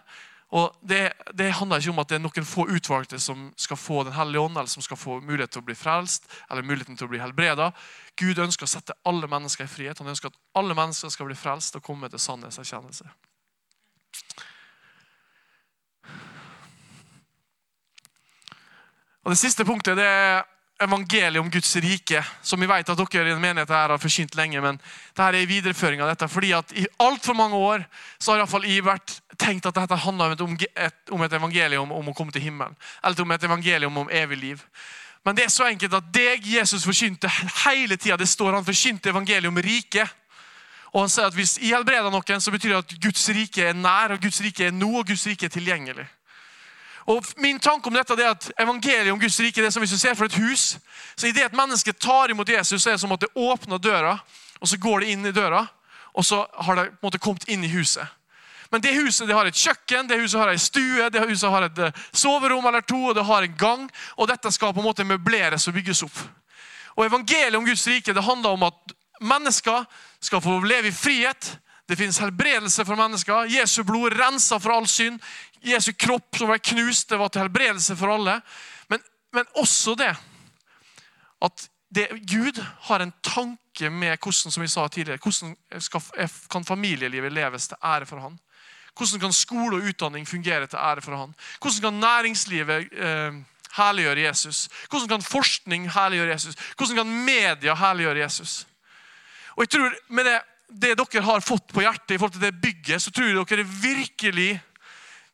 Og 0.54 0.76
det, 0.82 1.14
det, 1.34 1.52
handler 1.58 1.82
ikke 1.82 1.90
om 1.90 2.00
at 2.04 2.10
det 2.10 2.20
er 2.20 2.24
noen 2.24 2.46
få 2.48 2.68
utvalgte 2.70 3.18
som 3.20 3.48
skal 3.58 3.78
få 3.78 4.04
Den 4.06 4.14
hellige 4.14 4.44
ånd, 4.46 4.58
eller 4.58 4.70
som 4.70 4.84
skal 4.86 4.98
få 4.98 5.20
mulighet 5.22 5.52
til 5.56 5.64
å 5.64 5.66
bli 5.66 5.76
frelst 5.76 6.30
eller 6.50 6.64
muligheten 6.64 6.98
til 6.98 7.08
å 7.08 7.12
bli 7.12 7.22
helbreda. 7.22 7.72
Gud 8.16 8.40
ønsker 8.40 8.68
å 8.68 8.70
sette 8.70 8.96
alle 9.04 9.28
mennesker 9.28 9.66
i 9.66 9.72
frihet. 9.72 10.00
Han 10.00 10.14
ønsker 10.14 10.30
at 10.30 10.42
alle 10.56 10.78
mennesker 10.78 11.10
skal 11.10 11.32
bli 11.32 11.38
frelst 11.40 11.76
og 11.76 11.84
komme 11.84 12.10
til 12.10 12.22
sannhetserkjennelse. 12.22 13.10
Og 19.26 19.34
Det 19.34 19.42
siste 19.42 19.66
punktet 19.66 19.98
det 19.98 20.06
er 20.06 20.44
evangeliet 20.82 21.40
om 21.40 21.50
Guds 21.52 21.76
rike, 21.76 22.24
som 22.44 22.60
vi 22.60 22.68
vet 22.68 22.90
at 22.90 23.00
dere 23.00 23.30
i 23.30 23.34
en 23.34 23.42
menighet 23.42 23.72
her 23.72 23.94
har 23.94 24.02
forkynt 24.02 24.36
lenge. 24.36 24.62
men 24.62 24.78
dette 24.78 25.24
er 25.24 25.38
en 25.40 25.48
videreføring 25.48 26.02
av 26.02 26.10
dette, 26.12 26.28
fordi 26.28 26.52
at 26.54 26.72
I 26.76 26.86
altfor 27.00 27.34
mange 27.34 27.56
år 27.56 27.86
så 28.20 28.32
har 28.32 28.40
iallfall 28.40 28.62
fall 28.62 28.72
jeg 28.72 28.84
vært 28.84 29.16
tenkt 29.38 29.66
at 29.66 29.76
dette 29.76 29.96
handler 29.96 30.36
om 30.42 30.58
et, 30.76 30.94
om 31.12 31.24
et 31.24 31.34
evangelium 31.34 31.92
om 31.92 32.10
å 32.10 32.14
komme 32.14 32.32
til 32.32 32.42
himmelen. 32.42 32.76
Eller 33.04 33.22
om 33.22 33.32
et 33.32 33.44
evangelium 33.44 33.98
om 33.98 34.10
evig 34.10 34.38
liv. 34.38 34.64
Men 35.26 35.36
det 35.36 35.46
er 35.46 35.50
så 35.50 35.66
enkelt 35.66 35.94
at 35.94 36.12
deg 36.14 36.46
Jesus 36.46 36.86
forkynte 36.86 37.32
hele 37.66 37.98
tida. 37.98 38.18
Det 38.18 38.30
står 38.30 38.54
han 38.54 38.66
forkynte 38.66 39.10
evangeliet 39.10 39.50
om 39.50 39.58
riket. 39.58 40.10
Og 40.94 41.02
han 41.02 41.10
sier 41.10 41.28
at 41.28 41.36
Hvis 41.36 41.58
jeg 41.58 41.74
helbreder 41.74 42.12
noen, 42.12 42.42
så 42.42 42.52
betyr 42.52 42.70
det 42.70 42.84
at 42.84 42.94
Guds 43.02 43.30
rike 43.30 43.66
er 43.72 43.74
nær, 43.74 44.14
og 44.16 44.22
Guds 44.22 44.40
rike 44.42 44.68
er 44.68 44.72
nå, 44.72 44.92
og 45.00 45.08
Guds 45.08 45.26
rike 45.28 45.50
er 45.50 45.52
tilgjengelig. 45.52 46.06
Og 47.06 47.26
Min 47.38 47.60
tanke 47.60 47.88
om 47.88 47.94
dette 47.94 48.14
er 48.18 48.32
at 48.34 48.52
evangeliet 48.60 49.14
om 49.14 49.20
Guds 49.20 49.40
rike 49.40 49.62
det 49.62 49.70
er 49.70 49.74
som 49.74 49.84
hvis 49.84 49.94
du 49.94 50.00
ser 50.02 50.16
for 50.18 50.26
et 50.26 50.40
hus. 50.42 50.78
Så 51.16 51.28
Idet 51.28 51.46
et 51.46 51.58
menneske 51.58 51.94
tar 51.94 52.34
imot 52.34 52.50
Jesus, 52.50 52.82
så 52.82 52.90
er 52.90 52.98
det 52.98 53.02
som 53.04 53.14
at 53.14 53.22
det 53.22 53.34
åpner 53.36 53.78
døra, 53.78 54.18
og 54.60 54.68
så 54.68 54.78
går 54.78 55.00
det 55.00 55.14
inn 55.14 55.26
i 55.26 55.32
døra, 55.32 55.68
og 56.14 56.26
så 56.26 56.46
har 56.54 56.76
det 56.76 56.86
på 56.90 57.04
en 57.04 57.08
måte 57.08 57.22
kommet 57.22 57.46
inn 57.48 57.64
i 57.64 57.72
huset. 57.72 58.08
Men 58.72 58.82
det 58.82 58.96
huset 58.96 59.28
det 59.28 59.36
har 59.36 59.46
et 59.46 59.56
kjøkken, 59.56 60.08
det 60.10 60.18
huset 60.20 60.40
har 60.40 60.50
en 60.50 60.60
stue, 60.60 61.10
det 61.10 61.28
huset 61.30 61.52
har 61.52 61.68
et 61.68 61.78
eh, 61.80 62.00
soverom 62.12 62.66
eller 62.66 62.82
to, 62.82 62.98
og 63.12 63.16
det 63.16 63.26
har 63.26 63.46
en 63.46 63.58
gang. 63.58 63.86
Og 64.18 64.28
dette 64.28 64.52
skal 64.52 64.74
på 64.74 64.82
en 64.82 64.88
måte 64.90 65.06
møbleres 65.06 65.68
og 65.68 65.78
bygges 65.78 66.04
opp. 66.08 66.18
Og 66.96 67.06
Evangeliet 67.06 67.56
om 67.56 67.66
Guds 67.66 67.88
rike 67.88 68.14
det 68.14 68.24
handler 68.24 68.56
om 68.56 68.66
at 68.68 68.96
mennesker 69.22 69.86
skal 70.20 70.42
få 70.42 70.58
leve 70.66 70.90
i 70.90 70.96
frihet. 70.96 71.58
Det 71.86 71.96
finnes 71.96 72.18
helbredelse 72.20 72.86
for 72.86 72.98
mennesker. 72.98 73.50
Jesu 73.54 73.84
blod 73.86 74.14
renser 74.18 74.60
for 74.60 74.74
all 74.74 74.88
synd. 74.90 75.20
Jesu 75.66 75.92
kropp 75.94 76.38
som 76.38 76.50
ble 76.50 76.58
knust, 76.60 77.10
det 77.10 77.20
var 77.22 77.30
til 77.30 77.46
helbredelse 77.46 77.98
for 78.00 78.16
alle. 78.16 78.40
Men, 78.90 79.04
men 79.34 79.46
også 79.62 79.96
det 80.00 80.14
at 81.46 81.70
det, 81.96 82.08
Gud 82.28 82.58
har 82.90 83.00
en 83.00 83.14
tanke 83.24 83.90
med 83.90 84.18
hvordan 84.18 84.52
som 84.52 84.64
vi 84.64 84.68
sa 84.72 84.88
tidligere, 84.88 85.22
hvordan 85.22 85.56
skal, 85.82 86.02
kan 86.52 86.66
familielivet 86.66 87.34
leves 87.34 87.68
til 87.68 87.78
ære 87.84 88.06
for 88.10 88.20
Han. 88.20 88.40
Hvordan 88.96 89.20
kan 89.20 89.34
skole 89.34 89.78
og 89.78 89.90
utdanning 89.90 90.28
fungere 90.28 90.68
til 90.68 90.80
ære 90.80 91.02
for 91.02 91.18
Han? 91.18 91.36
Hvordan 91.62 91.82
kan 91.82 92.00
næringslivet 92.00 92.90
eh, 92.92 93.34
herliggjøre 93.78 94.20
Jesus? 94.28 94.70
Hvordan 94.90 95.08
kan 95.08 95.22
forskning 95.22 95.92
herliggjøre 95.92 96.32
Jesus? 96.32 96.56
Hvordan 96.78 96.96
kan 96.96 97.26
media 97.26 97.74
herliggjøre 97.74 98.20
Jesus? 98.20 98.68
Og 99.56 99.62
jeg 99.64 99.70
tror 99.70 99.96
Med 100.10 100.24
det, 100.24 100.40
det 100.70 100.96
dere 100.98 101.24
har 101.24 101.44
fått 101.46 101.74
på 101.74 101.84
hjertet 101.84 102.16
i 102.16 102.18
forhold 102.18 102.38
til 102.38 102.46
det 102.48 102.62
bygget, 102.62 103.02
så 103.02 103.12
tror 103.12 103.44
dere 103.46 103.68
virkelig 103.68 104.56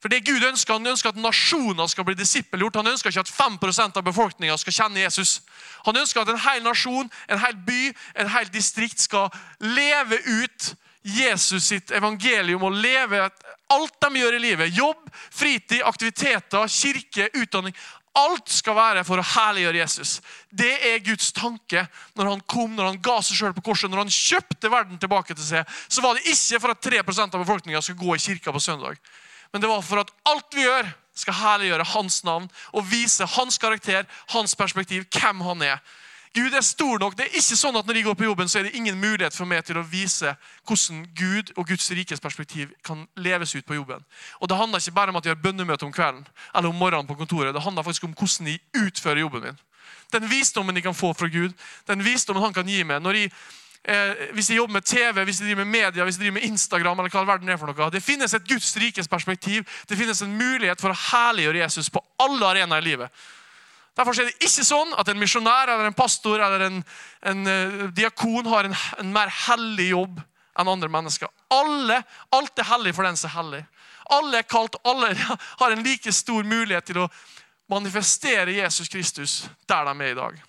for 0.01 0.09
det 0.09 0.25
Gud 0.25 0.43
ønsker, 0.43 0.73
Han 0.73 0.87
ønsker 0.87 1.09
at 1.09 1.15
nasjoner 1.21 1.87
skal 1.87 2.05
bli 2.07 2.15
disippelgjort. 2.17 2.75
Han 2.75 2.87
ønsker 2.87 3.11
ikke 3.11 3.21
at 3.21 3.29
5% 3.29 3.97
av 3.97 4.03
befolkninga 4.03 4.57
skal 4.57 4.73
kjenne 4.73 5.03
Jesus. 5.03 5.41
Han 5.85 5.97
ønsker 5.97 6.23
at 6.23 6.31
en 6.33 6.41
hel 6.41 6.63
nasjon, 6.65 7.11
en 7.29 7.39
hel 7.39 7.57
by, 7.67 7.91
en 8.17 8.31
hel 8.33 8.49
distrikt 8.53 8.99
skal 8.99 9.29
leve 9.59 10.17
ut 10.25 10.73
Jesus 11.05 11.69
sitt 11.69 11.91
evangelium 11.91 12.63
og 12.63 12.77
leve 12.77 13.29
alt 13.71 13.95
de 14.01 14.19
gjør 14.19 14.37
i 14.37 14.41
livet. 14.41 14.73
Jobb, 14.77 15.09
fritid, 15.13 15.81
aktiviteter, 15.85 16.67
kirke, 16.67 17.29
utdanning. 17.37 17.77
Alt 18.19 18.49
skal 18.51 18.75
være 18.75 19.03
for 19.07 19.21
å 19.21 19.23
herliggjøre 19.23 19.79
Jesus. 19.79 20.17
Det 20.51 20.71
er 20.89 21.03
Guds 21.05 21.29
tanke 21.31 21.85
når 22.19 22.27
han 22.33 22.41
kom, 22.43 22.73
når 22.75 22.89
han 22.89 22.99
ga 23.03 23.21
seg 23.23 23.39
selv 23.39 23.55
på 23.55 23.63
korset, 23.69 23.87
når 23.91 24.03
han 24.03 24.11
kjøpte 24.11 24.71
verden 24.71 24.99
tilbake 24.99 25.35
til 25.37 25.45
seg. 25.45 25.77
Så 25.87 26.03
var 26.03 26.17
det 26.17 26.27
ikke 26.27 26.59
for 26.59 26.75
at 26.75 26.83
3% 26.83 27.37
av 27.37 27.45
befolkninga 27.45 27.81
skulle 27.85 28.03
gå 28.03 28.17
i 28.17 28.23
kirka 28.23 28.51
på 28.51 28.63
søndag. 28.63 28.99
Men 29.53 29.63
det 29.63 29.71
var 29.71 29.83
for 29.85 30.03
at 30.03 30.11
alt 30.27 30.57
vi 30.57 30.67
gjør, 30.67 30.91
skal 31.21 31.35
herliggjøre 31.35 31.89
hans 31.91 32.21
navn 32.23 32.45
og 32.71 32.85
vise 32.87 33.25
hans 33.33 33.57
karakter, 33.59 34.05
hans 34.31 34.55
perspektiv, 34.55 35.03
hvem 35.11 35.43
han 35.43 35.65
er. 35.67 35.81
Gud 36.33 36.53
er 36.53 36.61
stor 36.61 36.99
nok. 36.99 37.17
Det 37.17 37.25
er 37.25 37.33
ikke 37.35 37.57
sånn 37.59 37.75
at 37.75 37.87
Når 37.87 37.97
jeg 37.97 38.05
går 38.05 38.15
på 38.15 38.23
jobben, 38.23 38.47
så 38.47 38.59
er 38.59 38.63
det 38.63 38.75
ingen 38.79 38.99
mulighet 38.99 39.35
for 39.35 39.45
meg 39.45 39.65
til 39.67 39.77
å 39.77 39.83
vise 39.83 40.31
hvordan 40.67 41.03
Gud 41.17 41.51
og 41.57 41.67
Guds 41.67 41.89
rikes 41.91 42.23
perspektiv 42.23 42.71
kan 42.87 43.03
leves 43.15 43.55
ut 43.55 43.65
på 43.65 43.75
jobben. 43.75 44.05
Og 44.39 44.47
Det 44.47 44.57
handler 44.57 44.79
ikke 44.79 44.95
bare 44.95 45.09
om 45.09 45.19
at 45.19 45.25
jeg 45.25 45.35
har 45.35 45.43
bønnemøte 45.43 45.85
om 45.85 45.91
kvelden 45.91 46.27
eller 46.55 46.69
om 46.69 46.75
morgenen 46.75 47.07
på 47.07 47.19
kontoret. 47.19 47.53
Det 47.53 47.63
handler 47.63 47.83
faktisk 47.83 48.03
om 48.07 48.13
hvordan 48.13 48.47
jeg 48.47 48.61
utfører 48.73 49.19
jobben 49.19 49.43
min. 49.43 49.59
Den 50.11 50.29
visdommen 50.29 50.75
jeg 50.75 50.83
kan 50.83 50.95
få 50.95 51.13
fra 51.13 51.27
Gud, 51.27 51.51
den 51.87 52.03
visdommen 52.03 52.43
han 52.43 52.53
kan 52.53 52.67
gi 52.67 52.83
meg. 52.83 53.01
når 53.01 53.13
jeg 53.13 53.31
eh, 53.83 54.31
hvis 54.33 54.49
jeg 54.49 54.57
jobber 54.57 54.73
med 54.73 54.81
TV, 54.81 55.23
hvis 55.23 55.39
jeg 55.39 55.47
driver 55.47 55.65
med 55.65 55.71
media, 55.71 56.03
hvis 56.03 56.15
jeg 56.15 56.21
driver 56.21 56.39
med 56.39 56.47
Instagram 56.47 56.99
eller 56.99 57.09
hva 57.09 57.25
verden 57.25 57.49
er 57.49 57.57
for 57.57 57.67
noe. 57.67 57.91
Det 57.91 58.03
finnes 58.03 58.33
et 58.33 58.47
Guds 58.47 58.77
rikes 58.77 59.07
perspektiv. 59.07 59.67
Det 59.89 59.97
finnes 59.97 60.21
en 60.21 60.37
mulighet 60.37 60.81
for 60.81 60.91
å 60.91 61.01
herliggjøre 61.11 61.63
Jesus 61.63 61.89
på 61.89 62.03
alle 62.19 62.45
arenaer 62.45 62.81
i 62.81 62.89
livet. 62.89 63.11
Derfor 63.97 64.15
er 64.15 64.29
det 64.29 64.47
ikke 64.47 64.63
sånn 64.63 64.93
at 64.99 65.09
en 65.11 65.19
misjonær 65.19 65.73
eller 65.73 65.89
en 65.89 65.97
pastor 65.97 66.39
eller 66.39 66.63
en, 66.69 66.77
en 67.27 67.41
uh, 67.47 67.87
diakon 67.95 68.47
har 68.47 68.69
en, 68.69 68.75
en, 69.01 69.09
mer 69.11 69.31
hellig 69.47 69.89
jobb 69.91 70.21
enn 70.59 70.71
andre 70.71 70.89
mennesker. 70.91 71.31
Alle, 71.51 71.99
Alt 72.35 72.61
er 72.61 72.69
hellig 72.71 72.95
for 72.95 73.07
den 73.07 73.19
som 73.19 73.31
er 73.31 73.35
hellig. 73.35 73.61
Alle 74.11 74.39
er 74.39 74.47
kalt, 74.47 74.77
alle 74.87 75.11
har 75.61 75.75
en 75.75 75.83
like 75.83 76.13
stor 76.15 76.47
mulighet 76.47 76.87
til 76.87 77.03
å 77.03 77.09
manifestere 77.71 78.55
Jesus 78.55 78.89
Kristus 78.91 79.35
der 79.67 79.87
de 79.87 79.93
er 79.99 80.15
i 80.15 80.17
dag. 80.17 80.39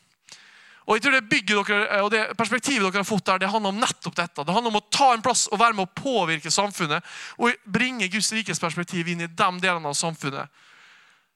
Og 0.82 0.96
jeg 0.96 1.02
tror 1.04 1.14
Det 1.14 1.28
bygget 1.30 1.68
dere, 1.68 2.00
og 2.02 2.10
det 2.10 2.22
perspektivet 2.38 2.88
dere 2.88 3.02
har 3.02 3.06
fått 3.06 3.26
der, 3.26 3.38
det 3.38 3.50
handler 3.50 3.70
om 3.70 3.78
nettopp 3.82 4.16
dette. 4.18 4.42
Det 4.42 4.54
handler 4.54 4.72
om 4.72 4.80
å 4.80 4.88
ta 4.90 5.12
en 5.14 5.22
plass 5.22 5.46
og 5.50 5.60
være 5.60 5.78
med 5.78 5.86
å 5.86 6.02
påvirke 6.02 6.50
samfunnet 6.50 7.06
og 7.38 7.54
bringe 7.64 8.10
Guds 8.10 8.32
rikes 8.34 8.62
perspektiv 8.62 9.08
inn 9.08 9.22
i 9.22 9.30
de 9.30 9.50
delene 9.62 9.88
av 9.88 9.98
samfunnet 9.98 10.50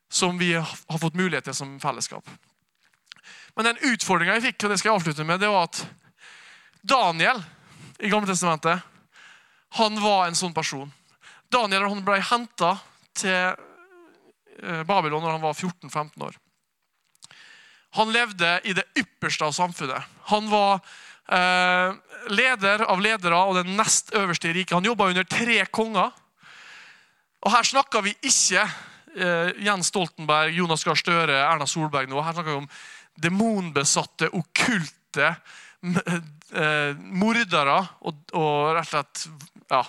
som 0.09 0.39
vi 0.39 0.53
har 0.55 0.99
fått 1.01 1.19
mulighet 1.19 1.49
til 1.49 1.57
som 1.57 1.77
fellesskap. 1.81 2.29
Men 3.57 3.71
den 3.71 3.93
utfordringa 3.93 4.37
jeg 4.37 4.51
fikk, 4.51 4.65
og 4.65 4.73
det 4.73 4.79
skal 4.81 4.93
jeg 4.93 5.01
avslutte 5.01 5.27
med, 5.27 5.41
det 5.41 5.51
var 5.51 5.69
at 5.69 5.83
Daniel 6.87 7.41
i 7.99 8.11
Gamle 8.13 8.29
Testamentet 8.29 8.85
han 9.77 9.99
var 10.01 10.27
en 10.27 10.37
sånn 10.39 10.55
person. 10.57 10.91
Daniel 11.53 11.89
han 11.89 12.05
ble 12.07 12.21
henta 12.23 12.77
til 13.17 13.55
eh, 14.61 14.83
Babylon 14.87 15.25
når 15.25 15.37
han 15.37 15.45
var 15.45 15.57
14-15 15.57 16.27
år. 16.29 16.37
Han 17.97 18.13
levde 18.13 18.59
i 18.69 18.75
det 18.77 18.85
ypperste 18.99 19.47
av 19.49 19.55
samfunnet. 19.57 20.05
Han 20.31 20.49
var 20.53 20.81
eh, 21.33 21.97
leder 22.29 22.85
av 22.87 23.01
ledere 23.03 23.41
og 23.41 23.57
den 23.61 23.77
nest 23.79 24.13
øverste 24.17 24.51
i 24.51 24.57
riket. 24.59 24.77
Han 24.77 24.89
jobba 24.89 25.11
under 25.13 25.29
tre 25.29 25.63
konger. 25.73 26.13
Og 27.47 27.53
her 27.55 27.69
snakker 27.69 28.05
vi 28.05 28.17
ikke 28.27 28.67
Jens 29.17 29.89
Stoltenberg, 29.89 30.53
Jonas 30.59 30.85
Gahr 30.85 30.99
Støre, 30.99 31.39
Erna 31.41 31.67
Solberg 31.69 32.11
nå. 32.11 32.21
Her 32.21 32.37
snakker 32.37 32.53
vi 32.53 32.63
om 32.65 32.71
demonbesatte, 33.17 34.29
okkulte 34.37 35.31
eh, 35.33 36.93
mordere 36.97 37.79
og, 38.03 38.19
og, 38.37 38.75
rett 38.77 38.85
og 38.85 38.91
slett 38.91 39.25
ja, 39.71 39.83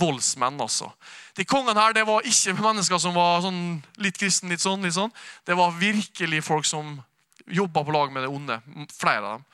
voldsmenn. 0.00 0.60
altså. 0.60 0.90
De 1.36 1.46
kongene 1.48 1.80
her, 1.80 1.96
det 1.96 2.06
var 2.08 2.26
ikke 2.26 2.56
mennesker 2.58 3.00
som 3.02 3.16
var 3.16 3.42
sånn, 3.44 3.80
litt 4.02 4.18
kristen, 4.20 4.52
litt 4.52 4.64
sånn, 4.64 4.84
litt 4.84 4.96
sånn. 4.96 5.14
Det 5.46 5.56
var 5.58 5.76
virkelig 5.80 6.44
folk 6.46 6.68
som 6.68 6.98
jobba 7.46 7.84
på 7.84 7.94
lag 7.94 8.12
med 8.12 8.26
det 8.26 8.32
onde. 8.32 8.60
Flere 8.96 9.22
av 9.22 9.38
dem. 9.38 9.48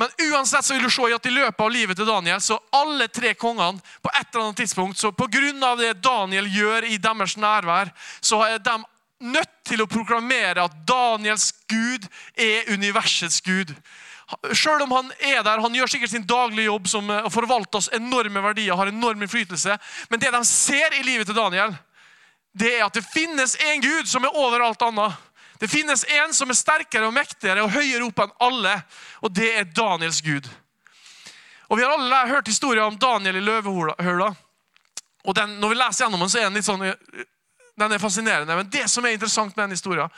Men 0.00 0.08
uansett 0.32 0.64
så 0.64 0.74
vil 0.74 0.86
du 0.86 0.90
se 0.92 1.08
at 1.12 1.26
i 1.28 1.34
løpet 1.34 1.60
av 1.60 1.72
livet 1.72 1.98
til 1.98 2.08
Daniel 2.08 2.40
så 2.40 2.56
alle 2.72 3.08
tre 3.12 3.34
kongene 3.36 3.82
på 4.00 4.12
et 4.14 4.30
eller 4.30 4.46
annet 4.46 4.62
tidspunkt, 4.62 4.96
så 4.98 5.12
av 5.12 5.78
det 5.78 5.92
Daniel 6.00 6.48
gjør 6.48 6.86
i 6.88 6.96
deres 6.96 7.36
nærvær, 7.36 7.92
så 8.20 8.40
er 8.46 8.62
de 8.64 8.78
nødt 9.20 9.52
til 9.68 9.82
å 9.82 9.88
proklamere 9.90 10.64
at 10.64 10.78
Daniels 10.88 11.52
Gud 11.68 12.08
er 12.32 12.72
universets 12.72 13.42
Gud. 13.44 13.74
Selv 14.54 14.86
om 14.86 14.92
han 14.94 15.12
er 15.18 15.42
der, 15.42 15.60
han 15.60 15.74
gjør 15.74 15.90
sikkert 15.90 16.14
sin 16.14 16.26
daglige 16.26 16.70
jobb 16.70 16.88
som 16.88 17.10
eh, 17.10 17.28
forvalter 17.34 17.82
oss 17.82 17.90
enorme 17.92 18.40
verdier, 18.40 18.78
har 18.78 18.88
enorm 18.88 19.20
innflytelse, 19.20 19.76
men 20.08 20.22
det 20.22 20.30
de 20.32 20.40
ser 20.46 20.96
i 20.96 21.04
livet 21.04 21.28
til 21.28 21.36
Daniel, 21.36 21.74
det 22.56 22.72
er 22.78 22.86
at 22.86 22.96
det 22.96 23.04
finnes 23.06 23.56
en 23.60 23.82
Gud 23.82 24.08
som 24.10 24.24
er 24.24 24.38
over 24.38 24.64
alt 24.64 24.82
annet. 24.82 25.18
Det 25.60 25.68
finnes 25.68 26.04
en 26.08 26.32
som 26.34 26.48
er 26.48 26.56
sterkere 26.56 27.04
og 27.04 27.12
mektigere 27.12 27.60
og 27.60 27.74
høyere 27.74 28.06
opp 28.06 28.22
enn 28.24 28.30
alle, 28.46 28.78
og 29.20 29.32
det 29.36 29.50
er 29.60 29.66
Daniels 29.68 30.22
Gud. 30.24 30.46
Og 31.68 31.76
Vi 31.76 31.84
har 31.84 31.92
alle 31.92 32.20
hørt 32.30 32.48
historien 32.48 32.86
om 32.88 32.96
Daniel 32.98 33.36
i 33.36 33.42
løvehula. 33.44 33.94
Og 35.24 35.34
den, 35.36 35.60
Når 35.60 35.68
vi 35.68 35.74
leser 35.74 36.04
gjennom 36.04 36.24
den, 36.24 36.30
så 36.32 36.38
er 36.38 36.48
den 36.48 36.56
litt 36.56 36.64
sånn, 36.64 36.86
den 37.76 37.92
er 37.92 38.00
fascinerende. 38.00 38.56
Men 38.56 38.70
det 38.70 38.88
som 38.88 39.04
er 39.04 39.12
interessant 39.12 39.52
med 39.56 39.64
den 39.64 39.76
historien, 39.76 40.08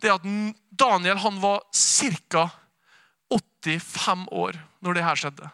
det 0.00 0.10
er 0.10 0.18
at 0.18 0.28
Daniel 0.70 1.16
han 1.16 1.40
var 1.40 1.64
ca. 1.72 2.50
85 3.32 4.28
år 4.30 4.60
når 4.84 4.94
det 4.94 5.04
her 5.06 5.16
skjedde. 5.16 5.48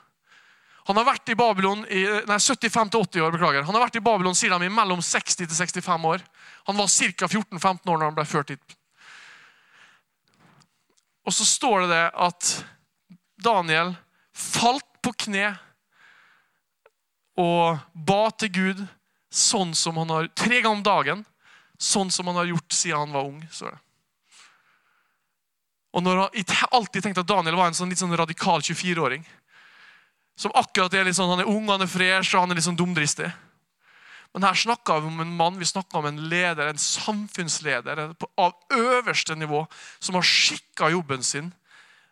Han 0.90 0.98
har 0.98 1.06
vært 1.06 1.30
i 1.30 1.38
Babylon 1.38 1.86
i, 1.86 2.02
nei, 2.26 2.40
75-80 2.42 3.22
år. 3.22 3.30
beklager. 3.30 3.62
Han 3.62 3.74
har 3.78 3.86
vært 3.86 4.00
i 4.00 4.02
Babylon 4.02 4.34
siden 4.34 4.66
mellom 4.74 4.98
60 4.98 5.36
til 5.36 5.46
65 5.54 6.04
år. 6.04 6.20
Han 6.66 6.76
var 6.76 6.90
ca. 6.90 7.30
14-15 7.30 7.86
år 7.86 7.98
når 7.98 8.06
han 8.08 8.18
ble 8.18 8.26
ført 8.26 8.50
hit 8.50 8.79
og 11.26 11.34
så 11.36 11.46
står 11.46 11.84
det 11.84 11.90
det 11.92 12.04
at 12.26 12.52
Daniel 13.40 13.94
falt 14.36 14.86
på 15.04 15.12
kne 15.26 15.52
og 17.40 17.80
ba 17.94 18.22
til 18.36 18.52
Gud 18.52 18.80
sånn 19.30 19.74
som 19.78 20.00
han 20.00 20.10
har, 20.10 20.28
tre 20.34 20.60
ganger 20.60 20.76
om 20.80 20.84
dagen, 20.84 21.22
sånn 21.80 22.10
som 22.12 22.28
han 22.28 22.40
har 22.40 22.50
gjort 22.50 22.74
siden 22.74 22.98
han 22.98 23.14
var 23.14 23.28
ung. 23.28 23.38
Så. 23.52 23.70
Og 25.94 26.02
når 26.02 26.24
han, 26.24 26.34
Jeg 26.34 26.68
alltid 26.70 27.02
tenkt 27.02 27.18
at 27.22 27.28
Daniel 27.28 27.56
var 27.56 27.70
en 27.70 27.78
sånn 27.78 27.88
litt 27.90 28.02
sånn 28.02 28.16
radikal 28.16 28.60
24-åring. 28.60 29.24
Som 30.38 30.54
akkurat 30.54 30.94
er 30.94 31.04
litt 31.04 31.16
sånn, 31.16 31.30
Han 31.30 31.44
er 31.44 31.48
ung, 31.48 31.68
han 31.68 31.82
er 31.82 31.90
fresh 31.90 32.34
og 32.34 32.42
han 32.42 32.50
er 32.50 32.58
litt 32.58 32.66
sånn 32.66 32.78
dumdristig. 32.78 33.30
Men 34.34 34.46
her 34.46 34.54
snakker 34.54 35.00
vi 35.00 35.10
om 35.10 35.20
en 35.20 35.36
mann, 35.36 35.58
vi 35.58 35.66
snakker 35.66 35.98
om 35.98 36.06
en 36.06 36.20
leder, 36.30 36.68
en 36.70 36.78
samfunnsleder 36.78 38.02
av 38.38 38.52
øverste 38.70 39.34
nivå, 39.34 39.64
som 39.98 40.14
har 40.14 40.26
skikka 40.26 40.90
jobben 40.92 41.24
sin 41.26 41.50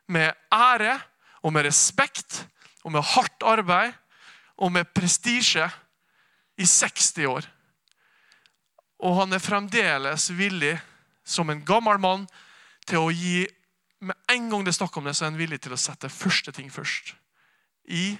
med 0.08 0.32
ære 0.52 0.96
og 1.42 1.52
med 1.52 1.68
respekt 1.68 2.42
og 2.82 2.92
med 2.92 3.06
hardt 3.14 3.44
arbeid 3.46 3.94
og 4.58 4.72
med 4.72 4.90
prestisje 4.94 5.68
i 6.58 6.66
60 6.66 7.26
år. 7.30 7.46
Og 8.98 9.20
han 9.20 9.32
er 9.32 9.42
fremdeles 9.42 10.30
villig, 10.34 10.74
som 11.24 11.50
en 11.50 11.62
gammel 11.64 12.00
mann, 12.00 12.26
til 12.88 13.04
å 13.04 13.12
gi 13.12 13.46
Med 13.98 14.14
en 14.30 14.44
gang 14.46 14.62
det 14.62 14.70
er 14.70 14.76
snakk 14.76 14.96
om 14.96 15.08
det, 15.08 15.16
så 15.16 15.24
er 15.24 15.32
han 15.32 15.38
villig 15.40 15.56
til 15.58 15.72
å 15.74 15.76
sette 15.76 16.06
første 16.06 16.52
ting 16.54 16.68
først. 16.70 17.16
I 17.90 18.14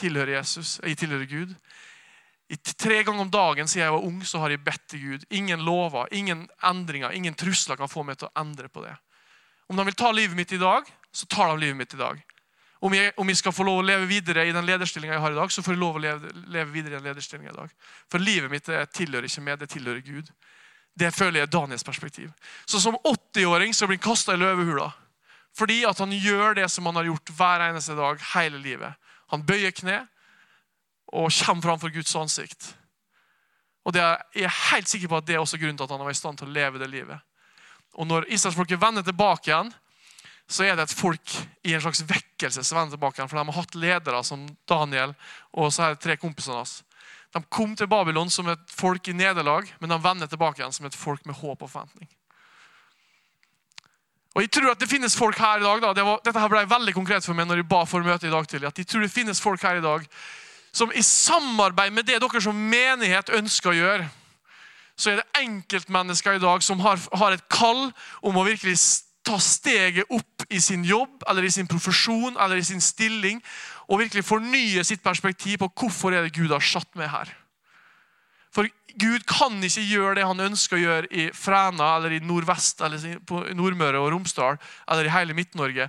tilhører 0.00 0.38
Jesus, 0.38 0.78
i 0.80 0.94
tilhører 0.96 1.28
Gud. 1.28 1.52
I 2.50 2.56
tre 2.56 3.02
ganger 3.06 3.22
om 3.22 3.30
dagen 3.30 3.68
siden 3.70 3.84
jeg 3.84 3.94
var 3.94 4.06
ung, 4.06 4.22
så 4.26 4.40
har 4.42 4.50
jeg 4.50 4.64
bedt 4.66 4.88
til 4.90 5.02
Gud. 5.04 5.26
Ingen 5.30 5.62
lover, 5.62 6.08
ingen 6.10 6.48
endringer, 6.66 7.14
ingen 7.14 7.36
trusler 7.38 7.78
kan 7.78 7.90
få 7.90 8.02
meg 8.06 8.18
til 8.18 8.26
å 8.26 8.34
endre 8.42 8.66
på 8.68 8.82
det. 8.82 8.96
Om 9.70 9.78
de 9.78 9.86
vil 9.86 9.98
ta 10.00 10.10
livet 10.10 10.34
mitt 10.34 10.52
i 10.52 10.58
dag, 10.58 10.88
så 11.14 11.28
tar 11.30 11.52
de 11.52 11.62
livet 11.62 11.78
mitt 11.78 11.94
i 11.94 12.00
dag. 12.00 12.18
Om 12.80 12.96
jeg, 12.96 13.12
om 13.20 13.28
jeg 13.28 13.38
skal 13.38 13.54
få 13.54 13.66
lov 13.68 13.82
å 13.82 13.86
leve 13.86 14.08
videre 14.10 14.48
i 14.48 14.54
den 14.56 14.66
lederstillinga 14.66 15.14
jeg 15.14 15.22
har 15.22 15.34
i 15.36 15.38
dag, 15.38 15.52
så 15.52 15.62
får 15.62 15.76
jeg 15.76 15.82
lov 15.82 15.98
å 15.98 16.02
leve, 16.02 16.30
leve 16.50 16.74
videre 16.74 16.96
i 16.96 16.98
den 16.98 17.06
lederstillinga 17.06 17.52
i 17.52 17.58
dag. 17.60 17.74
For 18.10 18.24
livet 18.24 18.50
mitt 18.50 18.66
tilhører 18.66 19.28
ikke 19.28 19.44
meg, 19.46 19.60
det 19.60 19.70
tilhører 19.70 20.02
Gud. 20.02 20.30
Det 20.98 21.12
føler 21.14 21.42
jeg 21.42 21.46
er 21.46 21.52
Daniels 21.54 21.86
perspektiv. 21.86 22.32
Så 22.66 22.80
som 22.82 22.98
80-åring 23.06 23.76
så 23.76 23.86
blir 23.86 24.00
han 24.00 24.08
kasta 24.10 24.34
i 24.34 24.40
løvehula. 24.40 24.88
Fordi 25.54 25.84
at 25.86 26.02
han 26.02 26.14
gjør 26.14 26.56
det 26.58 26.66
som 26.72 26.88
han 26.88 26.98
har 26.98 27.10
gjort 27.10 27.32
hver 27.36 27.68
eneste 27.68 27.94
dag 27.98 28.22
hele 28.32 28.58
livet. 28.64 28.96
Han 29.30 29.44
bøyer 29.46 29.74
kne, 29.76 30.00
og 31.12 31.32
kommer 31.34 31.62
framfor 31.62 31.92
Guds 31.94 32.16
ansikt. 32.16 32.74
Og 33.84 33.92
det 33.92 34.02
er, 34.02 34.22
Jeg 34.34 34.44
er 34.44 34.58
helt 34.70 34.88
sikker 34.88 35.08
på 35.08 35.16
at 35.16 35.26
det 35.26 35.34
er 35.34 35.40
også 35.42 35.58
grunnen 35.58 35.76
til 35.76 35.84
at 35.84 35.90
han 35.90 36.04
var 36.04 36.10
i 36.10 36.18
stand 36.18 36.38
til 36.38 36.48
å 36.48 36.54
leve 36.54 36.78
det 36.78 36.90
livet. 36.90 37.18
Og 37.98 38.06
når 38.06 38.28
israelsfolket 38.30 38.80
vender 38.80 39.02
tilbake 39.02 39.50
igjen, 39.50 39.72
så 40.50 40.66
er 40.66 40.76
det 40.76 40.88
et 40.88 40.94
folk 40.98 41.34
i 41.66 41.74
en 41.74 41.82
slags 41.82 42.02
vekkelse 42.06 42.62
som 42.66 42.78
vender 42.78 42.96
tilbake 42.96 43.18
igjen. 43.18 43.30
For 43.30 43.38
de 43.38 43.46
har 43.46 43.58
hatt 43.58 43.74
ledere 43.78 44.22
som 44.26 44.46
Daniel 44.68 45.14
og 45.52 45.72
så 45.72 45.86
er 45.86 45.94
det 45.94 46.04
tre 46.04 46.16
kompisene 46.20 46.60
hans. 46.60 46.80
De 47.30 47.42
kom 47.46 47.76
til 47.78 47.86
Babylon 47.90 48.30
som 48.30 48.48
et 48.50 48.72
folk 48.74 49.06
i 49.08 49.14
nederlag, 49.14 49.68
men 49.78 49.92
de 49.92 49.98
vender 50.02 50.30
tilbake 50.30 50.62
igjen 50.62 50.74
som 50.74 50.86
et 50.86 50.98
folk 50.98 51.22
med 51.26 51.38
håp 51.38 51.62
og 51.62 51.70
forventning. 51.70 52.10
Og 54.34 54.44
jeg 54.44 54.50
tror 54.54 54.72
at 54.72 54.82
det 54.82 54.90
finnes 54.90 55.16
folk 55.18 55.38
her 55.42 55.58
i 55.58 55.64
dag, 55.64 55.80
da, 55.82 55.92
det 55.94 56.04
var, 56.06 56.20
Dette 56.24 56.42
her 56.42 56.50
ble 56.50 56.62
veldig 56.70 56.94
konkret 56.94 57.26
for 57.26 57.34
meg 57.38 57.48
når 57.50 57.62
jeg 57.62 57.70
ba 57.70 57.82
for 57.86 58.06
møte 58.06 58.28
i 58.28 58.34
dag 58.34 58.46
tidlig. 58.46 58.68
at 58.70 58.78
jeg 58.78 58.86
tror 58.86 59.02
det 59.02 59.10
finnes 59.10 59.42
folk 59.42 59.62
her 59.62 59.80
i 59.80 59.84
dag 59.84 60.06
som 60.72 60.92
i 60.94 61.02
samarbeid 61.02 61.92
med 61.92 62.06
det 62.06 62.20
dere 62.22 62.42
som 62.42 62.56
menighet 62.70 63.32
ønsker 63.34 63.72
å 63.72 63.78
gjøre, 63.78 64.08
så 65.00 65.12
er 65.12 65.20
det 65.20 65.40
enkeltmennesker 65.40 66.36
i 66.36 66.42
dag 66.42 66.62
som 66.62 66.80
har, 66.84 67.00
har 67.16 67.34
et 67.34 67.46
kall 67.52 67.88
om 68.20 68.36
å 68.36 68.44
virkelig 68.44 68.76
ta 69.24 69.38
steget 69.40 70.08
opp 70.12 70.44
i 70.52 70.60
sin 70.62 70.84
jobb 70.84 71.24
eller 71.28 71.44
i 71.44 71.52
sin 71.52 71.68
profesjon 71.68 72.36
eller 72.36 72.60
i 72.60 72.66
sin 72.66 72.82
stilling 72.84 73.40
og 73.88 74.02
virkelig 74.02 74.24
fornye 74.28 74.84
sitt 74.86 75.02
perspektiv 75.04 75.60
på 75.60 75.70
hvorfor 75.82 76.14
er 76.14 76.26
det 76.26 76.36
Gud 76.36 76.52
har 76.52 76.64
satt 76.64 76.88
meg 76.98 77.10
her. 77.12 77.32
For 78.54 78.68
Gud 79.00 79.24
kan 79.28 79.60
ikke 79.62 79.86
gjøre 79.86 80.16
det 80.18 80.26
han 80.26 80.46
ønsker 80.50 80.76
å 80.76 80.82
gjøre 80.82 81.10
i 81.14 81.28
Fræna 81.36 81.92
eller 81.96 82.16
i 82.16 82.22
Nordvest 82.24 82.82
eller 82.84 83.20
på 83.26 83.44
Nordmøre 83.56 84.00
og 84.00 84.10
Romsdal 84.14 84.58
eller 84.90 85.06
i 85.06 85.14
hele 85.14 85.36
Midt-Norge 85.36 85.88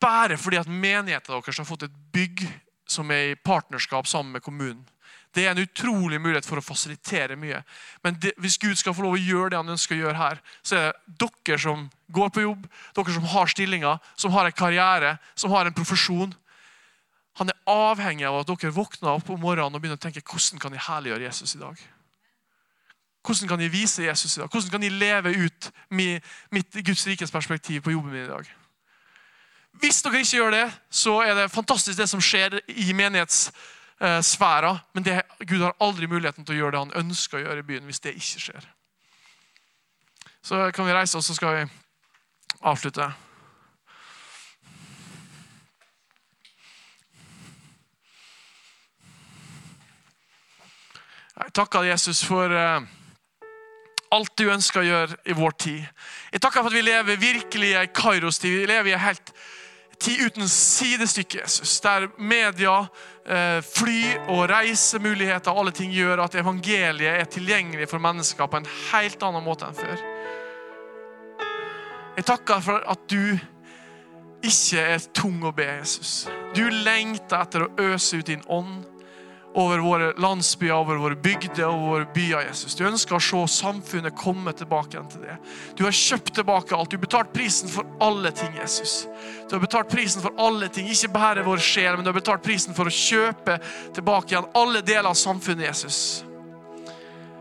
bare 0.00 0.38
fordi 0.38 0.60
at 0.60 0.70
menigheten 0.70 1.34
deres 1.34 1.58
har 1.58 1.66
fått 1.66 1.88
et 1.88 1.96
bygg 2.14 2.44
som 2.88 3.10
er 3.12 3.32
i 3.32 3.38
partnerskap 3.38 4.08
sammen 4.08 4.32
med 4.36 4.44
kommunen. 4.44 4.86
Det 5.34 5.44
er 5.44 5.52
en 5.52 5.60
utrolig 5.62 6.18
mulighet 6.20 6.46
for 6.48 6.58
å 6.58 6.64
fasilitere 6.64 7.36
mye. 7.38 7.60
Men 8.02 8.16
det, 8.22 8.32
hvis 8.40 8.56
Gud 8.58 8.78
skal 8.80 8.94
få 8.96 9.04
lov 9.04 9.18
å 9.18 9.20
gjøre 9.20 9.52
det 9.52 9.60
han 9.60 9.74
ønsker 9.74 9.94
å 9.94 10.00
gjøre 10.06 10.18
her, 10.18 10.40
så 10.66 10.78
er 10.78 10.86
det 11.04 11.28
dere 11.46 11.58
som 11.62 11.84
går 12.16 12.32
på 12.32 12.44
jobb, 12.46 12.64
dere 12.96 13.14
som 13.14 13.28
har 13.34 13.52
stillinger, 13.52 14.00
som 14.16 14.32
har 14.34 14.48
en 14.48 14.56
karriere, 14.56 15.18
som 15.38 15.52
har 15.52 15.68
en 15.68 15.76
profesjon. 15.76 16.32
Han 17.38 17.52
er 17.52 17.60
avhengig 17.70 18.26
av 18.26 18.40
at 18.40 18.50
dere 18.50 18.74
våkner 18.74 19.12
opp 19.12 19.30
om 19.30 19.40
morgenen 19.44 19.76
og 19.76 19.84
begynner 19.84 20.00
å 20.00 20.04
tenke 20.08 20.24
hvordan 20.24 20.64
kan 20.64 20.74
jeg 20.74 20.86
herliggjøre 20.88 21.28
Jesus 21.28 21.54
i 21.54 21.62
dag? 21.62 21.86
Hvordan 23.28 23.50
kan 23.50 23.60
jeg 23.60 23.74
vise 23.74 24.06
Jesus 24.06 24.36
i 24.36 24.40
dag? 24.40 24.48
Hvordan 24.48 24.72
kan 24.72 24.86
jeg 24.86 24.96
leve 24.96 25.34
ut 25.36 25.70
mitt 25.92 26.80
Guds 26.80 27.04
rikes 27.06 27.34
perspektiv 27.34 27.84
på 27.84 27.92
jobben 27.92 28.14
min 28.14 28.24
i 28.24 28.30
dag? 28.30 28.48
Hvis 29.78 30.02
dere 30.02 30.22
ikke 30.22 30.36
gjør 30.40 30.54
det, 30.54 30.64
så 30.90 31.20
er 31.22 31.36
det 31.38 31.50
fantastisk 31.54 31.98
det 31.98 32.08
som 32.10 32.22
skjer 32.22 32.58
i 32.68 32.92
menighetssfæra. 32.96 34.72
Men 34.94 35.06
det, 35.06 35.20
Gud 35.46 35.62
har 35.62 35.76
aldri 35.80 36.08
muligheten 36.10 36.46
til 36.46 36.56
å 36.56 36.58
gjøre 36.58 36.74
det 36.74 36.82
han 36.82 36.98
ønsker 37.04 37.38
å 37.38 37.44
gjøre 37.44 37.62
i 37.62 37.68
byen 37.68 37.86
hvis 37.86 38.02
det 38.02 38.16
ikke 38.18 38.42
skjer. 38.48 38.68
Så 40.42 40.70
kan 40.74 40.86
vi 40.86 40.96
reise 40.96 41.18
oss, 41.18 41.28
så 41.30 41.36
skal 41.36 41.54
vi 41.54 41.64
avslutte. 42.66 43.10
Jeg 51.38 51.54
takker 51.54 51.86
Jesus 51.86 52.24
for 52.26 52.50
eh, 52.50 52.86
alt 54.10 54.32
du 54.40 54.48
ønsker 54.50 54.82
å 54.82 54.88
gjøre 54.88 55.18
i 55.30 55.36
vår 55.38 55.54
tid. 55.60 55.84
Jeg 56.32 56.42
takker 56.42 56.64
for 56.64 56.72
at 56.72 56.74
vi 56.74 56.82
lever 56.82 57.20
virkelig 57.22 57.70
i 57.76 57.84
Kairos-tid. 57.94 58.56
Vi 58.64 58.66
lever 58.66 58.90
i 58.90 58.96
en 58.96 59.04
helt 59.04 59.32
tid 60.00 60.26
uten 60.26 60.48
sidestykke, 60.48 61.40
Jesus. 61.42 61.80
Der 61.80 62.08
media, 62.16 62.86
eh, 63.26 63.62
fly 63.62 64.16
og 64.28 64.48
reisemuligheter 64.50 65.50
alle 65.50 65.72
ting 65.72 65.92
gjør 65.92 66.24
at 66.24 66.34
evangeliet 66.34 67.20
er 67.20 67.24
tilgjengelig 67.24 67.88
for 67.88 67.98
mennesker 67.98 68.46
på 68.46 68.60
en 68.60 68.68
helt 68.92 69.22
annen 69.22 69.44
måte 69.44 69.68
enn 69.68 69.78
før. 69.78 70.02
Jeg 72.16 72.26
takker 72.26 72.60
for 72.60 72.82
at 72.90 73.06
du 73.10 73.38
ikke 74.42 74.80
er 74.80 75.02
tung 75.14 75.42
å 75.46 75.52
be, 75.54 75.66
Jesus. 75.80 76.28
Du 76.54 76.64
lengter 76.70 77.42
etter 77.42 77.66
å 77.66 77.72
øse 77.90 78.18
ut 78.18 78.26
din 78.26 78.42
ånd 78.46 78.86
over 79.58 79.78
våre 79.78 80.12
landsbyer, 80.16 80.72
over 80.72 81.00
våre 81.02 81.16
bygder 81.18 81.64
og 81.66 81.80
våre 81.82 82.06
byer. 82.14 82.44
Jesus. 82.46 82.76
Du 82.78 82.84
ønsker 82.86 83.16
å 83.16 83.22
se 83.22 83.40
samfunnet 83.58 84.14
komme 84.18 84.52
tilbake 84.54 84.94
igjen 84.94 85.08
til 85.10 85.24
det. 85.26 85.34
Du 85.74 85.82
har 85.86 85.96
kjøpt 85.96 86.30
tilbake 86.36 86.76
alt. 86.76 86.92
Du 86.92 86.98
har 86.98 87.02
betalt 87.02 87.32
prisen 87.34 87.72
for 87.72 87.88
alle 88.04 88.30
ting, 88.30 88.54
Jesus. 88.60 89.00
Du 89.48 89.56
har 89.56 89.64
betalt 89.64 89.90
prisen 89.90 90.22
for 90.22 90.38
alle 90.38 90.70
ting, 90.70 90.86
ikke 90.92 91.10
bare 91.16 91.46
vår 91.46 91.62
sjel, 91.64 91.96
men 91.96 92.06
du 92.06 92.12
har 92.12 92.20
betalt 92.20 92.44
prisen 92.46 92.76
for 92.76 92.86
å 92.86 92.94
kjøpe 92.94 93.58
tilbake 93.96 94.34
igjen 94.34 94.48
alle 94.58 94.84
deler 94.86 95.10
av 95.10 95.18
samfunnet, 95.18 95.66
Jesus. 95.72 96.00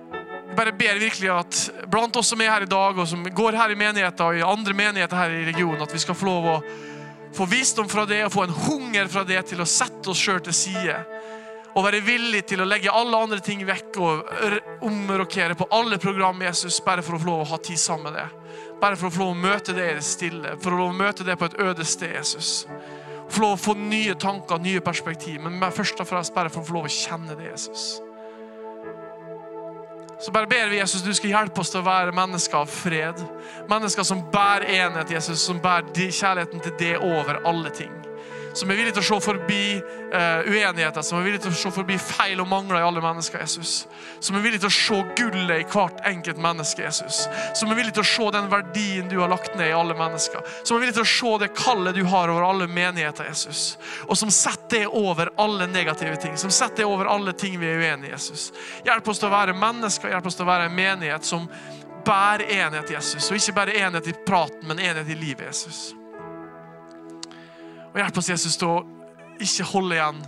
Jeg 0.09 0.57
bare 0.57 0.73
ber 0.73 0.97
virkelig 0.97 1.29
at 1.29 1.63
blant 1.91 2.17
oss 2.17 2.31
som 2.33 2.41
er 2.41 2.49
her 2.49 2.65
i 2.65 2.71
dag, 2.71 2.97
og 2.97 3.05
som 3.05 3.21
går 3.21 3.59
her 3.59 3.75
i 3.75 3.77
menigheter 3.77 4.31
og 4.31 4.39
i 4.39 4.45
andre 4.47 4.73
menigheter 4.73 5.21
her 5.21 5.35
i 5.37 5.45
regionen, 5.51 5.85
at 5.85 5.93
vi 5.93 6.01
skal 6.01 6.17
få 6.17 6.31
lov 6.31 6.49
å 6.55 6.59
få 7.37 7.45
visdom 7.45 7.85
fra 7.91 8.07
det 8.09 8.23
og 8.25 8.33
få 8.33 8.47
en 8.47 8.55
hunger 8.65 9.09
fra 9.11 9.21
det 9.27 9.43
til 9.51 9.61
å 9.61 9.69
sette 9.69 10.09
oss 10.09 10.17
sjøl 10.17 10.41
til 10.41 10.55
side 10.55 10.95
og 11.77 11.85
være 11.85 12.01
villig 12.01 12.41
til 12.49 12.63
å 12.63 12.65
legge 12.65 12.89
alle 12.89 13.19
andre 13.21 13.37
ting 13.43 13.61
vekk 13.67 13.99
og 14.01 14.31
omrokere 14.87 15.53
på 15.57 15.67
alle 15.77 15.99
program 16.01 16.41
Jesus, 16.41 16.79
bare 16.81 17.03
for 17.05 17.17
å 17.17 17.21
få 17.21 17.29
lov 17.29 17.43
å 17.43 17.49
ha 17.51 17.59
tid 17.61 17.77
sammen 17.77 18.09
med 18.09 18.17
det. 18.17 18.63
Bare 18.81 18.97
for 18.97 19.09
å 19.09 19.13
få 19.13 19.21
lov 19.21 19.35
å 19.35 19.41
møte 19.43 19.75
det 19.77 19.85
i 19.91 19.97
det 19.99 20.05
stille, 20.05 20.55
for 20.57 20.73
å 20.73 20.73
få 20.73 20.81
lov 20.81 20.95
å 20.95 20.97
møte 21.03 21.27
det 21.27 21.37
på 21.37 21.51
et 21.51 21.59
øde 21.67 21.85
sted. 21.85 22.15
Jesus. 22.17 22.65
Lov 23.37 23.53
å 23.53 23.61
få 23.61 23.77
nye 23.77 24.15
tanker, 24.17 24.57
nye 24.63 24.81
perspektiv, 24.81 25.43
men 25.45 25.61
først 25.73 26.01
og 26.01 26.09
fremst 26.09 26.33
bare 26.33 26.49
for 26.49 26.63
å 26.63 26.67
få 26.67 26.79
lov 26.79 26.89
å 26.89 26.93
kjenne 26.97 27.37
det. 27.37 27.51
Jesus. 27.51 27.85
Så 30.17 30.33
bare 30.33 30.49
ber 30.49 30.71
vi 30.71 30.81
Jesus, 30.81 31.05
du 31.05 31.13
skal 31.13 31.35
hjelpe 31.35 31.61
oss 31.61 31.69
til 31.69 31.83
å 31.83 31.85
være 31.85 32.15
mennesker 32.17 32.63
av 32.63 32.73
fred. 32.73 33.21
Mennesker 33.69 34.07
som 34.07 34.25
bærer 34.33 34.65
enhet, 34.79 35.13
Jesus, 35.13 35.45
som 35.45 35.61
bærer 35.61 35.93
kjærligheten 35.93 36.65
til 36.65 36.77
det 36.81 36.95
over 36.97 37.43
alle 37.45 37.69
ting 37.69 38.06
som 38.57 38.71
er 38.71 38.79
villig 38.79 38.93
til 38.95 39.03
å 39.03 39.07
se 39.07 39.17
forbi 39.21 39.61
eh, 39.77 40.47
uenigheter, 40.49 41.03
som 41.05 41.19
er 41.19 41.27
villig 41.27 41.41
til 41.43 41.53
å 41.53 41.57
se 41.59 41.71
forbi 41.73 41.97
feil 42.01 42.41
og 42.41 42.49
mangler 42.49 42.79
i 42.79 42.85
alle 42.87 43.03
mennesker. 43.03 43.43
Jesus. 43.43 43.85
Som 44.23 44.39
er 44.39 44.45
villig 44.45 44.61
til 44.63 44.71
å 44.71 44.73
se 44.73 45.01
gullet 45.19 45.61
i 45.61 45.67
hvert 45.69 46.01
enkelt 46.09 46.41
menneske. 46.41 46.81
Jesus. 46.87 47.25
Som 47.57 47.71
er 47.71 47.77
villig 47.77 47.93
til 47.93 48.05
å 48.05 48.09
se 48.09 48.29
den 48.33 48.49
verdien 48.49 49.11
du 49.11 49.19
har 49.21 49.29
lagt 49.29 49.53
ned 49.59 49.69
i 49.69 49.77
alle 49.77 49.97
mennesker. 49.97 50.41
Som 50.63 50.77
er 50.77 50.85
villig 50.85 50.97
til 50.97 51.05
å 51.05 51.11
se 51.11 51.33
det 51.43 51.51
kallet 51.57 51.97
du 51.97 52.03
har 52.09 52.33
over 52.33 52.47
alle 52.47 52.69
menigheter. 52.71 53.29
Jesus. 53.29 53.77
Og 54.07 54.17
som 54.17 54.33
setter 54.33 54.65
det 54.67 54.87
over 54.87 55.31
alle 55.39 55.69
negative 55.69 56.17
ting. 56.21 56.33
Som 56.37 56.51
setter 56.51 56.83
det 56.83 56.89
over 56.89 57.07
alle 57.13 57.35
ting 57.37 57.59
vi 57.61 57.69
er 57.69 57.83
uenige 57.83 58.09
i. 58.09 58.15
Jesus. 58.15 58.49
Hjelp 58.85 59.13
oss 59.13 59.21
til 59.21 59.29
å 59.29 59.35
være 59.35 59.55
mennesker, 59.57 60.11
hjelp 60.11 60.27
oss 60.27 60.39
til 60.39 60.47
å 60.47 60.49
være 60.49 60.71
en 60.71 60.75
menighet 60.75 61.25
som 61.25 61.45
bærer 62.07 62.49
enhet, 62.63 62.91
Jesus. 62.91 63.29
Og 63.29 63.37
ikke 63.37 63.55
bare 63.61 63.77
enhet 63.85 64.09
i 64.09 64.17
praten, 64.25 64.65
men 64.67 64.81
enhet 64.81 65.09
i 65.09 65.17
livet, 65.17 65.49
Jesus. 65.51 65.91
Og 67.93 67.99
Hjelp 68.01 68.17
oss, 68.17 68.29
Jesus, 68.29 68.57
til 68.57 68.71
å 68.71 68.83
ikke 69.43 69.67
holde 69.71 69.97
igjen 69.97 70.21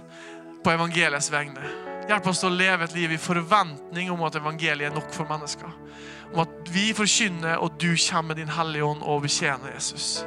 på 0.64 0.74
evangeliets 0.74 1.32
vegne. 1.34 1.72
Hjelp 2.10 2.28
oss 2.32 2.42
til 2.42 2.50
å 2.50 2.58
leve 2.58 2.88
et 2.88 2.96
liv 2.98 3.14
i 3.14 3.22
forventning 3.22 4.10
om 4.14 4.24
at 4.26 4.40
evangeliet 4.40 4.90
er 4.90 4.96
nok 4.96 5.12
for 5.14 5.30
mennesker. 5.30 5.70
Om 6.34 6.42
at 6.46 6.74
vi 6.74 6.90
forkynner, 6.98 7.62
og 7.62 7.78
du 7.82 7.92
kommer 7.94 8.34
med 8.34 8.42
din 8.42 8.54
Hellige 8.54 8.86
Ånd 8.86 9.06
og 9.06 9.24
betjener 9.26 9.76
Jesus. 9.76 10.20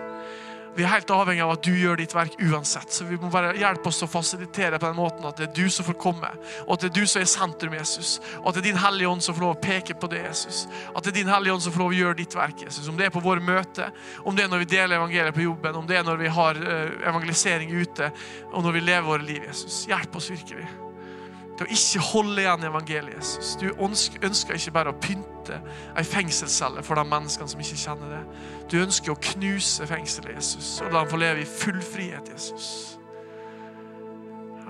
Vi 0.77 0.85
er 0.85 0.89
helt 0.89 1.11
avhengig 1.13 1.43
av 1.45 1.53
at 1.53 1.65
du 1.67 1.73
gjør 1.77 1.99
ditt 2.01 2.15
verk 2.17 2.39
uansett. 2.41 2.93
Så 2.95 3.05
vi 3.05 3.19
må 3.21 3.29
bare 3.33 3.53
hjelpe 3.59 3.91
oss 3.91 4.03
å 4.05 4.09
fasilitere 4.09 4.79
på 4.81 4.89
den 4.89 4.97
måten 4.97 5.27
at 5.29 5.37
det 5.37 5.49
er 5.51 5.55
du 5.57 5.71
som 5.73 5.85
får 5.85 5.99
komme, 6.01 6.31
og 6.65 6.75
at 6.75 6.85
det 6.85 6.91
er 6.91 6.95
du 6.97 7.09
som 7.11 7.21
er 7.21 7.31
sentrum, 7.31 7.77
Jesus. 7.77 8.15
Og 8.41 8.51
at 8.51 8.57
det 8.57 8.63
er 8.63 8.69
din 8.71 8.81
Hellige 8.81 9.11
Ånd 9.13 9.25
som 9.25 9.37
får 9.37 9.47
lov 9.47 9.57
å 9.57 9.63
peke 9.63 9.97
på 10.01 10.11
det, 10.13 10.23
Jesus. 10.25 10.65
At 10.95 11.05
det 11.05 11.13
er 11.13 11.19
din 11.21 11.33
Hellige 11.33 11.57
Ånd 11.57 11.67
som 11.67 11.75
får 11.75 11.85
lov 11.85 11.93
å 11.93 11.99
gjøre 11.99 12.21
ditt 12.23 12.37
verk, 12.39 12.65
Jesus. 12.65 12.89
Om 12.89 13.01
det 13.01 13.09
er 13.09 13.15
på 13.15 13.25
våre 13.25 13.45
møter, 13.45 13.93
om 14.25 14.37
det 14.37 14.47
er 14.47 14.53
når 14.53 14.65
vi 14.65 14.71
deler 14.77 15.01
evangeliet 15.01 15.37
på 15.37 15.45
jobben, 15.45 15.83
om 15.83 15.89
det 15.89 16.01
er 16.01 16.07
når 16.09 16.23
vi 16.23 16.33
har 16.39 16.63
eh, 16.63 16.95
evangelisering 17.11 17.75
ute, 17.77 18.09
og 18.53 18.65
når 18.65 18.79
vi 18.79 18.87
lever 18.87 19.11
våre 19.13 19.29
liv, 19.29 19.45
Jesus. 19.51 19.85
Hjelp 19.91 20.17
oss 20.17 20.33
virkelig 20.33 20.71
til 21.63 21.71
å 21.71 21.79
ikke 21.79 22.07
holde 22.13 22.43
igjen 22.43 22.69
evangeliet. 22.69 23.19
Jesus. 23.19 23.57
Du 23.61 23.69
ønsker 23.79 24.57
ikke 24.57 24.75
bare 24.75 24.93
å 24.93 25.01
pynte 25.03 25.61
ei 25.99 26.07
fengselscelle 26.07 26.83
for 26.87 26.99
de 26.99 27.05
menneskene 27.09 27.51
som 27.51 27.63
ikke 27.63 27.83
kjenner 27.85 28.17
det. 28.17 28.23
Du 28.73 28.81
ønsker 28.83 29.15
å 29.15 29.21
knuse 29.33 29.87
fengselet, 29.91 30.35
Jesus, 30.37 30.81
og 30.83 30.93
la 30.93 31.05
dem 31.05 31.13
få 31.13 31.23
leve 31.23 31.45
i 31.45 31.49
full 31.49 31.81
frihet, 31.85 32.33
Jesus. 32.33 32.99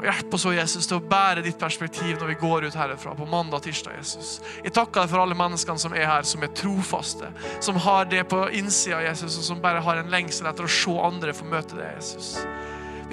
Hjelp 0.03 0.35
oss, 0.35 0.45
Jesus, 0.51 0.89
til 0.91 0.99
å 0.99 1.05
bære 1.07 1.45
ditt 1.45 1.61
perspektiv 1.61 2.17
når 2.19 2.33
vi 2.33 2.39
går 2.41 2.65
ut 2.67 2.77
herfra 2.79 3.13
på 3.15 3.27
mandag 3.31 3.61
og 3.61 3.67
tirsdag. 3.69 3.95
Jesus. 4.01 4.33
Jeg 4.65 4.75
takker 4.75 5.05
deg 5.05 5.13
for 5.13 5.23
alle 5.23 5.37
menneskene 5.39 5.79
som 5.79 5.95
er 5.95 6.09
her, 6.11 6.27
som 6.27 6.43
er 6.43 6.51
trofaste, 6.59 7.31
som 7.63 7.79
har 7.85 8.09
det 8.11 8.25
på 8.33 8.41
innsida, 8.59 8.99
Jesus, 9.07 9.39
og 9.39 9.47
som 9.47 9.63
bare 9.63 9.85
har 9.85 10.03
en 10.03 10.11
lengsel 10.11 10.51
etter 10.51 10.67
å 10.67 10.75
se 10.81 10.97
andre 11.07 11.37
få 11.37 11.47
møte 11.47 11.79
det, 11.79 11.93
Jesus. 12.01 12.35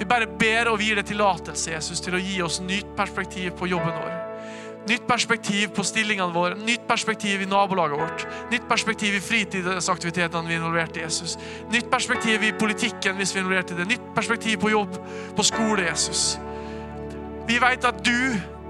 Vi 0.00 0.06
bare 0.08 0.24
ber 0.40 0.70
og 0.72 0.80
gir 0.80 0.96
deg 0.96 1.04
tillatelse 1.10 1.74
Jesus, 1.74 2.00
til 2.00 2.14
å 2.16 2.22
gi 2.22 2.38
oss 2.40 2.56
nytt 2.64 2.94
perspektiv 2.96 3.52
på 3.58 3.68
jobben 3.68 3.92
vår. 3.92 4.14
Nytt 4.88 5.04
perspektiv 5.04 5.74
på 5.76 5.84
stillingene 5.84 6.32
våre, 6.32 6.56
nytt 6.56 6.86
perspektiv 6.88 7.42
i 7.44 7.48
nabolaget 7.48 8.00
vårt. 8.00 8.24
Nytt 8.48 8.64
perspektiv 8.70 9.18
i 9.18 9.20
fritidsaktivitetene 9.20 10.48
vi 10.48 10.56
er 10.56 10.62
involvert 10.62 10.96
i. 10.96 11.02
Jesus. 11.04 11.36
Nytt 11.68 11.90
perspektiv 11.92 12.46
i 12.48 12.54
politikken 12.56 13.20
hvis 13.20 13.34
vi 13.34 13.42
er 13.42 13.44
involvert 13.44 13.74
i 13.74 13.76
det. 13.76 13.88
Nytt 13.90 14.06
perspektiv 14.16 14.56
på 14.64 14.72
jobb, 14.72 14.96
på 15.36 15.44
skole. 15.44 15.84
Jesus. 15.90 16.38
Vi 17.50 17.60
vet 17.60 17.84
at 17.84 18.00
du 18.00 18.16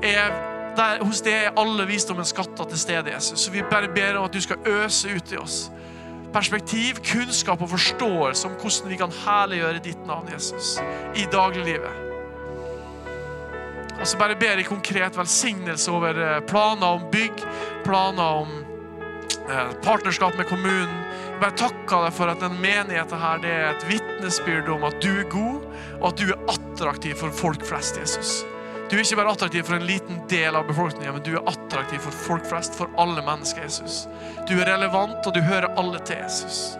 er 0.02 0.34
der, 0.74 0.98
hos 1.04 1.22
deg 1.22 1.44
er 1.44 1.62
alle 1.62 1.86
visdommens 1.86 2.34
skatter 2.34 2.74
til 2.74 2.82
stede. 2.88 3.14
Jesus. 3.14 3.46
Så 3.46 3.54
vi 3.54 3.62
bare 3.70 3.92
ber 3.94 4.18
om 4.18 4.26
at 4.26 4.34
du 4.34 4.42
skal 4.42 4.58
øse 4.82 5.14
ut 5.14 5.30
i 5.30 5.38
oss 5.38 5.68
perspektiv, 6.34 7.00
kunnskap 7.06 7.62
og 7.62 7.72
forståelse 7.74 8.48
om 8.48 8.54
hvordan 8.60 8.92
vi 8.92 9.00
kan 9.00 9.18
herliggjøre 9.24 9.82
ditt 9.84 10.06
navn, 10.08 10.30
Jesus, 10.32 10.78
i 11.18 11.26
dagliglivet. 11.32 12.06
Og 14.00 14.06
så 14.08 14.16
bare 14.16 14.36
ber 14.40 14.56
jeg 14.56 14.68
konkret 14.70 15.16
velsignelse 15.18 15.92
over 15.92 16.16
eh, 16.16 16.38
planer 16.48 16.96
om 16.96 17.02
bygg, 17.12 17.42
planer 17.84 18.40
om 18.44 18.54
eh, 19.50 19.74
partnerskap 19.84 20.38
med 20.40 20.48
kommunen. 20.48 20.94
Jeg 21.34 21.42
bare 21.42 21.58
takker 21.60 22.06
deg 22.06 22.16
for 22.16 22.32
at 22.32 22.40
den 22.40 22.56
menigheten 22.62 23.20
her, 23.20 23.42
det 23.44 23.52
er 23.52 23.74
et 23.74 23.84
vitnesbyrd 23.88 24.72
om 24.72 24.88
at 24.88 24.96
du 25.04 25.10
er 25.12 25.28
god, 25.32 25.68
og 26.00 26.08
at 26.12 26.22
du 26.22 26.32
er 26.32 26.48
attraktiv 26.54 27.20
for 27.20 27.36
folk 27.42 27.64
flest, 27.68 28.00
Jesus. 28.00 28.40
Du 28.90 28.96
er 28.96 29.04
ikke 29.04 29.20
bare 29.20 29.30
attraktiv 29.30 29.62
for 29.68 29.78
en 29.78 29.86
liten 29.86 30.16
del 30.28 30.56
av 30.58 30.66
befolkningen, 30.66 31.14
men 31.14 31.22
du 31.22 31.36
er 31.36 31.46
attraktiv 31.46 32.02
for 32.02 32.22
folk 32.26 32.48
flest, 32.50 32.74
for 32.74 32.90
alle 32.98 33.22
mennesker, 33.22 33.62
Jesus. 33.62 34.02
Du 34.50 34.56
er 34.58 34.66
relevant, 34.66 35.22
og 35.22 35.34
du 35.36 35.38
hører 35.46 35.70
alle 35.78 36.00
til, 36.02 36.18
Jesus. 36.24 36.72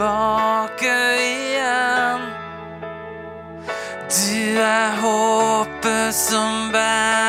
Tilbake 0.00 0.96
igjen. 1.20 2.20
Du 4.08 4.60
er 4.60 4.96
håpet 5.00 6.14
som 6.14 6.72
bærer 6.72 7.19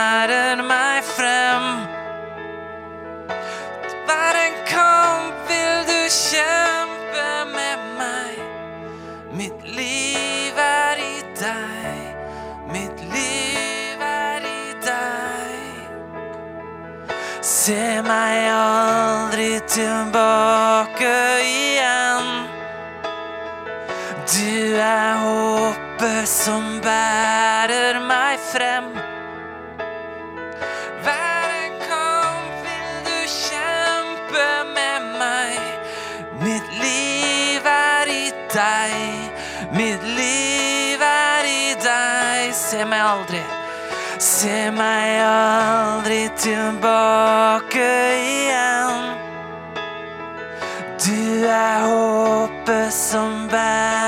Se 42.82 42.86
meg 42.88 43.02
aldri. 43.06 43.42
Se 44.18 44.72
meg 44.74 45.20
aldri 45.22 46.32
tilbake 46.36 47.90
igjen. 48.18 49.04
Du 51.06 51.46
er 51.46 51.86
håpet 51.86 52.90
som 52.90 53.46
bærer 53.54 54.01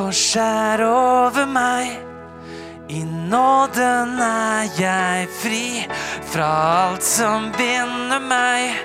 kors 0.00 0.36
er 0.36 0.80
over 0.86 1.46
meg. 1.46 1.98
I 2.88 3.04
nåden 3.04 4.20
er 4.24 4.62
jeg 4.78 5.28
fri 5.42 5.86
fra 6.32 6.46
alt 6.86 7.04
som 7.04 7.52
binder 7.58 8.20
meg. 8.24 8.80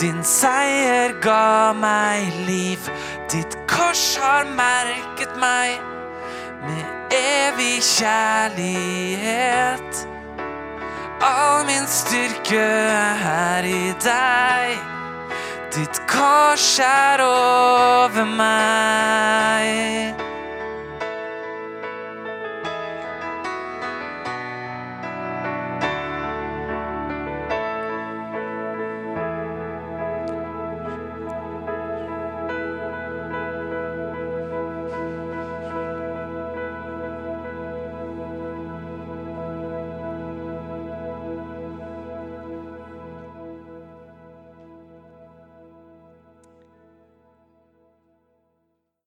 Din 0.00 0.24
seier 0.26 1.14
ga 1.22 1.72
meg 1.78 2.32
liv. 2.48 2.78
Ditt 3.30 3.54
kors 3.70 4.16
har 4.18 4.44
merket 4.58 5.36
meg 5.38 5.78
med 6.66 6.84
evig 7.14 7.82
kjærlighet. 7.94 9.92
All 11.22 11.64
min 11.70 11.86
styrke 11.86 12.66
er 13.38 13.62
i 13.70 13.94
deg. 14.02 14.78
Ditt 15.78 16.02
kors 16.10 16.78
er 16.82 17.22
over 17.22 18.26
meg. 18.34 20.23